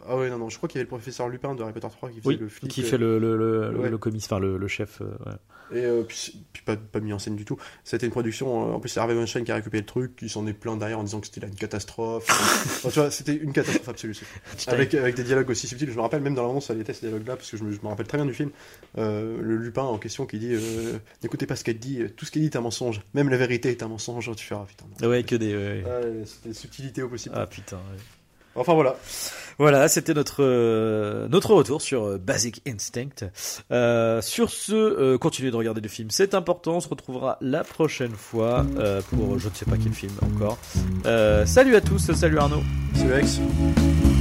[0.08, 1.86] Ah ouais, non, non, je crois qu'il y avait le professeur Lupin de Harry Potter
[1.90, 2.70] 3 qui faisait Oui, le flic.
[2.70, 3.90] qui euh, fait le, le, le, ouais.
[4.16, 5.00] enfin le, chef.
[5.00, 5.36] euh, ouais.
[5.74, 7.56] Et euh, puis, pas, pas mis en scène du tout.
[7.84, 10.46] C'était une production, en plus c'est Harvey Weinstein qui a récupéré le truc, qui s'en
[10.46, 12.26] est plein derrière en disant que c'était là une catastrophe.
[12.84, 14.16] Enfin, tu vois, c'était une catastrophe absolue.
[14.66, 15.90] avec, avec des dialogues aussi subtils.
[15.90, 17.80] Je me rappelle même dans l'annonce, ça était ces dialogues-là, parce que je me, je
[17.80, 18.50] me rappelle très bien du film.
[18.98, 22.32] Euh, le Lupin en question qui dit euh, N'écoutez pas ce qu'elle dit, tout ce
[22.32, 23.00] qu'elle dit est un mensonge.
[23.14, 24.30] Même la vérité est un mensonge.
[24.36, 24.84] Tu fais, ah putain.
[25.00, 25.08] non.
[25.08, 25.54] Ouais, que des.
[25.54, 25.84] ouais.
[25.86, 27.34] Ouais, c'était une subtilité au possible.
[27.38, 27.76] Ah putain.
[27.76, 27.98] ouais.
[28.54, 28.96] Enfin voilà.
[29.58, 33.28] Voilà, c'était notre euh, notre retour sur euh, Basic Instinct.
[33.70, 36.76] Euh, sur ce, continuez de regarder le film, c'est important.
[36.76, 38.66] On se retrouvera la prochaine fois
[39.10, 40.58] pour je ne sais pas quel film encore.
[41.46, 42.62] Salut à tous, salut Arnaud.
[42.94, 44.11] C'est le